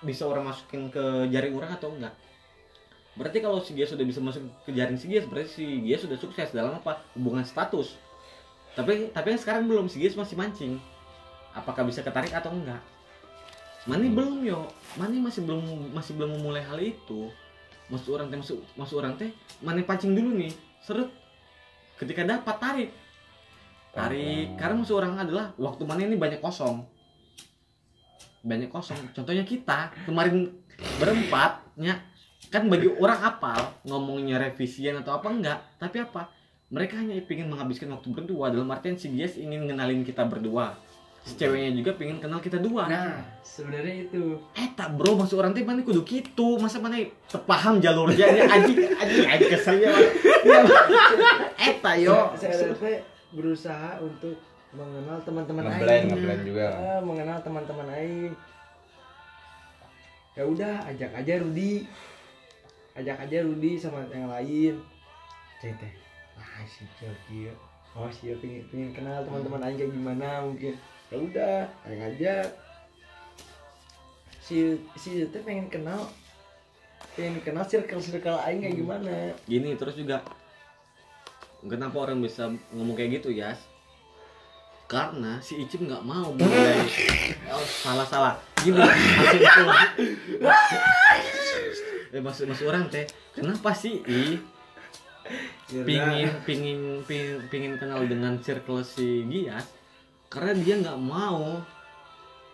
[0.00, 2.16] bisa orang masukin ke jaring orang atau enggak?
[3.12, 6.16] Berarti kalau si Gias sudah bisa masuk ke jaring si Gias berarti si Gias sudah
[6.16, 7.04] sukses dalam apa?
[7.12, 8.00] Hubungan status.
[8.72, 10.80] Tapi tapi yang sekarang belum si Gias masih mancing.
[11.52, 12.80] Apakah bisa ketarik atau enggak
[13.82, 14.70] Mani belum yo.
[14.94, 17.26] Mani masih belum masih belum memulai hal itu.
[17.90, 20.54] Masuk orang teh masuk masuk orang teh Mani pancing dulu nih.
[20.78, 21.10] Seret.
[21.98, 22.90] Ketika dapat tarik.
[23.90, 24.54] Tarik.
[24.54, 26.86] Karena musuh orang adalah waktu mana ini banyak kosong.
[28.46, 28.98] Banyak kosong.
[29.10, 30.50] Contohnya kita kemarin
[31.02, 32.06] berempatnya
[32.50, 35.58] kan bagi orang apal ngomongnya revisian atau apa enggak.
[35.82, 36.30] Tapi apa?
[36.72, 38.48] Mereka hanya ingin menghabiskan waktu berdua.
[38.54, 40.78] Dalam artian si Gias ingin ngenalin kita berdua
[41.22, 42.90] si ceweknya juga pengen kenal kita dua.
[42.90, 44.34] Nah sebenarnya itu.
[44.58, 46.58] Eh tak bro masuk orang teh mana kudu gitu.
[46.58, 46.98] Masa mana
[47.30, 48.26] terpaham jalurnya?
[48.26, 49.94] Ini anjing anjing anjing kesel ya
[51.66, 52.34] eh tak yo.
[52.34, 52.74] Saya
[53.32, 54.34] berusaha untuk
[54.74, 56.10] mengenal teman-teman ngeblend aing.
[56.10, 56.66] ngeblend juga.
[56.74, 58.32] Ah, mengenal teman-teman aing.
[60.34, 61.86] Ya udah ajak aja Rudi.
[62.98, 64.74] Ajak aja Rudi sama yang lain.
[65.62, 65.92] Cek teh.
[66.34, 66.82] Ah si
[67.28, 67.54] Kiyo
[67.92, 70.72] oh si pengen, pengen kenal teman-teman aing kayak gimana mungkin
[71.12, 72.34] ya udah aing aja.
[74.40, 76.08] Si si teh pengen kenal
[77.12, 79.36] pengen kenal circle circle aing kayak gimana?
[79.44, 80.24] Gini terus juga
[81.60, 83.52] kenapa orang bisa ngomong kayak gitu ya
[84.92, 86.84] karena si Icip nggak mau mulai
[87.54, 89.64] oh, salah salah gini maksud itu.
[92.12, 93.08] Eh, maksud maksud orang teh.
[93.32, 94.36] Kenapa sih i
[95.72, 99.64] Ya pingin pingin pingin pingin kenal dengan circle si Gias
[100.32, 101.60] karena dia nggak mau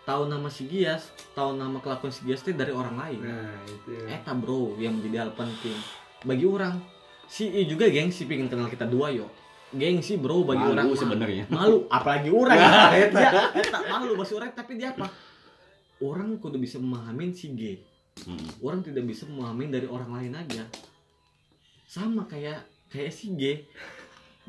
[0.03, 3.23] tahu nama si Gias tahu nama kelakuan si Gias teh dari orang lain.
[3.23, 5.79] Nah itu Eta bro yang menjadi hal penting.
[6.27, 6.83] Bagi orang
[7.31, 9.31] si I juga gengsi pengen kenal kita dua yo.
[9.71, 10.87] Gengsi bro bagi Malu orang.
[10.99, 11.45] sebenarnya.
[11.55, 12.59] malu apalagi orang.
[12.59, 13.21] Ya, eta.
[13.55, 13.79] eta.
[13.87, 15.07] Malu bagi orang tapi dia apa?
[16.03, 17.63] Orang kudu bisa memahamin si G.
[18.19, 18.35] Hmm.
[18.67, 20.67] orang tidak bisa memahamin dari orang lain aja.
[21.87, 23.63] Sama kayak kayak si G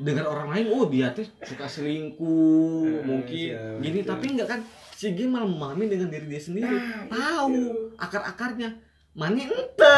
[0.00, 4.00] dengan orang lain oh dia tuh suka selingkuh Eh, mungkin siap, gini.
[4.00, 4.60] tapi enggak kan
[4.90, 6.76] si G malah memahami dengan diri dia sendiri.
[7.06, 7.56] Tahu
[7.94, 8.72] akar-akarnya.
[9.10, 9.96] Mani ente.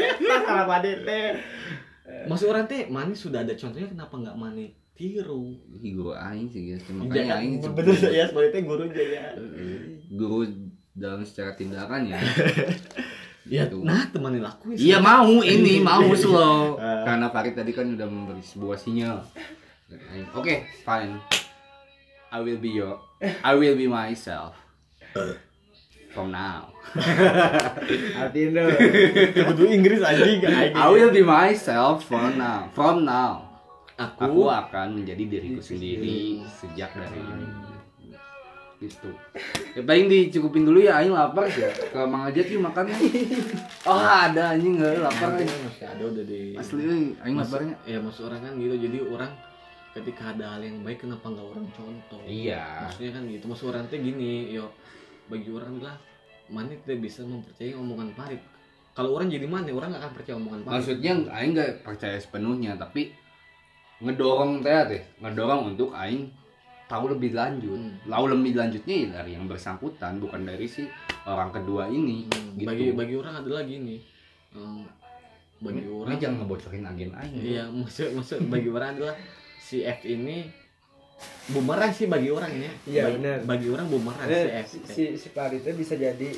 [0.00, 1.38] Eta salah mani teh.
[2.26, 5.54] Maksud orang teh mani sudah ada contohnya kenapa nggak mani tiru?
[5.76, 6.82] Guru aing sih guys.
[6.82, 9.24] Jangan, makanya aing bener ya sebenarnya guru aja ya.
[10.08, 10.38] Guru
[10.90, 12.16] dalam secara tindakan ya
[13.46, 17.06] ya nah teman lakuin Iya mau ini mau slow Ah.
[17.06, 19.22] karena Farid tadi kan udah memberi sebuah sinyal.
[20.34, 21.18] Oke fine.
[22.28, 24.58] I will be your I will be myself
[26.10, 26.74] from now.
[28.20, 28.70] artiin dong
[29.52, 30.42] kudu Inggris anjing
[30.74, 32.66] I will be myself from now.
[32.74, 33.46] From now.
[33.96, 37.75] Aku aku akan menjadi diriku sendiri sejak dari ini.
[38.76, 39.08] Gitu.
[39.72, 41.72] Ya paling dicukupin dulu ya, aing lapar ya.
[41.72, 42.92] Ke Mang Ajat yuk makan.
[43.88, 45.48] Oh ada anjing nggak lapar aing.
[45.48, 47.74] masih ada udah di Asli euy, aing laparnya.
[47.88, 49.32] ya maksud orang kan gitu jadi orang
[49.96, 52.84] ketika ada hal yang baik kenapa nggak orang contoh Iya.
[52.84, 54.68] maksudnya kan gitu maksud orang teh gini yo
[55.26, 55.96] bagi orang adalah
[56.52, 58.42] mana tidak bisa mempercayai omongan Farid
[58.92, 62.76] kalau orang jadi mana orang nggak akan percaya omongan Farid maksudnya aing nggak percaya sepenuhnya
[62.76, 63.08] tapi
[64.04, 66.28] ngedorong teh teh ngedorong untuk aing
[66.86, 67.74] tahu lebih lanjut.
[67.74, 67.98] Hmm.
[68.06, 70.86] tahu lebih lanjutnya ya dari yang bersangkutan bukan dari si
[71.26, 72.30] orang kedua ini.
[72.30, 72.66] Hmm, gitu.
[72.66, 73.98] Bagi bagi orang adalah gini
[74.54, 74.86] em,
[75.56, 79.16] bagi Ini orang jangan ngebocorin agen aing iya maksud maksud bagi orang adalah
[79.56, 80.44] si F ini
[81.48, 83.38] bumerang sih bagi orangnya Iya, bagi, benar.
[83.48, 84.66] bagi orang bumerang si F.
[84.68, 86.30] si, si, si Pari itu bisa jadi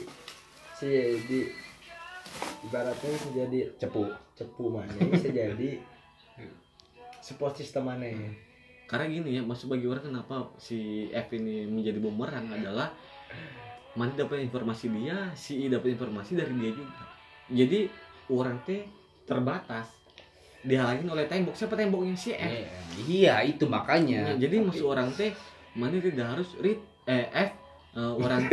[0.79, 0.89] si
[1.27, 1.41] di
[2.62, 4.07] ibaratnya bisa jadi cepu.
[4.39, 5.70] Cepu mana bisa jadi
[7.19, 8.31] support system mana ya
[8.89, 12.89] karena gini ya maksud bagi orang kenapa si F ini menjadi bumerang adalah
[13.93, 17.05] mana dapat informasi dia si I dapat informasi dari dia juga.
[17.52, 17.85] Jadi
[18.32, 18.89] orang teh
[19.28, 19.93] terbatas.
[20.65, 21.52] Dihalangin oleh tembok.
[21.52, 22.16] Siapa temboknya?
[22.16, 22.40] Si F.
[22.40, 22.65] Eh,
[23.05, 24.32] iya itu makanya.
[24.35, 25.36] Ya, jadi maksud orang teh
[25.77, 27.51] mana tidak harus read eh F
[27.93, 28.40] eh, orang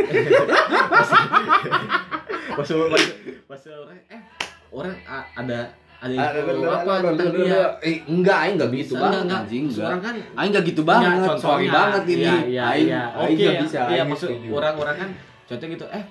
[2.60, 3.14] maksud maksud
[3.48, 4.24] maksud orang F.
[4.68, 7.62] Orang a- ada ada Ah, lu- lu- apa tentang dia.
[7.80, 9.88] Eh enggak aing enggak gitu Bisa, banget enggak, anjing enggak.
[9.88, 12.20] Orang kan aing enggak gitu banget Enggak, sorry banget ini.
[12.20, 13.02] Iya, iya, aing iya.
[13.16, 15.10] aing enggak bisa Iya, maksud orang-orang kan
[15.46, 16.04] contoh gitu eh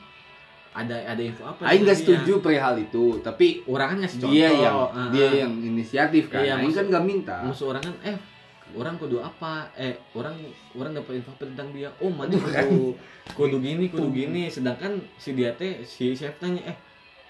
[0.75, 4.33] ada ada info apa aing enggak setuju perihal itu tapi orang kan ngasih contoh.
[4.33, 5.31] dia yang ah, dia ah.
[5.45, 6.41] yang inisiatif kan.
[6.41, 7.35] Iya, aing kan enggak minta.
[7.45, 8.17] maksud orang kan eh
[8.73, 9.69] orang kudu apa?
[9.77, 10.35] Eh orang
[10.73, 11.87] orang dapat info tentang dia?
[12.01, 12.65] Oh mana kan.
[12.65, 12.91] kudu
[13.31, 14.49] kudu gini kudu gini.
[14.49, 16.77] Sedangkan si dia teh si chef tanya eh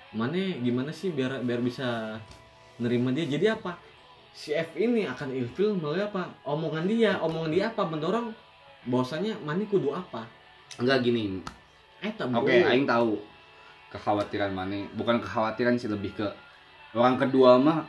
[0.10, 2.16] mana gimana sih biar biar bisa
[2.82, 3.78] nerima dia jadi apa
[4.36, 8.36] si F ini akan ilfil melalui apa omongan dia omongan dia apa mendorong
[8.86, 10.28] bahwasanya mana kudu apa
[10.78, 11.40] enggak gini
[12.04, 13.18] eh Oke, aing tahu
[13.90, 14.84] kekhawatiran mana.
[14.94, 16.28] Bukan kekhawatiran sih lebih ke
[16.94, 17.88] orang kedua mah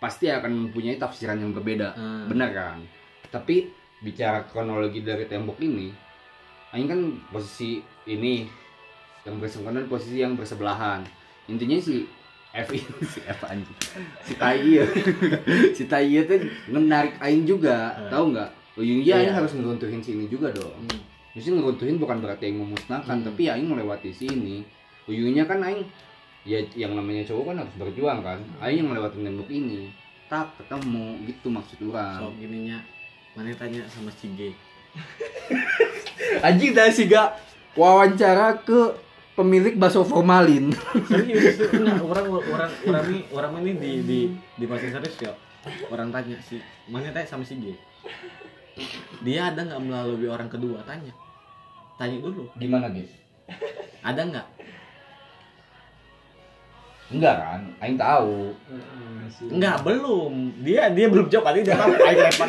[0.00, 1.96] pasti akan mempunyai tafsiran yang berbeda.
[1.96, 2.28] Hmm.
[2.28, 2.78] Benar kan?
[3.32, 3.68] Tapi
[4.00, 5.92] bicara kronologi dari tembok ini,
[6.72, 8.48] aing kan posisi ini
[9.24, 11.04] yang bersangkutan posisi yang bersebelahan.
[11.48, 12.08] Intinya si
[12.50, 12.66] F
[13.12, 13.78] si F anjing.
[14.22, 14.84] Si Tai ya.
[15.76, 18.10] si Tai ya tuh menarik aing juga, Hmm.
[18.10, 18.50] tahu nggak?
[18.74, 19.38] Ujungnya aing Iya.
[19.38, 20.74] harus ngeruntuhin si ini juga dong.
[20.82, 21.00] Hmm.
[21.30, 23.26] Mesti ngeruntuhin bukan berarti aing memusnahkan, Hmm.
[23.26, 24.66] tapi aing melewati sini.
[25.06, 25.86] Ujungnya kan aing
[26.42, 28.38] ya yang namanya cowok kan harus berjuang kan.
[28.58, 29.90] Aing yang melewati tembok ini.
[30.26, 32.30] Tak ketemu gitu maksud so orang.
[32.38, 32.78] gininya
[33.34, 34.54] mana tanya sama si G
[36.46, 37.34] Anjing dah sih gak
[37.74, 38.94] wawancara ke
[39.40, 40.70] pemilik bakso formalin.
[41.08, 44.20] serius enggak orang orang orang ini orang ini di di
[44.60, 45.32] di pasar serius ya
[45.88, 46.60] orang tanya si
[46.92, 47.72] mana tanya sama si G
[49.24, 51.12] dia ada nggak melalui orang kedua tanya
[51.96, 53.12] tanya dulu Gimana guys?
[54.00, 54.46] ada nggak
[57.10, 57.60] Enggak kan?
[57.82, 58.54] Aing tahu.
[59.38, 60.32] Nggak belum.
[60.66, 61.92] Dia dia belum jawab tadi dia tahu.
[61.94, 62.48] Ayo lempar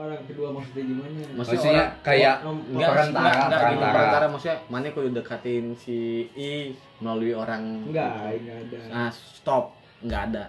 [0.00, 1.18] orang kedua maksudnya gimana?
[1.36, 4.26] Maksudnya kayak Enggak, perantara, enggak, enggak, perantara.
[4.32, 6.72] maksudnya mana kudu dekatin si I
[7.04, 7.84] melalui orang?
[7.84, 8.78] Enggak enggak ada.
[8.88, 9.76] Nah stop.
[10.00, 10.44] Nggak ada.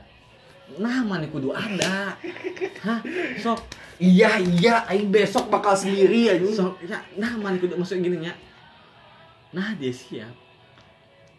[0.79, 2.15] Nah mana kudu ada?
[2.88, 2.99] Hah?
[3.35, 3.59] Sok.
[4.01, 6.57] Iya iya, aing besok bakal sendiri anjing.
[6.57, 8.33] So, ya, nah man kudu maksud gini nya.
[9.51, 10.31] Nah, dia siap.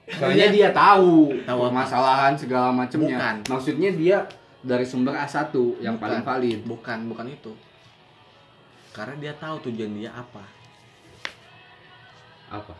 [0.02, 1.66] Soalnya dia tahu, Tahu apa?
[1.70, 3.16] permasalahan segala macamnya.
[3.16, 3.36] Bukan.
[3.48, 4.16] Maksudnya dia
[4.60, 6.02] dari sumber A1 yang Bukan.
[6.02, 6.58] paling valid.
[6.62, 7.52] Bukan, bukan itu.
[8.90, 10.42] Karena dia tahu tujuan dia apa.
[12.50, 12.76] Apa?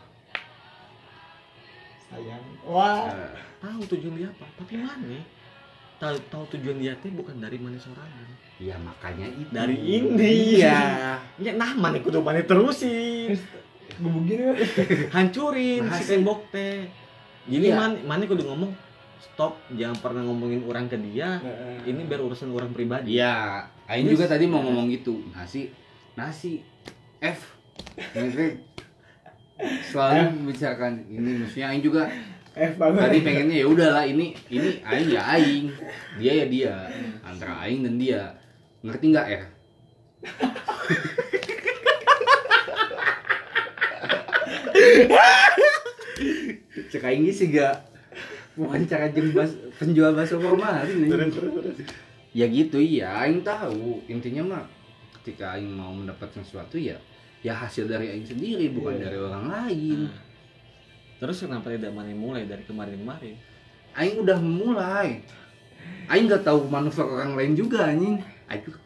[2.05, 4.45] sayang wah Eh, Tahu tujuan dia apa.
[4.53, 5.17] Tapi mana?
[5.97, 8.27] Tahu tahu tujuan dia teh bukan dari mana sorangan.
[8.59, 9.49] Iya makanya itu.
[9.49, 10.59] Dari ini.
[10.61, 11.17] Iya.
[11.39, 13.33] Ya nah mana kudu mana terusin.
[13.93, 14.53] gue begini ya
[15.09, 16.85] Hancurin si tembok teh.
[17.43, 17.75] Jadi Iya.
[17.75, 18.71] man mana kudu ngomong
[19.19, 21.39] stop jangan pernah ngomongin orang ke dia.
[21.83, 23.19] Ini biar urusan orang pribadi.
[23.19, 25.19] Iya, Aing juga tadi mau ngomong gitu.
[25.35, 25.71] Nasi,
[26.15, 26.63] nasi,
[27.19, 27.39] F.
[29.91, 32.07] Selalu membicarakan ini maksudnya Aing juga
[32.53, 35.65] F banget tadi pengennya ya udahlah ini ini Aing ya Aing,
[36.21, 36.73] dia ya dia,
[37.25, 38.21] antara Aing dan dia.
[38.83, 39.41] Ngerti nggak ya?
[46.93, 47.89] Cek Aing sih gak.
[48.53, 49.49] Wawancara jeung bas,
[49.81, 51.09] penjual bakso formalin
[52.37, 54.05] ya gitu iya aing tahu.
[54.05, 54.63] Intinya mah
[55.21, 56.93] ketika aing mau mendapatkan sesuatu ya
[57.41, 59.09] ya hasil dari aing sendiri bukan Iya.
[59.09, 59.99] dari orang lain.
[60.05, 60.21] Nah.
[61.17, 63.33] Terus kenapa tidak mana mulai dari kemarin-kemarin?
[63.93, 65.21] aing udah memulai
[66.13, 68.21] aing nggak tahu manuver orang lain juga anjing.
[68.53, 68.82] Aduh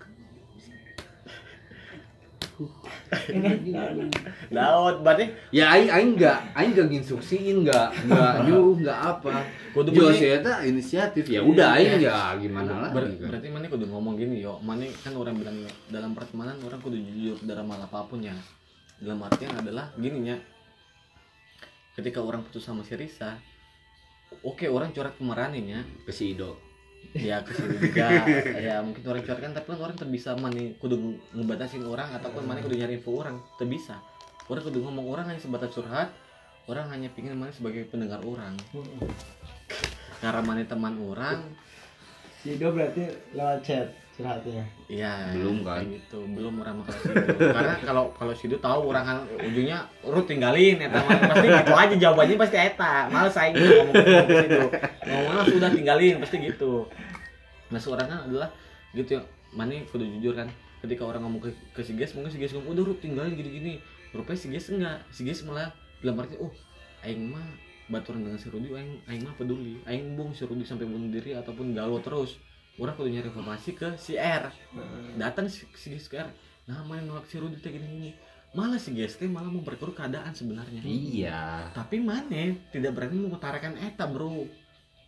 [4.52, 5.26] Daud, berarti?
[5.56, 9.44] Ya aing aing nggak aing nggak nginstruksiin nggak nggak nyuruh nggak apa.
[9.72, 11.26] Kudu Jual saya tak inisiatif.
[11.32, 14.60] Ya udah aing ya gimana Ber- lagi kan berarti mana kudu ngomong gini yo.
[14.60, 15.58] Mana kan orang bilang
[15.88, 18.36] dalam pertemanan orang kudu jujur dalam hal apa pun ya.
[18.98, 20.38] Dalam artian adalah gini ya
[21.98, 23.42] ketika orang putus sama si Risa
[24.46, 26.06] oke orang coret kemarahannya.
[26.06, 26.67] Ke si Ido
[27.18, 28.26] ya ke sini juga
[28.62, 32.46] ya mungkin orang coret kan tapi kan orang terbisa mana kudu nge- ngebatasin orang ataupun
[32.46, 33.98] mana kudu nyari info orang terbisa
[34.52, 36.14] orang kudu ngomong orang hanya sebatas curhat
[36.68, 38.60] orang hanya pingin mana sebagai pendengar orang.
[40.20, 41.40] Karena mana teman orang.
[42.44, 43.88] Si Do berarti lewat chat
[44.18, 44.66] Istirahatnya.
[44.90, 45.14] Iya.
[45.38, 45.86] Belum kan?
[45.86, 46.26] gitu.
[46.26, 47.14] Belum orang situ.
[47.38, 51.96] Karena kalau kalau situ tahu orang kan ujungnya urut tinggalin eta mah pasti gitu aja
[52.02, 52.94] jawabannya pasti eta.
[53.14, 53.94] Males aing ngomong
[54.42, 54.66] situ.
[55.06, 56.90] Ngomongnya sudah tinggalin pasti gitu.
[57.70, 58.50] Nah seorang kan adalah
[58.98, 59.24] gitu ya.
[59.54, 60.50] Mana kudu jujur kan.
[60.82, 63.78] Ketika orang ngomong ke, ke si Ges, mungkin si Ges ngomong udah urut tinggalin gini-gini.
[64.18, 64.98] Rupanya si Ges enggak.
[65.14, 65.70] Si Ges malah
[66.02, 66.50] dalam arti oh
[67.06, 67.46] aing mah
[67.86, 69.78] baturan dengan si Rudi aing aing mah peduli.
[69.86, 72.42] Aing bung si Rudi sampai bunuh diri ataupun galau terus.
[72.78, 74.54] Orang kudu nyari informasi ke si R.
[75.18, 76.30] Datang si, si ke R.
[76.70, 78.12] Nah main nolak si Rudi teh gini gini.
[78.54, 80.86] Malah si Ges teh malah memperkeruh keadaan sebenarnya.
[80.86, 81.74] Iya.
[81.74, 84.46] tapi mana tidak berani mengutarakan eta bro.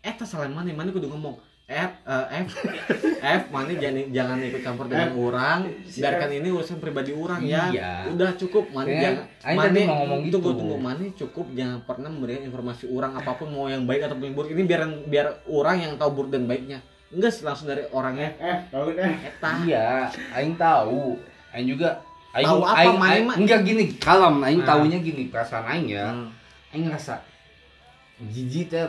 [0.01, 1.37] Eta salah mana mana kudu ngomong
[1.69, 2.49] F eh, F
[3.37, 5.59] F mana jangan jangan ikut campur dengan orang.
[5.85, 7.69] Biarkan ini urusan pribadi orang ya.
[7.69, 7.91] Iya.
[8.09, 10.41] udah cukup mana jangan mana ngomong gitu.
[10.41, 14.25] tunggu tunggu mana cukup jangan pernah memberikan informasi orang apa pun mau yang baik ataupun
[14.25, 14.49] yang buruk.
[14.57, 18.93] Ini biar biar orang yang tahu buruk dan baiknya enggak langsung dari orangnya Eh, tahu
[18.93, 19.13] eh.
[19.25, 19.89] eta Iya,
[20.31, 21.17] aing tahu.
[21.49, 21.89] Aing juga
[22.31, 23.35] aing Tahu apa, aing, main aing- mah?
[23.35, 24.67] enggak gini, kalem aing Nah.
[24.69, 26.05] taunya gini, perasaan aing ya.
[26.07, 26.29] Hmm.
[26.69, 27.17] Aing ngerasa
[28.19, 28.85] jijik ya,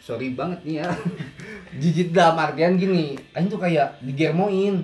[0.00, 0.88] sorry banget nih ya.
[1.80, 4.82] jijik dalam artian gini, aing tuh kayak digermoin.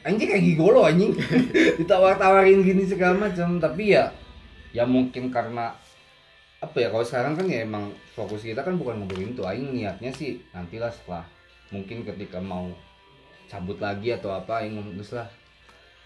[0.00, 1.12] Aing tuh kayak gigolo anjing.
[1.78, 4.12] Ditawar-tawarin gini segala macam, tapi ya
[4.70, 5.72] ya mungkin karena
[6.60, 10.12] apa ya kalau sekarang kan ya emang fokus kita kan bukan ngobrolin itu aing niatnya
[10.12, 11.24] sih nantilah setelah
[11.72, 12.68] mungkin ketika mau
[13.48, 15.28] cabut lagi atau apa aing ngomong lah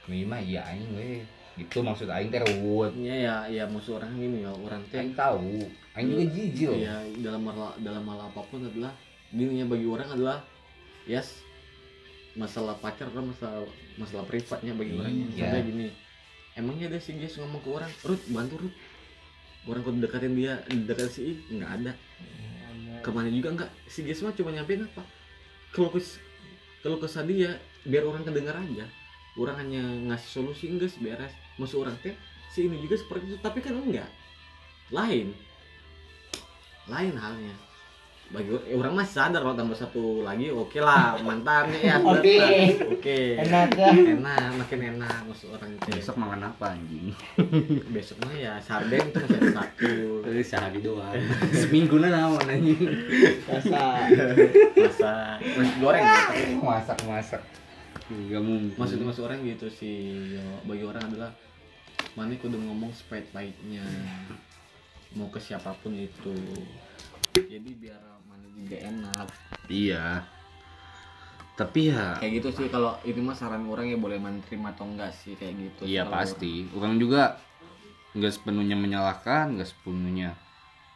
[0.06, 1.26] minimal iya aing we
[1.58, 5.02] gitu maksud aing teh ruwet Iya ya, ya musuh orang gini ya orang teh.
[5.02, 5.66] aing tahu
[5.98, 8.94] aing juga jijik loh Iya dalam hal dalam hal apa pun adalah
[9.34, 10.38] gini ya bagi orang adalah
[11.10, 11.42] yes
[12.34, 13.62] masalah pacar kan masalah
[13.94, 15.26] masalah privatnya bagi orangnya.
[15.30, 15.46] Iya.
[15.46, 15.86] Sampai gini,
[16.58, 18.74] emangnya ada si guys ngomong ke orang, Rut bantu Rut.
[19.64, 21.92] Orang kau dekatin dia, dekat si nggak ada.
[23.00, 23.70] Ke mana juga nggak.
[23.88, 25.02] Si guys mah cuma nyampein apa?
[25.72, 26.20] Kalau kes
[26.84, 27.56] kalau kesah dia
[27.88, 28.84] biar orang kedengar aja.
[29.34, 29.82] Orang hanya
[30.12, 31.32] ngasih solusi enggak beres.
[31.56, 32.14] Maksud orang teh
[32.52, 34.08] si ini juga seperti itu, tapi kan enggak.
[34.92, 35.32] Lain
[36.84, 37.56] lain halnya
[38.32, 41.96] bagi eh, orang masih sadar kalau tambah satu lagi oke lah mantapnya ya.
[42.00, 42.38] Oke.
[42.96, 43.18] oke.
[43.44, 43.92] Enak ya.
[43.92, 45.88] enak makin enak maksud orang itu.
[45.92, 47.12] Besok makan apa anjing?
[47.92, 49.92] Besok mah ya sarden itu masih satu.
[50.40, 51.14] Sehari doang.
[51.52, 52.80] Seminggu na naon anjing
[53.44, 54.08] Rasa.
[54.72, 56.02] masa nasi goreng.
[56.02, 57.42] Ya, tapi masak masak.
[58.08, 58.78] Nggak mungkin.
[58.80, 61.30] Maksud maksud orang gitu sih yo, bagi orang adalah
[62.14, 63.82] mana kudu ngomong sepait-paitnya
[65.14, 66.34] mau ke siapa pun itu.
[67.34, 68.13] Jadi biar
[68.54, 69.26] juga enak
[69.66, 70.22] iya
[71.54, 75.14] tapi ya kayak gitu sih kalau ini mah saran orang ya boleh menerima atau enggak
[75.14, 76.66] sih kayak gitu Iya pasti.
[76.74, 77.38] Orang juga
[78.18, 80.34] nggak sepenuhnya menyalahkan, nggak sepenuhnya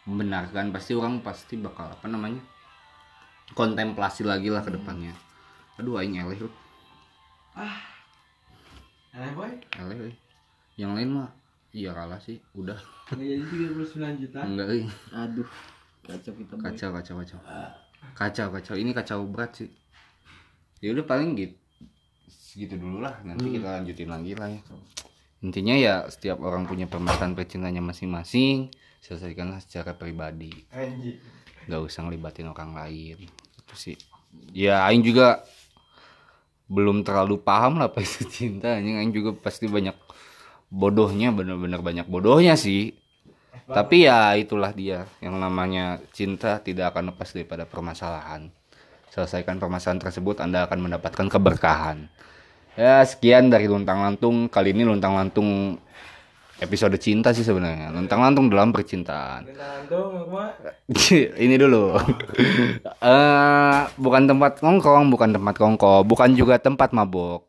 [0.02, 0.74] membenarkan.
[0.74, 2.42] Pasti orang pasti bakal apa namanya
[3.54, 5.14] kontemplasi lagi lah ke depannya.
[5.78, 6.50] Aduh, aing eleh lu.
[9.14, 9.54] Aneh boy.
[9.78, 10.10] Eleh.
[10.10, 10.14] euy.
[10.74, 11.30] Yang lain mah
[11.70, 12.42] iya kalah sih.
[12.58, 12.82] Udah.
[13.14, 14.38] Nggak jadi 39 juta.
[14.42, 14.66] Enggak
[15.14, 15.46] aduh
[16.08, 16.52] kacau kita.
[16.56, 17.38] Kacau, kacau, kacau.
[18.16, 18.74] Kacau, kacau.
[18.80, 19.70] Ini kacau berat sih.
[20.80, 21.56] Ya udah paling gitu.
[22.32, 23.20] Segitu dulu lah.
[23.22, 24.60] Nanti kita lanjutin lagi lah ya.
[25.44, 28.72] Intinya ya setiap orang punya permasalahan percintaannya masing-masing.
[29.04, 30.50] Selesaikanlah secara pribadi.
[31.68, 33.28] Nggak usah ngelibatin orang lain
[33.68, 33.96] itu sih
[34.56, 35.44] ya Aing juga
[36.68, 39.92] belum terlalu paham lah apa itu cinta anjing Aing juga pasti banyak
[40.72, 42.96] bodohnya bener-bener banyak bodohnya sih
[43.66, 48.52] tapi ya itulah dia yang namanya cinta tidak akan lepas daripada permasalahan.
[49.08, 52.06] Selesaikan permasalahan tersebut anda akan mendapatkan keberkahan.
[52.78, 54.46] Ya sekian dari luntang lantung.
[54.46, 55.80] Kali ini luntang lantung
[56.62, 57.90] episode cinta sih sebenarnya.
[57.90, 59.48] Luntang lantung dalam percintaan.
[61.42, 61.96] Ini dulu.
[63.02, 67.47] Eh bukan tempat nongkrong bukan tempat kongko bukan juga tempat mabok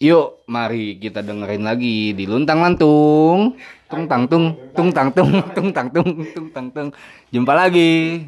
[0.00, 3.52] yuk mari kita dengerin lagi di luntang lantung
[3.84, 6.88] tung tang tung tung tang tung tung tang tung tung tang tung.
[7.28, 8.24] Jumpa lagi